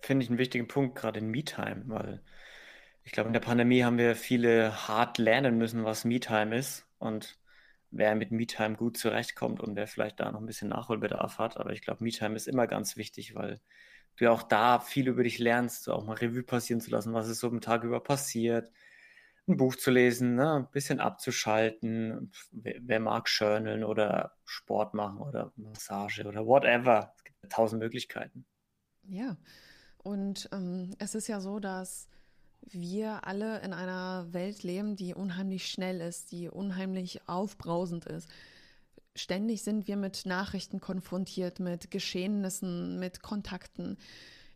finde 0.00 0.24
ich 0.24 0.30
einen 0.30 0.38
wichtigen 0.38 0.66
Punkt, 0.66 0.96
gerade 0.96 1.18
in 1.18 1.28
Me-Time, 1.28 1.82
weil 1.88 2.22
ich 3.04 3.12
glaube, 3.12 3.26
in 3.26 3.34
der 3.34 3.40
Pandemie 3.40 3.84
haben 3.84 3.98
wir 3.98 4.16
viele 4.16 4.88
hart 4.88 5.18
lernen 5.18 5.58
müssen, 5.58 5.84
was 5.84 6.06
Me-Time 6.06 6.56
ist. 6.56 6.86
Und 6.96 7.38
wer 7.90 8.14
mit 8.14 8.30
Me-Time 8.30 8.76
gut 8.76 8.96
zurechtkommt 8.96 9.60
und 9.60 9.76
wer 9.76 9.86
vielleicht 9.86 10.20
da 10.20 10.32
noch 10.32 10.40
ein 10.40 10.46
bisschen 10.46 10.70
Nachholbedarf 10.70 11.38
hat. 11.38 11.58
Aber 11.58 11.72
ich 11.72 11.82
glaube, 11.82 12.02
Me-Time 12.02 12.34
ist 12.34 12.48
immer 12.48 12.66
ganz 12.66 12.96
wichtig, 12.96 13.34
weil 13.34 13.60
du 14.18 14.24
ja 14.24 14.32
auch 14.32 14.42
da 14.42 14.80
viel 14.80 15.08
über 15.08 15.22
dich 15.22 15.38
lernst, 15.38 15.84
so 15.84 15.92
auch 15.92 16.04
mal 16.04 16.14
Revue 16.14 16.42
passieren 16.42 16.80
zu 16.80 16.90
lassen, 16.90 17.14
was 17.14 17.28
ist 17.28 17.40
so 17.40 17.48
am 17.48 17.60
Tag 17.60 17.84
über 17.84 18.00
passiert, 18.00 18.70
ein 19.46 19.56
Buch 19.56 19.76
zu 19.76 19.90
lesen, 19.90 20.34
ne? 20.34 20.56
ein 20.56 20.70
bisschen 20.70 21.00
abzuschalten. 21.00 22.32
Wer, 22.52 22.76
wer, 22.82 23.00
mag 23.00 23.28
journalen 23.28 23.84
oder 23.84 24.32
Sport 24.44 24.94
machen 24.94 25.18
oder 25.18 25.52
Massage 25.56 26.24
oder 26.26 26.46
whatever. 26.46 27.14
Es 27.16 27.24
gibt 27.24 27.52
tausend 27.52 27.80
Möglichkeiten. 27.80 28.44
Ja, 29.04 29.38
und 29.96 30.48
ähm, 30.52 30.94
es 30.98 31.14
ist 31.14 31.28
ja 31.28 31.40
so, 31.40 31.60
dass 31.60 32.08
wir 32.62 33.26
alle 33.26 33.60
in 33.60 33.72
einer 33.72 34.26
Welt 34.32 34.62
leben, 34.62 34.96
die 34.96 35.14
unheimlich 35.14 35.68
schnell 35.68 36.00
ist, 36.00 36.30
die 36.32 36.48
unheimlich 36.50 37.26
aufbrausend 37.26 38.04
ist 38.04 38.28
ständig 39.18 39.62
sind 39.62 39.86
wir 39.86 39.96
mit 39.96 40.26
Nachrichten 40.26 40.80
konfrontiert, 40.80 41.60
mit 41.60 41.90
Geschehnissen, 41.90 42.98
mit 42.98 43.22
Kontakten. 43.22 43.98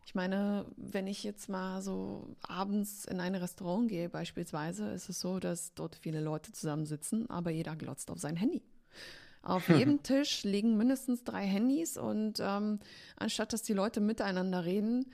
Ich 0.05 0.15
meine, 0.15 0.65
wenn 0.75 1.07
ich 1.07 1.23
jetzt 1.23 1.47
mal 1.47 1.81
so 1.81 2.35
abends 2.41 3.05
in 3.05 3.19
ein 3.19 3.35
Restaurant 3.35 3.87
gehe, 3.87 4.09
beispielsweise, 4.09 4.89
ist 4.91 5.09
es 5.09 5.19
so, 5.19 5.39
dass 5.39 5.73
dort 5.73 5.95
viele 5.95 6.19
Leute 6.19 6.51
zusammensitzen, 6.51 7.29
aber 7.29 7.51
jeder 7.51 7.75
glotzt 7.75 8.11
auf 8.11 8.19
sein 8.19 8.35
Handy. 8.35 8.61
Auf 9.41 9.69
jedem 9.69 10.03
Tisch 10.03 10.43
liegen 10.43 10.77
mindestens 10.77 11.23
drei 11.23 11.45
Handys 11.45 11.97
und 11.97 12.39
ähm, 12.41 12.79
anstatt 13.15 13.53
dass 13.53 13.61
die 13.61 13.73
Leute 13.73 14.01
miteinander 14.01 14.65
reden, 14.65 15.05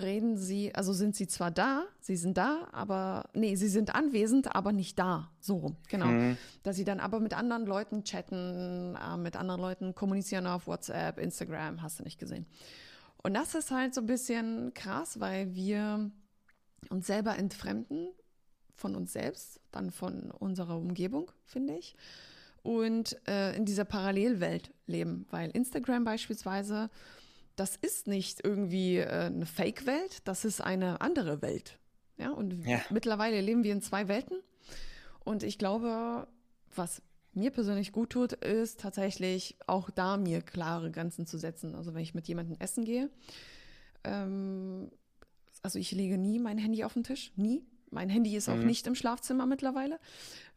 reden 0.00 0.36
sie, 0.36 0.74
also 0.74 0.92
sind 0.92 1.14
sie 1.14 1.26
zwar 1.28 1.50
da, 1.50 1.84
sie 2.00 2.16
sind 2.16 2.36
da, 2.36 2.68
aber 2.72 3.28
nee, 3.32 3.54
sie 3.54 3.68
sind 3.68 3.94
anwesend, 3.94 4.54
aber 4.54 4.72
nicht 4.72 4.98
da. 4.98 5.30
So 5.40 5.56
rum, 5.56 5.76
genau. 5.88 6.06
Mhm. 6.06 6.36
Dass 6.62 6.76
sie 6.76 6.84
dann 6.84 7.00
aber 7.00 7.20
mit 7.20 7.34
anderen 7.34 7.64
Leuten 7.64 8.02
chatten, 8.02 8.96
äh, 8.96 9.16
mit 9.16 9.36
anderen 9.36 9.60
Leuten 9.60 9.94
kommunizieren 9.94 10.46
auf 10.46 10.66
WhatsApp, 10.66 11.18
Instagram, 11.18 11.80
hast 11.82 12.00
du 12.00 12.04
nicht 12.04 12.18
gesehen. 12.18 12.46
Und 13.22 13.34
das 13.34 13.54
ist 13.54 13.70
halt 13.70 13.94
so 13.94 14.00
ein 14.00 14.06
bisschen 14.06 14.74
krass, 14.74 15.20
weil 15.20 15.54
wir 15.54 16.10
uns 16.90 17.06
selber 17.06 17.38
entfremden 17.38 18.08
von 18.74 18.96
uns 18.96 19.12
selbst, 19.12 19.60
dann 19.70 19.90
von 19.90 20.30
unserer 20.32 20.76
Umgebung, 20.76 21.30
finde 21.44 21.76
ich. 21.76 21.94
Und 22.62 23.16
äh, 23.28 23.54
in 23.56 23.64
dieser 23.64 23.84
Parallelwelt 23.84 24.72
leben, 24.86 25.26
weil 25.30 25.50
Instagram 25.50 26.04
beispielsweise 26.04 26.90
das 27.56 27.76
ist 27.76 28.06
nicht 28.06 28.44
irgendwie 28.44 28.98
äh, 28.98 29.26
eine 29.26 29.46
Fake-Welt, 29.46 30.22
das 30.24 30.44
ist 30.44 30.60
eine 30.60 31.00
andere 31.00 31.42
Welt. 31.42 31.78
Ja, 32.16 32.30
und 32.30 32.64
ja. 32.66 32.80
mittlerweile 32.90 33.40
leben 33.40 33.64
wir 33.64 33.72
in 33.72 33.82
zwei 33.82 34.08
Welten. 34.08 34.38
Und 35.24 35.42
ich 35.42 35.58
glaube, 35.58 36.28
was 36.74 37.02
mir 37.32 37.50
persönlich 37.50 37.92
gut 37.92 38.10
tut, 38.10 38.32
ist 38.32 38.80
tatsächlich 38.80 39.56
auch 39.66 39.90
da 39.90 40.16
mir 40.16 40.40
klare 40.40 40.90
Grenzen 40.90 41.26
zu 41.26 41.38
setzen. 41.38 41.74
Also 41.74 41.94
wenn 41.94 42.02
ich 42.02 42.14
mit 42.14 42.28
jemandem 42.28 42.56
essen 42.60 42.84
gehe, 42.84 43.10
ähm, 44.04 44.90
also 45.62 45.78
ich 45.78 45.92
lege 45.92 46.18
nie 46.18 46.38
mein 46.38 46.58
Handy 46.58 46.84
auf 46.84 46.94
den 46.94 47.04
Tisch, 47.04 47.32
nie. 47.36 47.64
Mein 47.90 48.08
Handy 48.08 48.36
ist 48.36 48.48
mhm. 48.48 48.54
auch 48.54 48.64
nicht 48.64 48.86
im 48.86 48.94
Schlafzimmer 48.94 49.46
mittlerweile. 49.46 49.98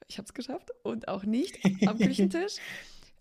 Ich 0.07 0.17
habe 0.17 0.25
es 0.25 0.33
geschafft. 0.33 0.71
Und 0.83 1.07
auch 1.07 1.23
nicht 1.23 1.59
am 1.87 1.97
Küchentisch. 1.97 2.55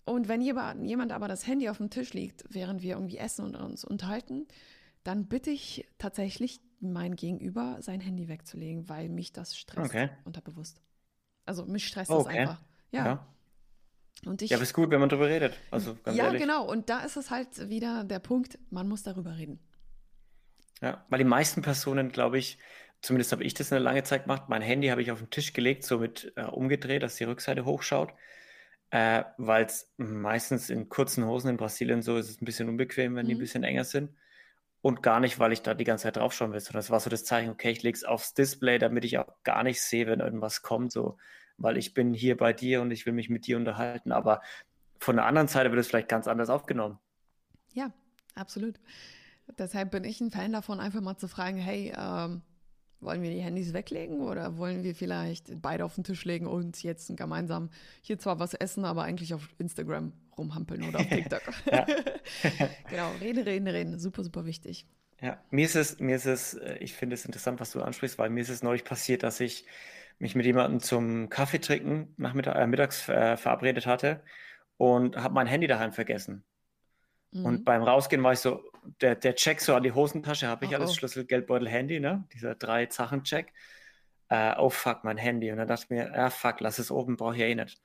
Und 0.07 0.29
wenn 0.29 0.41
jemand 0.41 1.11
aber 1.11 1.27
das 1.27 1.45
Handy 1.45 1.67
auf 1.67 1.77
dem 1.77 1.89
Tisch 1.89 2.13
liegt, 2.13 2.45
während 2.49 2.81
wir 2.81 2.93
irgendwie 2.93 3.17
essen 3.17 3.43
und 3.43 3.55
uns 3.55 3.83
unterhalten, 3.83 4.47
dann 5.03 5.27
bitte 5.27 5.49
ich 5.49 5.85
tatsächlich 5.97 6.61
mein 6.79 7.17
Gegenüber, 7.17 7.77
sein 7.81 7.99
Handy 7.99 8.29
wegzulegen, 8.29 8.87
weil 8.87 9.09
mich 9.09 9.33
das 9.33 9.57
stresst 9.57 9.89
okay. 9.89 10.09
unterbewusst. 10.23 10.81
Also 11.45 11.65
mich 11.65 11.87
stresst 11.87 12.09
okay. 12.09 12.23
das 12.23 12.35
einfach. 12.35 12.61
Ja. 12.91 13.05
ja. 13.05 13.27
Und 14.25 14.41
ich, 14.41 14.51
ja, 14.51 14.57
aber 14.57 14.63
ist 14.63 14.73
gut, 14.73 14.91
wenn 14.91 15.01
man 15.01 15.09
darüber 15.09 15.27
redet. 15.27 15.57
Also, 15.71 15.97
ja, 16.05 16.25
ehrlich. 16.25 16.41
genau. 16.41 16.65
Und 16.65 16.89
da 16.89 17.01
ist 17.01 17.17
es 17.17 17.29
halt 17.29 17.69
wieder 17.69 18.05
der 18.05 18.19
Punkt, 18.19 18.57
man 18.69 18.87
muss 18.87 19.03
darüber 19.03 19.37
reden. 19.37 19.59
Ja, 20.81 21.03
weil 21.09 21.19
die 21.19 21.25
meisten 21.25 21.61
Personen, 21.61 22.13
glaube 22.13 22.37
ich, 22.37 22.59
zumindest 23.01 23.33
habe 23.33 23.43
ich 23.43 23.53
das 23.53 23.73
eine 23.73 23.83
lange 23.83 24.03
Zeit 24.03 24.23
gemacht, 24.23 24.43
mein 24.47 24.61
Handy 24.61 24.87
habe 24.87 25.01
ich 25.01 25.11
auf 25.11 25.19
den 25.19 25.29
Tisch 25.29 25.51
gelegt, 25.51 25.83
so 25.83 25.97
mit 25.99 26.31
äh, 26.37 26.43
umgedreht, 26.43 27.03
dass 27.03 27.15
die 27.15 27.25
Rückseite 27.25 27.65
hochschaut. 27.65 28.13
Äh, 28.89 29.23
Weil 29.37 29.65
es 29.65 29.91
meistens 29.97 30.69
in 30.69 30.89
kurzen 30.89 31.25
Hosen 31.25 31.49
in 31.49 31.57
Brasilien 31.57 32.01
so 32.01 32.17
ist 32.17 32.29
es 32.29 32.41
ein 32.41 32.45
bisschen 32.45 32.69
unbequem, 32.69 33.15
wenn 33.15 33.25
die 33.25 33.33
ein 33.33 33.37
mhm. 33.37 33.41
bisschen 33.41 33.63
enger 33.63 33.83
sind. 33.83 34.11
Und 34.81 35.03
gar 35.03 35.19
nicht, 35.19 35.39
weil 35.39 35.51
ich 35.51 35.61
da 35.61 35.73
die 35.73 35.83
ganze 35.83 36.03
Zeit 36.03 36.17
draufschauen 36.17 36.53
will, 36.53 36.59
sondern 36.59 36.79
es 36.79 36.89
war 36.89 36.99
so 36.99 37.09
das 37.09 37.25
Zeichen, 37.25 37.49
okay, 37.49 37.71
ich 37.71 37.83
lege 37.83 37.97
es 37.97 38.03
aufs 38.03 38.33
Display, 38.33 38.77
damit 38.77 39.03
ich 39.05 39.17
auch 39.17 39.27
gar 39.43 39.63
nicht 39.63 39.81
sehe, 39.81 40.07
wenn 40.07 40.19
irgendwas 40.19 40.61
kommt, 40.61 40.91
so, 40.91 41.17
weil 41.57 41.77
ich 41.77 41.93
bin 41.93 42.13
hier 42.13 42.37
bei 42.37 42.53
dir 42.53 42.81
und 42.81 42.91
ich 42.91 43.05
will 43.05 43.13
mich 43.13 43.29
mit 43.29 43.47
dir 43.47 43.57
unterhalten. 43.57 44.11
Aber 44.11 44.41
von 44.99 45.15
der 45.15 45.25
anderen 45.25 45.47
Seite 45.47 45.71
wird 45.71 45.79
es 45.79 45.87
vielleicht 45.87 46.09
ganz 46.09 46.27
anders 46.27 46.49
aufgenommen. 46.49 46.99
Ja, 47.73 47.91
absolut. 48.35 48.79
Deshalb 49.57 49.91
bin 49.91 50.03
ich 50.03 50.21
ein 50.21 50.31
Fan 50.31 50.53
davon, 50.53 50.79
einfach 50.79 51.01
mal 51.01 51.17
zu 51.17 51.27
fragen, 51.27 51.57
hey, 51.57 51.93
ähm, 51.97 52.41
wollen 52.99 53.21
wir 53.21 53.29
die 53.29 53.41
Handys 53.41 53.73
weglegen 53.73 54.21
oder 54.21 54.57
wollen 54.57 54.83
wir 54.83 54.95
vielleicht 54.95 55.61
beide 55.61 55.85
auf 55.85 55.95
den 55.95 56.03
Tisch 56.03 56.25
legen 56.25 56.47
und 56.47 56.81
jetzt 56.83 57.15
gemeinsam 57.15 57.69
hier 58.01 58.17
zwar 58.17 58.39
was 58.39 58.53
essen, 58.53 58.85
aber 58.85 59.03
eigentlich 59.03 59.33
auf 59.33 59.49
Instagram 59.59 60.13
rumhampeln 60.37 60.83
oder 60.83 60.99
auf 60.99 61.07
TikTok? 61.09 61.41
genau, 62.89 63.11
reden, 63.21 63.43
reden, 63.43 63.67
reden. 63.67 63.99
Super, 63.99 64.23
super 64.23 64.45
wichtig. 64.45 64.85
Ja, 65.21 65.41
mir 65.49 65.65
ist 65.65 65.75
es, 65.75 65.99
mir 65.99 66.15
ist 66.15 66.25
es, 66.25 66.53
äh, 66.53 66.77
ich 66.79 66.93
finde 66.93 67.15
es 67.15 67.25
interessant, 67.25 67.59
was 67.59 67.71
du 67.71 67.81
ansprichst, 67.81 68.17
weil 68.17 68.29
mir 68.29 68.41
ist 68.41 68.49
es 68.49 68.63
neulich 68.63 68.83
passiert, 68.83 69.23
dass 69.23 69.39
ich 69.39 69.65
mich 70.19 70.35
mit 70.35 70.45
jemandem 70.45 70.79
zum 70.79 71.29
Kaffee 71.29 71.59
trinken 71.59 72.13
nachmittag, 72.17 72.55
äh, 72.55 72.67
mittags 72.67 73.07
äh, 73.09 73.37
verabredet 73.37 73.85
hatte 73.85 74.23
und 74.77 75.17
habe 75.17 75.33
mein 75.33 75.47
Handy 75.47 75.67
daheim 75.67 75.91
vergessen. 75.91 76.43
Mhm. 77.37 77.45
Und 77.45 77.65
beim 77.65 77.83
Rausgehen 77.83 78.23
war 78.23 78.33
ich 78.33 78.39
so, 78.39 78.63
der, 79.01 79.15
der 79.15 79.35
Check 79.35 79.61
so 79.61 79.75
an 79.75 79.83
die 79.83 79.91
Hosentasche, 79.91 80.47
habe 80.47 80.65
ich 80.65 80.71
oh, 80.71 80.75
alles, 80.75 80.91
oh. 80.91 80.93
Schlüssel, 80.93 81.25
Geldbeutel, 81.25 81.67
Handy, 81.67 81.99
ne? 81.99 82.25
Dieser 82.33 82.55
drei 82.55 82.87
Sachen 82.89 83.23
Check. 83.23 83.53
Äh, 84.29 84.55
oh 84.57 84.69
fuck, 84.69 85.03
mein 85.03 85.17
Handy. 85.17 85.51
Und 85.51 85.57
dann 85.57 85.67
dachte 85.67 85.83
ich 85.85 85.89
mir, 85.89 86.11
ja 86.13 86.29
fuck, 86.29 86.59
lass 86.59 86.79
es 86.79 86.91
oben, 86.91 87.17
brauche 87.17 87.35
ich 87.35 87.41
ja 87.41 87.47
eh 87.47 87.55
nicht. 87.55 87.81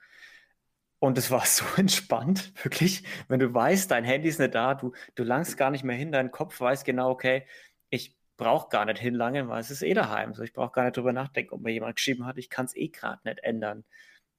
Und 0.98 1.18
es 1.18 1.30
war 1.30 1.44
so 1.46 1.64
entspannt, 1.76 2.52
wirklich, 2.62 3.02
wenn 3.28 3.40
du 3.40 3.52
weißt, 3.52 3.90
dein 3.90 4.04
Handy 4.04 4.28
ist 4.28 4.38
nicht 4.38 4.54
da, 4.54 4.74
du, 4.74 4.92
du 5.14 5.24
langst 5.24 5.56
gar 5.56 5.70
nicht 5.70 5.84
mehr 5.84 5.96
hin, 5.96 6.12
dein 6.12 6.30
Kopf 6.30 6.60
weiß 6.60 6.84
genau, 6.84 7.10
okay, 7.10 7.46
ich 7.90 8.16
brauche 8.36 8.68
gar 8.68 8.84
nicht 8.84 8.98
hinlangen, 8.98 9.48
weil 9.48 9.60
es 9.60 9.70
ist 9.70 9.82
eh 9.82 9.94
daheim. 9.94 10.34
So, 10.34 10.42
ich 10.42 10.52
brauche 10.52 10.72
gar 10.72 10.84
nicht 10.84 10.96
drüber 10.96 11.12
nachdenken, 11.12 11.54
ob 11.54 11.60
mir 11.62 11.72
jemand 11.72 11.96
geschrieben 11.96 12.26
hat, 12.26 12.38
ich 12.38 12.50
kann 12.50 12.66
es 12.66 12.76
eh 12.76 12.88
gerade 12.88 13.20
nicht 13.24 13.40
ändern. 13.40 13.84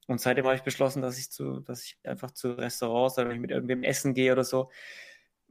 Und 0.07 0.19
seitdem 0.19 0.45
habe 0.45 0.55
ich 0.55 0.63
beschlossen, 0.63 1.01
dass 1.01 1.17
ich 1.17 1.31
zu, 1.31 1.61
dass 1.61 1.83
ich 1.83 1.97
einfach 2.03 2.31
zu 2.31 2.53
Restaurants 2.53 3.17
oder 3.17 3.29
wenn 3.29 3.35
ich 3.35 3.41
mit 3.41 3.51
irgendwem 3.51 3.83
essen 3.83 4.13
gehe 4.13 4.31
oder 4.31 4.43
so, 4.43 4.69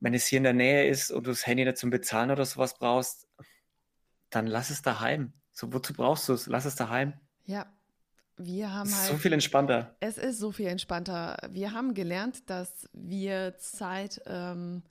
wenn 0.00 0.14
es 0.14 0.26
hier 0.26 0.38
in 0.38 0.44
der 0.44 0.52
Nähe 0.52 0.88
ist 0.88 1.10
und 1.10 1.26
du 1.26 1.30
das 1.30 1.46
Handy 1.46 1.64
nicht 1.64 1.78
zum 1.78 1.90
Bezahlen 1.90 2.30
oder 2.30 2.44
sowas 2.44 2.74
brauchst, 2.74 3.28
dann 4.30 4.46
lass 4.46 4.70
es 4.70 4.82
daheim. 4.82 5.32
So, 5.52 5.72
wozu 5.72 5.92
brauchst 5.92 6.28
du 6.28 6.32
es? 6.32 6.46
Lass 6.46 6.64
es 6.64 6.74
daheim. 6.74 7.14
Ja, 7.44 7.66
wir 8.36 8.72
haben 8.72 8.92
halt. 8.94 9.10
So 9.10 9.16
viel 9.16 9.32
entspannter. 9.32 9.96
Es 10.00 10.18
ist 10.18 10.38
so 10.38 10.50
viel 10.50 10.66
entspannter. 10.66 11.36
Wir 11.50 11.72
haben 11.72 11.94
gelernt, 11.94 12.48
dass 12.50 12.88
wir 12.92 13.56
Zeit 13.58 14.20
ähm, 14.26 14.82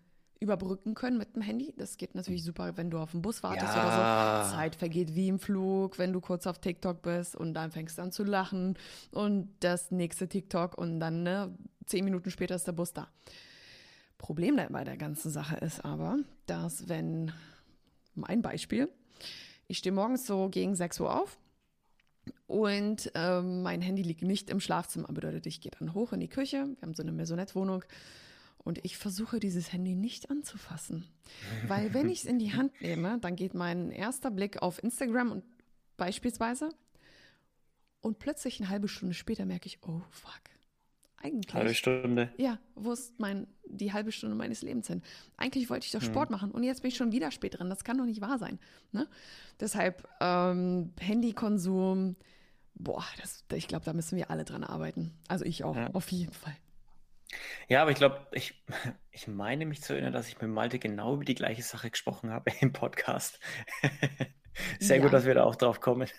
überbrücken 0.42 0.96
können 0.96 1.18
mit 1.20 1.36
dem 1.36 1.44
Handy. 1.44 1.74
Das 1.78 1.98
geht 1.98 2.16
natürlich 2.16 2.44
super, 2.44 2.76
wenn 2.76 2.90
du 2.90 2.98
auf 2.98 3.12
den 3.12 3.22
Bus 3.22 3.44
wartest 3.44 3.76
ja. 3.76 3.84
oder 3.86 4.46
so. 4.46 4.56
Zeit 4.56 4.76
vergeht 4.76 5.16
wie 5.16 5.28
im 5.28 5.40
Flug, 5.40 6.00
wenn 6.00 6.12
du 6.12 6.20
kurz 6.20 6.48
auf 6.48 6.60
TikTok 6.60 7.04
bist 7.04 7.36
und 7.36 7.54
dann 7.54 7.72
fängst 7.72 8.00
du 8.00 8.02
an 8.02 8.12
zu 8.12 8.24
lachen 8.24 8.76
und 9.12 9.50
das 9.60 9.92
nächste 9.92 10.28
TikTok 10.28 10.78
und 10.78 11.00
dann 11.00 11.24
ne, 11.24 11.56
zehn 11.86 12.04
Minuten 12.04 12.32
später 12.32 12.56
ist 12.56 12.66
der 12.66 12.72
Bus 12.72 12.92
da. 12.92 13.08
Problem 14.18 14.60
bei 14.70 14.84
der 14.84 14.98
ganzen 14.98 15.30
Sache 15.30 15.58
ist 15.58 15.86
aber, 15.86 16.18
dass 16.48 16.90
wenn, 16.90 17.32
mein 18.16 18.42
Beispiel, 18.42 18.90
ich 19.68 19.78
stehe 19.78 19.94
morgens 19.94 20.26
so 20.26 20.50
gegen 20.50 20.76
6 20.76 21.00
Uhr 21.02 21.22
auf 21.22 21.38
und 22.48 23.12
ähm, 23.16 23.62
mein 23.62 23.82
Handy 23.82 24.02
liegt 24.02 24.24
nicht 24.24 24.50
im 24.50 24.60
Schlafzimmer. 24.60 25.08
Bedeutet, 25.08 25.46
ich 25.46 25.62
gehe 25.62 25.72
dann 25.78 25.94
hoch 25.94 26.14
in 26.14 26.20
die 26.20 26.28
Küche. 26.28 26.68
Wir 26.68 26.82
haben 26.82 26.94
so 26.94 27.04
eine 27.04 27.12
Maisonette-Wohnung 27.12 27.84
und 28.64 28.84
ich 28.84 28.98
versuche 28.98 29.40
dieses 29.40 29.74
Handy 29.74 29.96
nicht 29.96 30.30
anzufassen. 30.30 31.08
Weil 31.68 31.94
wenn 31.94 32.10
ich 32.10 32.20
es 32.20 32.26
in 32.26 32.40
die 32.40 32.54
Hand 32.56 32.80
nehme, 32.82 33.18
dann 33.20 33.36
geht 33.36 33.54
mein 33.54 33.92
erster 33.92 34.32
Blick 34.32 34.62
auf 34.62 34.84
Instagram 34.84 35.32
und 35.32 35.44
beispielsweise 35.98 36.70
und 38.02 38.20
plötzlich 38.20 38.60
eine 38.60 38.70
halbe 38.70 38.88
Stunde 38.88 39.14
später 39.14 39.46
merke 39.46 39.68
ich, 39.68 39.80
oh 39.84 40.02
fuck. 40.10 40.42
Eigentlich. 41.24 41.54
Halbe 41.54 41.76
Stunde. 41.76 42.34
Ja, 42.38 42.58
wo 42.74 42.94
ist 42.94 43.20
mein, 43.20 43.46
die 43.68 43.94
halbe 43.94 44.12
Stunde 44.12 44.36
meines 44.36 44.64
Lebens 44.64 44.88
hin? 44.88 45.04
Eigentlich 45.38 45.70
wollte 45.70 45.86
ich 45.86 45.92
doch 45.92 46.02
Sport 46.02 46.30
hm. 46.30 46.36
machen 46.36 46.52
und 46.52 46.64
jetzt 46.64 46.82
bin 46.82 46.90
ich 46.90 46.98
schon 46.98 47.12
wieder 47.12 47.30
spät 47.30 47.60
drin. 47.60 47.70
Das 47.70 47.84
kann 47.84 47.98
doch 47.98 48.06
nicht 48.06 48.22
wahr 48.22 48.40
sein. 48.40 48.60
Ne? 48.92 49.08
Deshalb 49.60 50.08
ähm, 50.20 50.94
Handykonsum, 51.00 52.16
boah, 52.74 53.06
das, 53.20 53.44
ich 53.54 53.68
glaube, 53.68 53.86
da 53.86 53.94
müssen 53.94 54.18
wir 54.18 54.32
alle 54.32 54.46
dran 54.46 54.64
arbeiten. 54.64 55.14
Also 55.28 55.46
ich 55.46 55.64
auch, 55.64 55.76
ja. 55.76 55.92
auf 55.94 56.12
jeden 56.12 56.34
Fall. 56.34 56.56
Ja, 57.68 57.82
aber 57.82 57.92
ich 57.92 57.98
glaube, 57.98 58.26
ich, 58.32 58.64
ich 59.12 59.28
meine 59.28 59.66
mich 59.66 59.82
zu 59.82 59.94
erinnern, 59.94 60.14
dass 60.14 60.28
ich 60.28 60.42
mit 60.42 60.50
Malte 60.50 60.80
genau 60.80 61.16
über 61.16 61.26
die 61.26 61.36
gleiche 61.36 61.64
Sache 61.64 61.90
gesprochen 61.90 62.32
habe 62.32 62.52
im 62.62 62.74
Podcast. 62.74 63.40
Sehr 64.80 64.98
ja. 64.98 65.04
gut, 65.04 65.14
dass 65.14 65.26
wir 65.26 65.34
da 65.34 65.44
auch 65.44 65.56
drauf 65.56 65.80
kommen. 65.80 66.10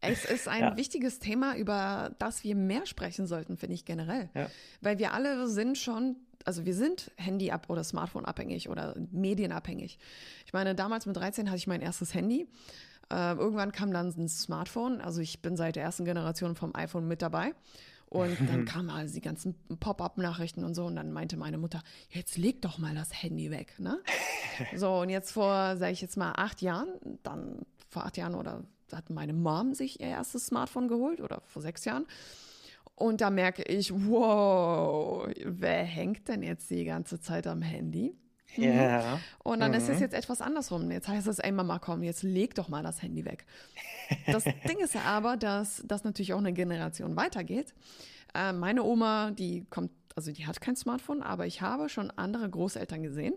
Es 0.00 0.24
ist 0.24 0.48
ein 0.48 0.60
ja. 0.60 0.76
wichtiges 0.76 1.20
Thema, 1.20 1.56
über 1.56 2.10
das 2.18 2.42
wir 2.42 2.56
mehr 2.56 2.84
sprechen 2.84 3.26
sollten, 3.26 3.56
finde 3.56 3.74
ich 3.74 3.84
generell. 3.84 4.28
Ja. 4.34 4.50
Weil 4.80 4.98
wir 4.98 5.12
alle 5.12 5.46
sind 5.46 5.78
schon, 5.78 6.16
also 6.44 6.64
wir 6.64 6.74
sind 6.74 7.12
Handy 7.16 7.52
oder 7.68 7.84
Smartphone 7.84 8.24
abhängig 8.24 8.68
oder 8.68 8.96
medienabhängig. 9.12 9.98
Ich 10.46 10.52
meine, 10.52 10.74
damals 10.74 11.06
mit 11.06 11.16
13 11.16 11.48
hatte 11.48 11.58
ich 11.58 11.68
mein 11.68 11.80
erstes 11.80 12.12
Handy. 12.12 12.48
Äh, 13.10 13.34
irgendwann 13.34 13.72
kam 13.72 13.92
dann 13.92 14.08
ein 14.08 14.28
Smartphone. 14.28 15.00
Also 15.00 15.20
ich 15.20 15.42
bin 15.42 15.56
seit 15.56 15.76
der 15.76 15.84
ersten 15.84 16.04
Generation 16.04 16.56
vom 16.56 16.74
iPhone 16.74 17.06
mit 17.06 17.22
dabei. 17.22 17.54
Und 18.10 18.36
dann 18.48 18.64
kamen 18.64 18.90
also 18.90 19.14
die 19.14 19.20
ganzen 19.20 19.54
Pop-up-Nachrichten 19.78 20.64
und 20.64 20.74
so. 20.74 20.84
Und 20.84 20.96
dann 20.96 21.12
meinte 21.12 21.36
meine 21.36 21.58
Mutter, 21.58 21.80
jetzt 22.10 22.36
leg 22.36 22.60
doch 22.60 22.76
mal 22.76 22.94
das 22.94 23.22
Handy 23.22 23.50
weg. 23.50 23.74
Ne? 23.78 23.98
So, 24.76 25.00
und 25.00 25.08
jetzt 25.08 25.32
vor, 25.32 25.78
sage 25.78 25.92
ich 25.92 26.02
jetzt 26.02 26.18
mal, 26.18 26.32
acht 26.36 26.60
Jahren, 26.60 26.88
dann 27.22 27.62
vor 27.88 28.04
acht 28.04 28.18
Jahren 28.18 28.34
oder 28.34 28.62
hat 28.92 29.08
meine 29.08 29.32
Mom 29.32 29.72
sich 29.72 30.00
ihr 30.00 30.08
erstes 30.08 30.46
Smartphone 30.46 30.86
geholt 30.86 31.22
oder 31.22 31.40
vor 31.46 31.62
sechs 31.62 31.86
Jahren. 31.86 32.04
Und 32.94 33.22
da 33.22 33.30
merke 33.30 33.62
ich, 33.62 33.90
wow, 33.94 35.26
wer 35.46 35.84
hängt 35.84 36.28
denn 36.28 36.42
jetzt 36.42 36.68
die 36.68 36.84
ganze 36.84 37.20
Zeit 37.20 37.46
am 37.46 37.62
Handy? 37.62 38.14
Mhm. 38.56 38.64
Ja. 38.64 39.20
Und 39.42 39.60
dann 39.60 39.70
mhm. 39.70 39.76
ist 39.76 39.88
es 39.88 40.00
jetzt 40.00 40.14
etwas 40.14 40.40
andersrum. 40.40 40.90
Jetzt 40.90 41.08
heißt 41.08 41.26
es, 41.26 41.38
ey 41.38 41.52
Mama, 41.52 41.78
komm, 41.78 42.02
jetzt 42.02 42.22
leg 42.22 42.54
doch 42.54 42.68
mal 42.68 42.82
das 42.82 43.02
Handy 43.02 43.24
weg. 43.24 43.46
Das 44.26 44.44
Ding 44.68 44.78
ist 44.78 44.94
ja 44.94 45.02
aber, 45.02 45.36
dass 45.36 45.82
das 45.86 46.04
natürlich 46.04 46.32
auch 46.32 46.38
eine 46.38 46.52
Generation 46.52 47.16
weitergeht. 47.16 47.74
Äh, 48.34 48.52
meine 48.52 48.82
Oma, 48.84 49.30
die 49.30 49.66
kommt, 49.70 49.90
also 50.16 50.32
die 50.32 50.46
hat 50.46 50.60
kein 50.60 50.76
Smartphone, 50.76 51.22
aber 51.22 51.46
ich 51.46 51.62
habe 51.62 51.88
schon 51.88 52.10
andere 52.10 52.48
Großeltern 52.48 53.02
gesehen, 53.02 53.34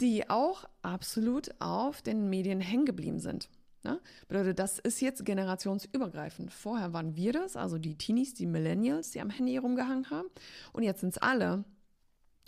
die 0.00 0.28
auch 0.28 0.64
absolut 0.82 1.50
auf 1.60 2.02
den 2.02 2.28
Medien 2.28 2.60
hängen 2.60 2.84
geblieben 2.84 3.20
sind. 3.20 3.48
Ne? 3.84 4.00
Bedeutet, 4.28 4.58
das 4.58 4.78
ist 4.78 5.00
jetzt 5.00 5.24
generationsübergreifend. 5.24 6.52
Vorher 6.52 6.92
waren 6.92 7.16
wir 7.16 7.32
das, 7.32 7.54
also 7.54 7.78
die 7.78 7.96
Teenies, 7.96 8.32
die 8.34 8.46
Millennials, 8.46 9.10
die 9.10 9.20
am 9.20 9.30
Handy 9.30 9.58
rumgehangen 9.58 10.10
haben. 10.10 10.28
Und 10.72 10.84
jetzt 10.84 11.00
sind 11.00 11.10
es 11.10 11.18
alle. 11.18 11.64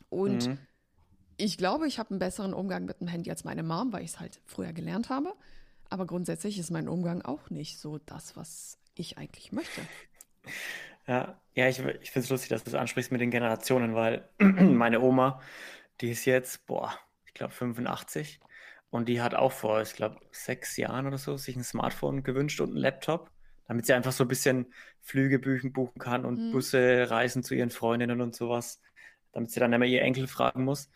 Und 0.08 0.48
mhm. 0.48 0.58
Ich 1.36 1.58
glaube, 1.58 1.86
ich 1.86 1.98
habe 1.98 2.10
einen 2.10 2.18
besseren 2.18 2.54
Umgang 2.54 2.84
mit 2.84 3.00
dem 3.00 3.08
Handy 3.08 3.30
als 3.30 3.44
meine 3.44 3.62
Mom, 3.62 3.92
weil 3.92 4.02
ich 4.02 4.10
es 4.10 4.20
halt 4.20 4.40
früher 4.46 4.72
gelernt 4.72 5.10
habe. 5.10 5.34
Aber 5.90 6.06
grundsätzlich 6.06 6.58
ist 6.58 6.70
mein 6.70 6.88
Umgang 6.88 7.22
auch 7.22 7.50
nicht 7.50 7.78
so 7.78 7.98
das, 7.98 8.36
was 8.36 8.78
ich 8.94 9.18
eigentlich 9.18 9.52
möchte. 9.52 9.80
Ja, 11.06 11.40
ja 11.54 11.68
ich, 11.68 11.78
ich 11.78 12.10
finde 12.10 12.24
es 12.24 12.30
lustig, 12.30 12.48
dass 12.48 12.64
du 12.64 12.70
das 12.70 12.80
ansprichst 12.80 13.12
mit 13.12 13.20
den 13.20 13.30
Generationen, 13.30 13.94
weil 13.94 14.28
meine 14.38 15.00
Oma, 15.00 15.40
die 16.00 16.10
ist 16.10 16.24
jetzt, 16.24 16.66
boah, 16.66 16.98
ich 17.26 17.34
glaube 17.34 17.52
85 17.52 18.40
und 18.90 19.08
die 19.08 19.20
hat 19.20 19.34
auch 19.34 19.52
vor, 19.52 19.82
ich 19.82 19.94
glaube, 19.94 20.20
sechs 20.32 20.76
Jahren 20.76 21.06
oder 21.06 21.18
so 21.18 21.36
sich 21.36 21.56
ein 21.56 21.64
Smartphone 21.64 22.22
gewünscht 22.22 22.60
und 22.60 22.70
einen 22.70 22.78
Laptop, 22.78 23.30
damit 23.68 23.86
sie 23.86 23.92
einfach 23.92 24.12
so 24.12 24.24
ein 24.24 24.28
bisschen 24.28 24.72
Flüge 25.00 25.38
buchen 25.38 25.98
kann 26.00 26.24
und 26.24 26.48
mhm. 26.48 26.52
Busse 26.52 27.10
reisen 27.10 27.42
zu 27.42 27.54
ihren 27.54 27.70
Freundinnen 27.70 28.20
und 28.20 28.34
sowas, 28.34 28.80
damit 29.32 29.50
sie 29.50 29.60
dann 29.60 29.72
immer 29.72 29.84
ihr 29.84 30.02
Enkel 30.02 30.26
fragen 30.26 30.64
muss. 30.64 30.90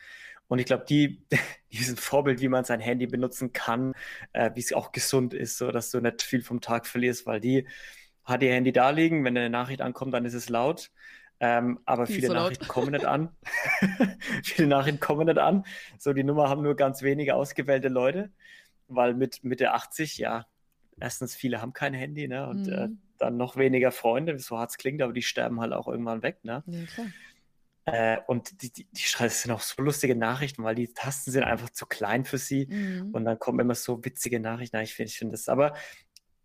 Und 0.51 0.59
ich 0.59 0.67
glaube, 0.67 0.85
die, 0.89 1.23
die 1.73 1.79
ist 1.79 1.91
ein 1.91 1.97
Vorbild, 1.97 2.41
wie 2.41 2.49
man 2.49 2.65
sein 2.65 2.81
Handy 2.81 3.07
benutzen 3.07 3.53
kann, 3.53 3.95
äh, 4.33 4.51
wie 4.55 4.61
es 4.61 4.73
auch 4.73 4.91
gesund 4.91 5.33
ist, 5.33 5.57
so 5.57 5.71
dass 5.71 5.93
du 5.93 6.01
nicht 6.01 6.23
viel 6.23 6.43
vom 6.43 6.61
Tag 6.61 6.87
verlierst, 6.87 7.25
weil 7.25 7.41
die 7.41 7.69
hat 8.25 8.43
ihr 8.43 8.53
Handy 8.53 8.73
da 8.73 8.91
liegen, 8.91 9.25
wenn 9.25 9.37
eine 9.37 9.49
Nachricht 9.49 9.81
ankommt, 9.81 10.13
dann 10.13 10.25
ist 10.25 10.35
es 10.35 10.49
laut. 10.49 10.91
Ähm, 11.39 11.79
aber 11.87 12.07
viele 12.07 12.27
so 12.27 12.35
Nachrichten 12.35 12.67
kommen 12.67 12.91
nicht 12.91 13.05
an. 13.05 13.31
viele 14.43 14.69
Nachrichten 14.69 15.01
kommen 15.01 15.27
nicht 15.27 15.39
an. 15.39 15.65
So, 15.99 16.13
die 16.13 16.25
Nummer 16.25 16.49
haben 16.49 16.63
nur 16.63 16.75
ganz 16.75 17.01
wenige 17.01 17.37
ausgewählte 17.37 17.89
Leute, 17.89 18.31
weil 18.89 19.15
mit 19.15 19.45
Mitte 19.45 19.73
80, 19.73 20.19
ja, 20.19 20.47
erstens 20.99 21.35
viele 21.37 21.63
haben 21.63 21.73
kein 21.73 21.95
Handy, 21.95 22.29
ne? 22.29 22.47
Und 22.49 22.69
äh, 22.69 22.89
mhm. 22.89 22.93
äh, 22.93 22.97
dann 23.19 23.37
noch 23.37 23.57
weniger 23.57 23.93
Freunde, 23.93 24.39
so 24.39 24.59
hart 24.59 24.71
es 24.71 24.79
klingt, 24.79 25.01
aber 25.01 25.13
die 25.13 25.23
sterben 25.23 25.61
halt 25.61 25.73
auch 25.73 25.87
irgendwann 25.89 26.23
weg, 26.23 26.39
ne? 26.43 26.65
Ja. 26.67 27.05
Äh, 27.87 28.19
und 28.27 28.63
die, 28.63 28.73
die, 28.73 28.87
die 28.91 29.29
sind 29.29 29.51
auch 29.53 29.61
so 29.61 29.83
lustige 29.83 30.15
Nachrichten, 30.15 30.63
weil 30.63 30.75
die 30.75 30.93
Tasten 30.93 31.31
sind 31.31 31.45
einfach 31.45 31.71
zu 31.71 31.87
klein 31.87 32.25
für 32.25 32.39
sie. 32.39 32.67
Mhm. 32.67 33.11
Und 33.13 33.25
dann 33.25 33.39
kommen 33.39 33.61
immer 33.61 33.75
so 33.75 34.05
witzige 34.05 34.41
Nachrichten. 34.41 34.77
Ich 34.79 34.95
finde 34.95 35.11
ich 35.11 35.19
find 35.19 35.33
das. 35.33 35.49
Aber 35.49 35.75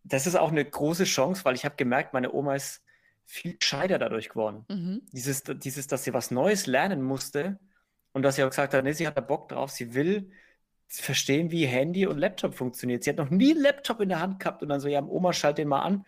das 0.03 0.27
ist 0.27 0.35
auch 0.35 0.51
eine 0.51 0.63
große 0.63 1.03
Chance, 1.05 1.43
weil 1.45 1.55
ich 1.55 1.65
habe 1.65 1.75
gemerkt, 1.75 2.13
meine 2.13 2.33
Oma 2.33 2.55
ist 2.55 2.83
viel 3.25 3.57
gescheiter 3.57 3.97
dadurch 3.97 4.29
geworden. 4.29 4.65
Mhm. 4.69 5.01
Dieses, 5.11 5.43
dieses, 5.43 5.87
dass 5.87 6.03
sie 6.03 6.13
was 6.13 6.31
Neues 6.31 6.67
lernen 6.67 7.01
musste 7.01 7.59
und 8.13 8.21
dass 8.21 8.35
sie 8.35 8.43
auch 8.43 8.49
gesagt 8.49 8.73
hat, 8.73 8.83
nee, 8.83 8.93
sie 8.93 9.07
hat 9.07 9.17
da 9.17 9.21
Bock 9.21 9.49
drauf, 9.49 9.71
sie 9.71 9.93
will 9.93 10.31
verstehen, 10.87 11.51
wie 11.51 11.65
Handy 11.65 12.05
und 12.05 12.19
Laptop 12.19 12.53
funktioniert. 12.53 13.03
Sie 13.03 13.09
hat 13.09 13.17
noch 13.17 13.31
nie 13.31 13.51
einen 13.51 13.61
Laptop 13.61 13.99
in 14.01 14.09
der 14.09 14.19
Hand 14.19 14.39
gehabt 14.39 14.61
und 14.61 14.69
dann 14.69 14.79
so, 14.79 14.87
ja, 14.87 15.03
Oma, 15.03 15.33
schalt 15.33 15.57
den 15.57 15.67
mal 15.67 15.81
an. 15.81 16.05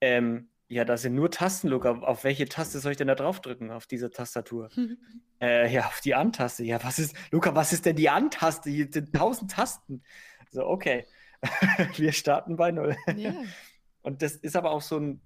Ähm, 0.00 0.48
ja, 0.70 0.84
da 0.84 0.96
sind 0.96 1.16
nur 1.16 1.32
Tasten, 1.32 1.66
Luca. 1.66 1.90
Auf 1.90 2.22
welche 2.22 2.48
Taste 2.48 2.78
soll 2.78 2.92
ich 2.92 2.96
denn 2.96 3.08
da 3.08 3.16
drauf 3.16 3.40
drücken 3.40 3.72
auf 3.72 3.88
dieser 3.88 4.12
Tastatur? 4.12 4.70
äh, 5.40 5.70
ja, 5.70 5.86
auf 5.86 6.00
die 6.00 6.14
An-Taste. 6.14 6.62
Ja, 6.62 6.82
was 6.84 7.00
ist, 7.00 7.16
Luca, 7.32 7.56
was 7.56 7.72
ist 7.72 7.86
denn 7.86 7.96
die 7.96 8.08
An-Taste? 8.08 8.70
Hier 8.70 8.86
sind 8.88 9.12
tausend 9.12 9.50
Tasten. 9.50 10.04
So, 10.52 10.64
okay. 10.64 11.06
Wir 11.96 12.12
starten 12.12 12.54
bei 12.56 12.70
Null. 12.70 12.96
Yeah. 13.08 13.34
Und 14.02 14.22
das 14.22 14.36
ist 14.36 14.54
aber 14.54 14.70
auch 14.70 14.82
so 14.82 14.98
ein 14.98 15.20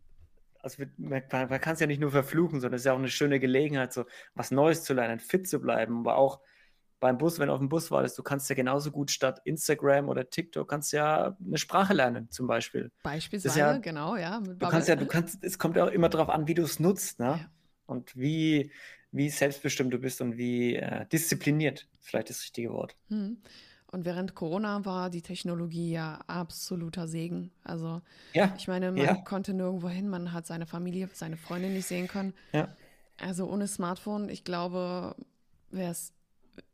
also 0.60 0.82
man, 0.96 1.22
man 1.30 1.60
kann 1.60 1.74
es 1.74 1.80
ja 1.80 1.86
nicht 1.86 2.00
nur 2.00 2.10
verfluchen, 2.10 2.60
sondern 2.60 2.76
es 2.76 2.82
ist 2.82 2.86
ja 2.86 2.94
auch 2.94 2.98
eine 2.98 3.10
schöne 3.10 3.38
Gelegenheit, 3.38 3.92
so 3.92 4.06
was 4.34 4.50
Neues 4.50 4.82
zu 4.82 4.94
lernen, 4.94 5.20
fit 5.20 5.46
zu 5.46 5.60
bleiben, 5.60 5.98
aber 5.98 6.16
auch 6.16 6.40
beim 7.00 7.18
Bus, 7.18 7.38
wenn 7.38 7.48
du 7.48 7.54
auf 7.54 7.58
dem 7.58 7.68
Bus 7.68 7.90
wartest, 7.90 8.16
du 8.16 8.22
kannst 8.22 8.48
ja 8.48 8.54
genauso 8.54 8.90
gut 8.90 9.10
statt 9.10 9.40
Instagram 9.44 10.08
oder 10.08 10.28
TikTok 10.28 10.68
kannst 10.68 10.92
ja 10.92 11.36
eine 11.44 11.58
Sprache 11.58 11.92
lernen, 11.92 12.30
zum 12.30 12.46
Beispiel. 12.46 12.90
Beispielsweise, 13.02 13.58
ja, 13.58 13.76
genau, 13.78 14.16
ja. 14.16 14.40
Du 14.40 14.68
kannst 14.68 14.88
ja, 14.88 14.96
du 14.96 15.06
kannst, 15.06 15.42
es 15.44 15.58
kommt 15.58 15.76
ja 15.76 15.84
auch 15.84 15.90
immer 15.90 16.08
darauf 16.08 16.28
an, 16.28 16.46
wie 16.46 16.54
du 16.54 16.62
es 16.62 16.80
nutzt, 16.80 17.18
ne? 17.18 17.26
Ja. 17.26 17.50
Und 17.86 18.16
wie, 18.16 18.70
wie 19.12 19.28
selbstbestimmt 19.28 19.92
du 19.92 19.98
bist 19.98 20.20
und 20.20 20.38
wie 20.38 20.76
äh, 20.76 21.06
diszipliniert, 21.06 21.86
vielleicht 22.00 22.30
das 22.30 22.40
richtige 22.42 22.72
Wort. 22.72 22.96
Hm. 23.08 23.38
Und 23.94 24.04
während 24.04 24.34
Corona 24.34 24.84
war 24.84 25.08
die 25.08 25.22
Technologie 25.22 25.92
ja 25.92 26.18
absoluter 26.26 27.06
Segen. 27.06 27.52
Also 27.62 28.02
ja, 28.32 28.52
ich 28.58 28.66
meine, 28.66 28.90
man 28.90 29.04
ja. 29.04 29.14
konnte 29.14 29.54
nirgendwo 29.54 29.88
hin, 29.88 30.08
man 30.08 30.32
hat 30.32 30.46
seine 30.46 30.66
Familie, 30.66 31.08
seine 31.12 31.36
Freunde 31.36 31.68
nicht 31.68 31.86
sehen 31.86 32.08
können. 32.08 32.34
Ja. 32.52 32.74
Also 33.20 33.48
ohne 33.48 33.68
Smartphone, 33.68 34.30
ich 34.30 34.42
glaube, 34.42 35.14
wäre 35.70 35.92
es 35.92 36.12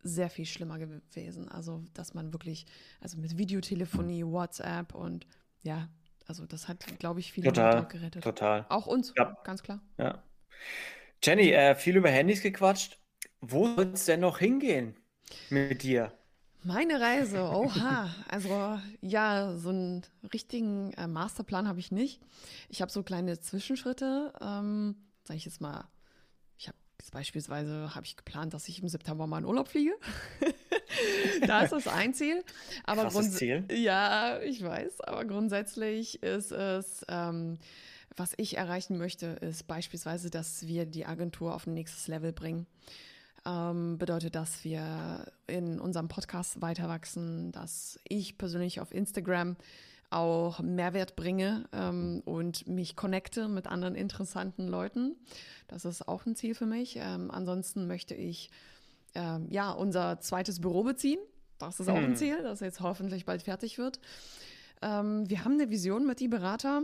sehr 0.02 0.30
viel 0.30 0.46
schlimmer 0.46 0.78
gewesen. 0.78 1.48
Also, 1.48 1.84
dass 1.94 2.14
man 2.14 2.32
wirklich, 2.32 2.66
also 3.00 3.18
mit 3.18 3.36
Videotelefonie, 3.38 4.24
WhatsApp 4.24 4.94
und 4.94 5.26
ja, 5.62 5.88
also 6.26 6.46
das 6.46 6.68
hat, 6.68 6.86
glaube 6.98 7.20
ich, 7.20 7.32
viele 7.32 7.48
total, 7.48 7.86
gerettet. 7.86 8.22
Total. 8.22 8.66
Auch 8.68 8.86
uns, 8.86 9.12
ja. 9.16 9.36
ganz 9.44 9.62
klar. 9.62 9.80
Ja. 9.98 10.22
Jenny, 11.22 11.50
äh, 11.50 11.74
viel 11.74 11.96
über 11.96 12.10
Handys 12.10 12.42
gequatscht. 12.42 12.98
Wo 13.40 13.74
soll 13.74 13.92
es 13.94 14.04
denn 14.04 14.20
noch 14.20 14.38
hingehen 14.38 14.96
mit 15.48 15.82
dir? 15.82 16.12
Meine 16.62 17.00
Reise, 17.00 17.42
oha. 17.42 18.14
Also 18.28 18.78
ja, 19.00 19.56
so 19.56 19.70
einen 19.70 20.02
richtigen 20.32 20.92
äh, 20.92 21.06
Masterplan 21.06 21.66
habe 21.66 21.80
ich 21.80 21.90
nicht. 21.90 22.20
Ich 22.68 22.82
habe 22.82 22.92
so 22.92 23.02
kleine 23.02 23.40
Zwischenschritte. 23.40 24.32
Ähm, 24.40 24.96
Sage 25.24 25.38
ich 25.38 25.44
jetzt 25.44 25.60
mal, 25.60 25.88
beispielsweise 27.08 27.94
habe 27.94 28.04
ich 28.04 28.16
geplant, 28.16 28.52
dass 28.52 28.68
ich 28.68 28.82
im 28.82 28.88
September 28.88 29.26
mal 29.26 29.38
in 29.38 29.44
Urlaub 29.44 29.68
fliege. 29.68 29.92
da 31.46 31.62
ist 31.62 31.72
das 31.72 31.88
ein 31.88 32.12
Ziel. 32.14 32.44
Aber 32.84 33.02
Krasses 33.02 33.36
Ziel. 33.36 33.64
Ja, 33.72 34.40
ich 34.40 34.62
weiß. 34.62 35.00
Aber 35.02 35.24
grundsätzlich 35.24 36.22
ist 36.22 36.52
es, 36.52 37.04
ähm, 37.08 37.58
was 38.16 38.34
ich 38.36 38.56
erreichen 38.56 38.98
möchte, 38.98 39.26
ist 39.26 39.66
beispielsweise, 39.66 40.30
dass 40.30 40.66
wir 40.66 40.84
die 40.84 41.06
Agentur 41.06 41.54
auf 41.54 41.66
ein 41.66 41.74
nächstes 41.74 42.08
Level 42.08 42.32
bringen 42.32 42.66
ähm, 43.46 43.98
bedeutet, 43.98 44.34
dass 44.34 44.64
wir 44.64 45.26
in 45.46 45.80
unserem 45.80 46.08
Podcast 46.08 46.60
weiter 46.60 46.88
wachsen, 46.88 47.52
dass 47.52 47.98
ich 48.08 48.38
persönlich 48.38 48.80
auf 48.80 48.92
Instagram 48.92 49.56
auch 50.10 50.60
Mehrwert 50.60 51.16
bringe 51.16 51.68
ähm, 51.72 52.22
und 52.24 52.66
mich 52.66 52.96
connecte 52.96 53.48
mit 53.48 53.66
anderen 53.66 53.94
interessanten 53.94 54.66
Leuten. 54.66 55.16
Das 55.68 55.84
ist 55.84 56.06
auch 56.08 56.26
ein 56.26 56.34
Ziel 56.34 56.54
für 56.54 56.66
mich. 56.66 56.96
Ähm, 56.96 57.30
ansonsten 57.30 57.86
möchte 57.86 58.14
ich 58.14 58.50
ähm, 59.14 59.46
ja 59.50 59.70
unser 59.70 60.20
zweites 60.20 60.60
Büro 60.60 60.82
beziehen. 60.82 61.20
Das 61.58 61.78
ist 61.78 61.88
auch 61.88 61.96
ein 61.96 62.16
Ziel, 62.16 62.42
das 62.42 62.60
jetzt 62.60 62.80
hoffentlich 62.80 63.26
bald 63.26 63.42
fertig 63.42 63.78
wird. 63.78 64.00
Ähm, 64.82 65.28
wir 65.28 65.44
haben 65.44 65.52
eine 65.52 65.70
Vision 65.70 66.06
mit 66.06 66.20
die 66.20 66.28
Berater. 66.28 66.82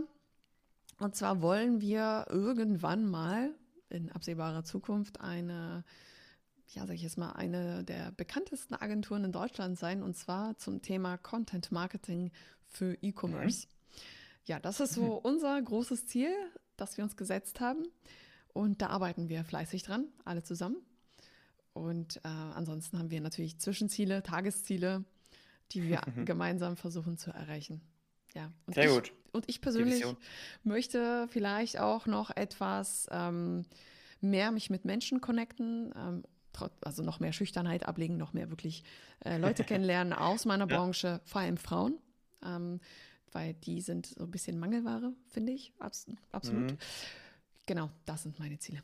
Und 0.99 1.15
zwar 1.15 1.41
wollen 1.41 1.81
wir 1.81 2.27
irgendwann 2.29 3.05
mal 3.05 3.51
in 3.89 4.11
absehbarer 4.11 4.63
Zukunft 4.63 5.21
eine 5.21 5.83
ja, 6.69 6.85
sag 6.85 6.95
ich 6.95 7.01
jetzt 7.01 7.17
mal, 7.17 7.31
eine 7.31 7.83
der 7.83 8.11
bekanntesten 8.11 8.75
Agenturen 8.75 9.23
in 9.23 9.31
Deutschland 9.31 9.77
sein 9.77 10.03
und 10.03 10.15
zwar 10.15 10.57
zum 10.57 10.81
Thema 10.81 11.17
Content 11.17 11.71
Marketing 11.71 12.31
für 12.65 12.97
E-Commerce. 13.01 13.67
Mhm. 13.67 14.01
Ja, 14.45 14.59
das 14.59 14.79
ist 14.79 14.93
so 14.93 15.15
unser 15.23 15.61
großes 15.61 16.07
Ziel, 16.07 16.31
das 16.75 16.97
wir 16.97 17.03
uns 17.03 17.15
gesetzt 17.15 17.59
haben. 17.59 17.87
Und 18.53 18.81
da 18.81 18.87
arbeiten 18.87 19.29
wir 19.29 19.43
fleißig 19.43 19.83
dran, 19.83 20.07
alle 20.25 20.43
zusammen. 20.43 20.77
Und 21.73 22.17
äh, 22.17 22.27
ansonsten 22.27 22.97
haben 22.97 23.11
wir 23.11 23.21
natürlich 23.21 23.59
Zwischenziele, 23.59 24.23
Tagesziele, 24.23 25.05
die 25.71 25.83
wir 25.83 26.01
gemeinsam 26.25 26.75
versuchen 26.75 27.17
zu 27.17 27.31
erreichen. 27.31 27.81
Ja, 28.33 28.51
und 28.65 28.73
Sehr 28.73 28.85
ich, 28.85 28.91
gut. 28.91 29.13
Und 29.31 29.45
ich 29.47 29.61
persönlich 29.61 30.03
möchte 30.63 31.27
vielleicht 31.29 31.79
auch 31.79 32.07
noch 32.07 32.35
etwas 32.35 33.07
ähm, 33.11 33.65
mehr 34.21 34.51
mich 34.51 34.69
mit 34.69 34.85
Menschen 34.85 35.21
connecten, 35.21 35.93
ähm, 35.95 36.23
also 36.81 37.03
noch 37.03 37.19
mehr 37.19 37.33
Schüchternheit 37.33 37.87
ablegen, 37.87 38.17
noch 38.17 38.33
mehr 38.33 38.49
wirklich 38.49 38.83
äh, 39.23 39.37
Leute 39.37 39.63
kennenlernen 39.65 40.13
aus 40.13 40.45
meiner 40.45 40.67
Branche, 40.67 41.07
ja. 41.07 41.21
vor 41.25 41.41
allem 41.41 41.57
Frauen. 41.57 41.97
Ähm, 42.45 42.79
weil 43.31 43.53
die 43.53 43.81
sind 43.81 44.05
so 44.05 44.23
ein 44.23 44.31
bisschen 44.31 44.57
Mangelware, 44.59 45.13
finde 45.27 45.51
ich. 45.51 45.73
Abs 45.79 46.07
absolut. 46.31 46.71
Mhm. 46.71 46.77
Genau, 47.65 47.89
das 48.05 48.23
sind 48.23 48.39
meine 48.39 48.57
Ziele. 48.57 48.81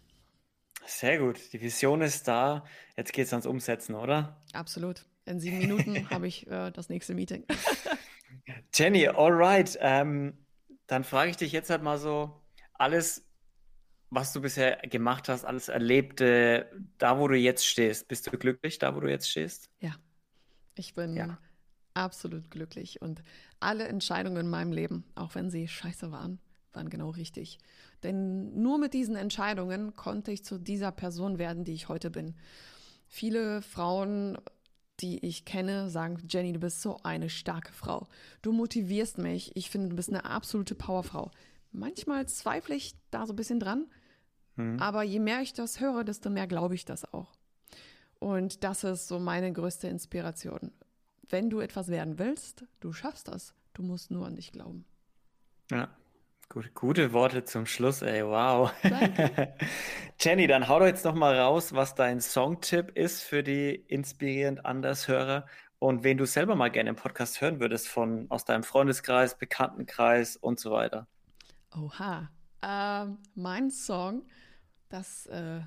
Sehr 0.85 1.19
gut. 1.19 1.53
Die 1.53 1.61
Vision 1.61 2.01
ist 2.01 2.27
da. 2.27 2.65
Jetzt 2.97 3.13
geht 3.13 3.27
es 3.27 3.33
ans 3.33 3.45
Umsetzen, 3.45 3.95
oder? 3.95 4.43
Absolut. 4.53 5.05
In 5.25 5.39
sieben 5.39 5.59
Minuten 5.59 6.09
habe 6.09 6.27
ich 6.27 6.47
äh, 6.47 6.71
das 6.71 6.89
nächste 6.89 7.13
Meeting. 7.13 7.45
Jenny, 8.73 9.07
alright. 9.07 9.77
Ähm, 9.79 10.45
dann 10.87 11.03
frage 11.03 11.31
ich 11.31 11.37
dich 11.37 11.51
jetzt 11.53 11.69
halt 11.69 11.81
mal 11.81 11.97
so: 11.97 12.41
alles 12.73 13.25
was 14.13 14.33
du 14.33 14.41
bisher 14.41 14.77
gemacht 14.77 15.27
hast, 15.29 15.43
alles 15.43 15.69
Erlebte, 15.69 16.69
da 16.97 17.19
wo 17.19 17.27
du 17.27 17.35
jetzt 17.35 17.65
stehst, 17.65 18.07
bist 18.07 18.27
du 18.27 18.37
glücklich, 18.37 18.77
da 18.77 18.95
wo 18.95 18.99
du 18.99 19.09
jetzt 19.09 19.29
stehst? 19.29 19.69
Ja, 19.79 19.95
ich 20.75 20.93
bin 20.93 21.15
ja. 21.15 21.37
absolut 21.93 22.51
glücklich 22.51 23.01
und 23.01 23.23
alle 23.59 23.87
Entscheidungen 23.87 24.37
in 24.37 24.49
meinem 24.49 24.71
Leben, 24.71 25.03
auch 25.15 25.35
wenn 25.35 25.49
sie 25.49 25.67
scheiße 25.67 26.11
waren, 26.11 26.39
waren 26.73 26.89
genau 26.89 27.09
richtig. 27.09 27.57
Denn 28.03 28.61
nur 28.61 28.77
mit 28.77 28.93
diesen 28.93 29.15
Entscheidungen 29.15 29.95
konnte 29.95 30.31
ich 30.31 30.43
zu 30.43 30.59
dieser 30.59 30.91
Person 30.91 31.39
werden, 31.39 31.63
die 31.63 31.73
ich 31.73 31.89
heute 31.89 32.11
bin. 32.11 32.35
Viele 33.07 33.61
Frauen, 33.61 34.37
die 34.99 35.25
ich 35.25 35.45
kenne, 35.45 35.89
sagen, 35.89 36.17
Jenny, 36.29 36.53
du 36.53 36.59
bist 36.59 36.81
so 36.81 36.97
eine 37.03 37.29
starke 37.29 37.73
Frau. 37.73 38.07
Du 38.41 38.51
motivierst 38.51 39.17
mich. 39.17 39.55
Ich 39.55 39.69
finde, 39.69 39.89
du 39.89 39.95
bist 39.95 40.09
eine 40.09 40.25
absolute 40.25 40.75
Powerfrau. 40.75 41.31
Manchmal 41.71 42.27
zweifle 42.27 42.75
ich 42.75 42.95
da 43.09 43.25
so 43.25 43.33
ein 43.33 43.35
bisschen 43.35 43.59
dran, 43.59 43.87
mhm. 44.55 44.79
aber 44.79 45.03
je 45.03 45.19
mehr 45.19 45.41
ich 45.41 45.53
das 45.53 45.79
höre, 45.79 46.03
desto 46.03 46.29
mehr 46.29 46.47
glaube 46.47 46.75
ich 46.75 46.85
das 46.85 47.11
auch. 47.13 47.33
Und 48.19 48.63
das 48.63 48.83
ist 48.83 49.07
so 49.07 49.19
meine 49.19 49.51
größte 49.51 49.87
Inspiration. 49.87 50.71
Wenn 51.29 51.49
du 51.49 51.59
etwas 51.59 51.89
werden 51.89 52.19
willst, 52.19 52.65
du 52.79 52.93
schaffst 52.93 53.27
das. 53.27 53.53
Du 53.73 53.83
musst 53.83 54.11
nur 54.11 54.25
an 54.25 54.35
dich 54.35 54.51
glauben. 54.51 54.85
Ja, 55.71 55.89
Gute, 56.53 56.69
gute 56.69 57.13
Worte 57.13 57.45
zum 57.45 57.65
Schluss, 57.65 58.03
ey, 58.03 58.23
wow. 58.23 58.71
Jenny, 60.19 60.45
dann 60.45 60.67
hau 60.67 60.77
doch 60.77 60.85
jetzt 60.85 61.03
noch 61.03 61.15
mal 61.15 61.35
raus, 61.35 61.73
was 61.73 61.95
dein 61.95 62.21
Songtipp 62.21 62.91
ist 62.95 63.23
für 63.23 63.41
die 63.41 63.73
inspirierend 63.73 64.63
Andershörer 64.63 65.47
und 65.79 66.03
wen 66.03 66.19
du 66.19 66.25
selber 66.25 66.55
mal 66.55 66.69
gerne 66.69 66.91
im 66.91 66.95
Podcast 66.95 67.41
hören 67.41 67.59
würdest 67.59 67.87
von 67.87 68.27
aus 68.29 68.45
deinem 68.45 68.61
Freundeskreis, 68.61 69.35
Bekanntenkreis 69.35 70.37
und 70.37 70.59
so 70.59 70.69
weiter. 70.69 71.07
Oha, 71.75 72.29
ähm, 72.61 73.17
mein 73.33 73.71
Song, 73.71 74.21
das, 74.93 75.25
äh, 75.25 75.61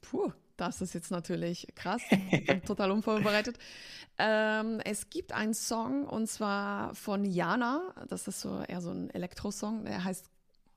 puh, 0.00 0.32
das 0.56 0.80
ist 0.80 0.94
jetzt 0.94 1.10
natürlich 1.10 1.68
krass, 1.74 2.02
bin 2.46 2.62
total 2.62 2.90
unvorbereitet. 2.90 3.58
Ähm, 4.16 4.80
es 4.84 5.10
gibt 5.10 5.32
einen 5.32 5.54
Song 5.54 6.04
und 6.04 6.26
zwar 6.28 6.94
von 6.94 7.24
Jana, 7.24 7.94
das 8.08 8.26
ist 8.26 8.40
so 8.40 8.60
eher 8.60 8.80
so 8.80 8.90
ein 8.90 9.10
Elektrosong, 9.10 9.84
der 9.84 10.02
heißt, 10.02 10.30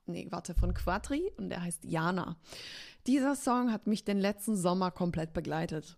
nee, 0.06 0.26
warte, 0.30 0.54
von 0.54 0.74
Quatri 0.74 1.32
und 1.38 1.48
der 1.48 1.62
heißt 1.62 1.84
Jana. 1.84 2.36
Dieser 3.06 3.34
Song 3.34 3.72
hat 3.72 3.86
mich 3.86 4.04
den 4.04 4.20
letzten 4.20 4.54
Sommer 4.54 4.90
komplett 4.90 5.32
begleitet. 5.32 5.96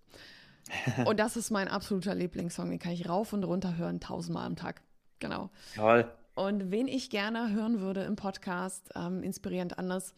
Und 1.04 1.20
das 1.20 1.36
ist 1.36 1.50
mein 1.50 1.68
absoluter 1.68 2.14
Lieblingssong, 2.14 2.70
den 2.70 2.78
kann 2.78 2.92
ich 2.92 3.06
rauf 3.06 3.34
und 3.34 3.44
runter 3.44 3.76
hören, 3.76 4.00
tausendmal 4.00 4.46
am 4.46 4.56
Tag. 4.56 4.80
Genau. 5.18 5.50
Toll. 5.74 6.10
Und 6.34 6.70
wen 6.70 6.88
ich 6.88 7.10
gerne 7.10 7.52
hören 7.52 7.80
würde 7.80 8.04
im 8.04 8.16
Podcast, 8.16 8.88
ähm, 8.96 9.22
inspirierend 9.22 9.78
anders, 9.78 10.14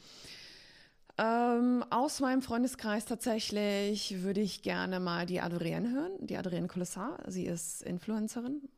ähm, 1.18 1.84
aus 1.88 2.20
meinem 2.20 2.42
Freundeskreis 2.42 3.06
tatsächlich 3.06 4.22
würde 4.22 4.40
ich 4.40 4.62
gerne 4.62 5.00
mal 5.00 5.24
die 5.24 5.40
Adrienne 5.40 5.90
hören, 5.90 6.12
die 6.20 6.36
Adrienne 6.36 6.68
Colossar. 6.68 7.18
Sie 7.26 7.46
ist 7.46 7.82
Influencerin, 7.82 8.68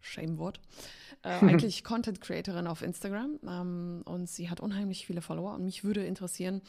Shame-Wort, 0.00 0.60
äh, 1.22 1.28
eigentlich 1.40 1.84
Content 1.84 2.22
Creatorin 2.22 2.66
auf 2.66 2.80
Instagram 2.80 3.38
ähm, 3.46 4.02
und 4.06 4.30
sie 4.30 4.48
hat 4.48 4.60
unheimlich 4.60 5.06
viele 5.06 5.20
Follower 5.20 5.54
und 5.54 5.64
mich 5.64 5.84
würde 5.84 6.06
interessieren, 6.06 6.62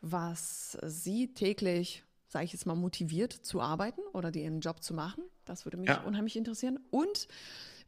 was 0.00 0.78
sie 0.82 1.34
täglich, 1.34 2.04
sage 2.28 2.44
ich 2.44 2.52
jetzt 2.52 2.66
mal, 2.66 2.76
motiviert 2.76 3.32
zu 3.32 3.60
arbeiten 3.60 4.02
oder 4.12 4.32
ihren 4.34 4.60
Job 4.60 4.84
zu 4.84 4.94
machen. 4.94 5.24
Das 5.44 5.64
würde 5.64 5.78
mich 5.78 5.88
ja. 5.88 6.02
unheimlich 6.02 6.36
interessieren. 6.36 6.78
Und 6.90 7.26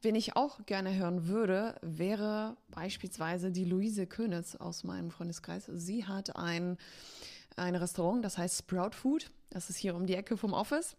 Wen 0.03 0.15
ich 0.15 0.35
auch 0.35 0.65
gerne 0.65 0.95
hören 0.95 1.27
würde, 1.29 1.75
wäre 1.83 2.57
beispielsweise 2.69 3.51
die 3.51 3.65
Luise 3.65 4.07
Könitz 4.07 4.57
aus 4.57 4.83
meinem 4.83 5.11
Freundeskreis. 5.11 5.67
Sie 5.67 6.07
hat 6.07 6.37
ein, 6.37 6.79
ein 7.57 7.75
Restaurant, 7.75 8.25
das 8.25 8.39
heißt 8.39 8.61
Sprout 8.61 8.93
Food. 8.93 9.31
Das 9.51 9.69
ist 9.69 9.77
hier 9.77 9.95
um 9.95 10.07
die 10.07 10.15
Ecke 10.15 10.39
vom 10.39 10.55
Office. 10.55 10.97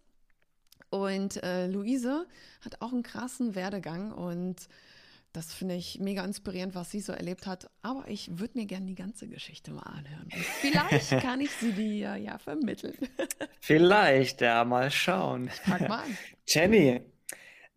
Und 0.90 1.42
äh, 1.42 1.66
Luise 1.66 2.26
hat 2.60 2.80
auch 2.80 2.92
einen 2.92 3.02
krassen 3.02 3.56
Werdegang 3.56 4.12
und 4.12 4.68
das 5.32 5.54
finde 5.54 5.74
ich 5.74 5.98
mega 5.98 6.22
inspirierend, 6.22 6.74
was 6.74 6.90
sie 6.90 7.00
so 7.00 7.12
erlebt 7.12 7.46
hat. 7.46 7.70
Aber 7.80 8.06
ich 8.06 8.38
würde 8.38 8.58
mir 8.58 8.66
gerne 8.66 8.86
die 8.86 8.94
ganze 8.94 9.26
Geschichte 9.26 9.72
mal 9.72 9.82
anhören. 9.82 10.28
Vielleicht 10.60 11.10
kann 11.22 11.40
ich 11.40 11.50
sie 11.52 11.72
dir 11.72 12.16
ja 12.16 12.38
vermitteln. 12.38 12.94
vielleicht, 13.58 14.42
ja, 14.42 14.64
mal 14.64 14.90
schauen. 14.90 15.48
Frag 15.48 15.88
mal 15.88 16.04
an. 16.04 16.18
Jenny, 16.46 17.00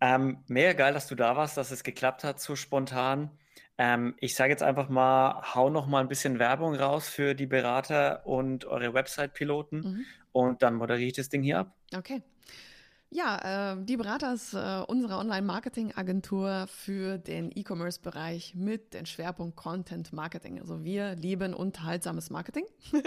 ähm, 0.05 0.37
mega 0.47 0.73
geil, 0.73 0.93
dass 0.93 1.07
du 1.07 1.15
da 1.15 1.35
warst, 1.35 1.57
dass 1.57 1.71
es 1.71 1.83
geklappt 1.83 2.23
hat 2.23 2.39
so 2.39 2.55
spontan. 2.55 3.31
Ähm, 3.79 4.13
ich 4.19 4.35
sage 4.35 4.51
jetzt 4.51 4.61
einfach 4.61 4.87
mal, 4.87 5.41
hau 5.55 5.71
noch 5.71 5.87
mal 5.87 5.99
ein 5.99 6.07
bisschen 6.07 6.37
Werbung 6.37 6.75
raus 6.75 7.09
für 7.09 7.33
die 7.33 7.47
Berater 7.47 8.23
und 8.27 8.65
eure 8.65 8.93
Website-Piloten 8.93 9.77
mhm. 9.79 10.05
und 10.31 10.61
dann 10.61 10.75
moderiere 10.75 11.07
ich 11.07 11.13
das 11.13 11.29
Ding 11.29 11.41
hier 11.41 11.57
ab. 11.57 11.75
Okay. 11.95 12.21
Ja, 13.09 13.73
äh, 13.73 13.83
die 13.83 13.97
Berater 13.97 14.33
ist 14.33 14.53
äh, 14.53 14.83
unsere 14.87 15.17
Online-Marketing-Agentur 15.17 16.67
für 16.67 17.17
den 17.17 17.49
E-Commerce-Bereich 17.55 18.53
mit 18.53 18.93
dem 18.93 19.07
Schwerpunkt 19.07 19.55
Content 19.55 20.13
Marketing. 20.13 20.59
Also 20.59 20.83
wir 20.83 21.15
lieben 21.15 21.55
unterhaltsames 21.55 22.29
Marketing. 22.29 22.65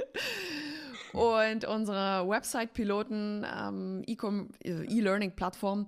Und 1.12 1.64
unsere 1.64 2.28
Website-Piloten, 2.28 3.44
ähm, 3.44 4.02
E-Learning-Plattform 4.06 5.86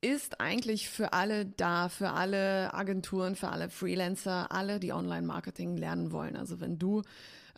ist 0.00 0.40
eigentlich 0.40 0.88
für 0.88 1.12
alle 1.12 1.46
da, 1.46 1.88
für 1.88 2.10
alle 2.10 2.74
Agenturen, 2.74 3.36
für 3.36 3.48
alle 3.48 3.70
Freelancer, 3.70 4.50
alle, 4.50 4.80
die 4.80 4.92
Online-Marketing 4.92 5.76
lernen 5.76 6.10
wollen. 6.10 6.36
Also 6.36 6.60
wenn 6.60 6.78
du 6.78 7.02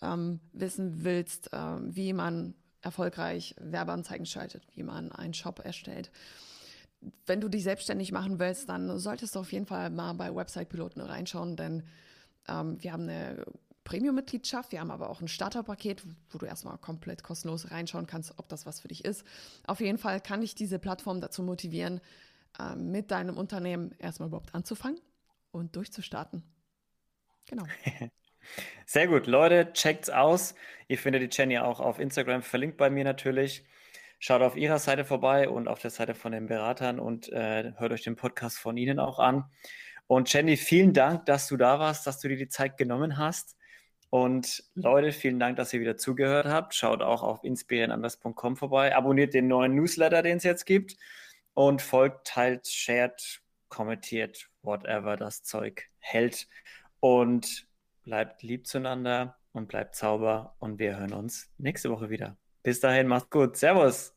ähm, 0.02 0.40
wissen 0.52 1.04
willst, 1.04 1.50
ähm, 1.52 1.96
wie 1.96 2.12
man 2.12 2.54
erfolgreich 2.82 3.54
Werbeanzeigen 3.58 4.26
schaltet, 4.26 4.62
wie 4.74 4.82
man 4.82 5.10
einen 5.10 5.32
Shop 5.32 5.64
erstellt, 5.64 6.10
wenn 7.26 7.40
du 7.40 7.48
dich 7.48 7.64
selbstständig 7.64 8.12
machen 8.12 8.38
willst, 8.38 8.68
dann 8.68 8.98
solltest 8.98 9.34
du 9.34 9.40
auf 9.40 9.52
jeden 9.52 9.66
Fall 9.66 9.90
mal 9.90 10.12
bei 10.14 10.34
Website-Piloten 10.34 11.00
reinschauen, 11.00 11.56
denn 11.56 11.82
ähm, 12.48 12.82
wir 12.82 12.92
haben 12.92 13.04
eine 13.04 13.44
Premium-Mitgliedschaft, 13.84 14.72
wir 14.72 14.80
haben 14.80 14.90
aber 14.90 15.10
auch 15.10 15.20
ein 15.20 15.28
Starterpaket, 15.28 16.02
wo 16.30 16.38
du 16.38 16.46
erstmal 16.46 16.78
komplett 16.78 17.22
kostenlos 17.22 17.70
reinschauen 17.70 18.06
kannst, 18.06 18.38
ob 18.38 18.48
das 18.48 18.66
was 18.66 18.80
für 18.80 18.88
dich 18.88 19.04
ist. 19.04 19.24
Auf 19.66 19.80
jeden 19.80 19.98
Fall 19.98 20.20
kann 20.20 20.42
ich 20.42 20.54
diese 20.54 20.78
Plattform 20.78 21.20
dazu 21.20 21.42
motivieren, 21.42 22.00
äh, 22.58 22.76
mit 22.76 23.10
deinem 23.10 23.36
Unternehmen 23.36 23.94
erstmal 23.98 24.28
überhaupt 24.28 24.54
anzufangen 24.54 25.00
und 25.50 25.76
durchzustarten. 25.76 26.42
Genau. 27.46 27.64
Sehr 28.86 29.06
gut, 29.06 29.26
Leute, 29.26 29.72
checkt's 29.72 30.10
aus. 30.10 30.54
Ihr 30.88 30.98
findet 30.98 31.22
die 31.22 31.36
Jenny 31.36 31.58
auch 31.58 31.80
auf 31.80 31.98
Instagram, 31.98 32.42
verlinkt 32.42 32.76
bei 32.76 32.90
mir 32.90 33.04
natürlich. 33.04 33.64
Schaut 34.18 34.42
auf 34.42 34.56
ihrer 34.56 34.78
Seite 34.78 35.04
vorbei 35.04 35.48
und 35.48 35.68
auf 35.68 35.80
der 35.80 35.90
Seite 35.90 36.14
von 36.14 36.32
den 36.32 36.46
Beratern 36.46 36.98
und 36.98 37.30
äh, 37.30 37.72
hört 37.76 37.92
euch 37.92 38.02
den 38.02 38.16
Podcast 38.16 38.58
von 38.58 38.76
ihnen 38.76 38.98
auch 38.98 39.18
an. 39.18 39.44
Und 40.06 40.32
Jenny, 40.32 40.56
vielen 40.56 40.92
Dank, 40.92 41.26
dass 41.26 41.48
du 41.48 41.56
da 41.56 41.78
warst, 41.78 42.06
dass 42.06 42.20
du 42.20 42.28
dir 42.28 42.36
die 42.36 42.48
Zeit 42.48 42.76
genommen 42.76 43.18
hast. 43.18 43.56
Und 44.14 44.62
Leute, 44.76 45.10
vielen 45.10 45.40
Dank, 45.40 45.56
dass 45.56 45.72
ihr 45.72 45.80
wieder 45.80 45.96
zugehört 45.96 46.46
habt. 46.46 46.72
Schaut 46.72 47.02
auch 47.02 47.24
auf 47.24 47.42
inspirierenanders.com 47.42 48.54
vorbei. 48.54 48.94
Abonniert 48.94 49.34
den 49.34 49.48
neuen 49.48 49.74
Newsletter, 49.74 50.22
den 50.22 50.36
es 50.36 50.44
jetzt 50.44 50.66
gibt 50.66 50.96
und 51.52 51.82
folgt, 51.82 52.24
teilt, 52.28 52.68
shared, 52.68 53.42
kommentiert, 53.68 54.48
whatever 54.62 55.16
das 55.16 55.42
Zeug 55.42 55.90
hält. 55.98 56.46
Und 57.00 57.66
bleibt 58.04 58.44
lieb 58.44 58.68
zueinander 58.68 59.36
und 59.52 59.66
bleibt 59.66 59.96
sauber 59.96 60.54
und 60.60 60.78
wir 60.78 60.96
hören 60.96 61.12
uns 61.12 61.50
nächste 61.58 61.90
Woche 61.90 62.08
wieder. 62.08 62.36
Bis 62.62 62.78
dahin, 62.78 63.08
macht's 63.08 63.30
gut. 63.30 63.56
Servus. 63.56 64.13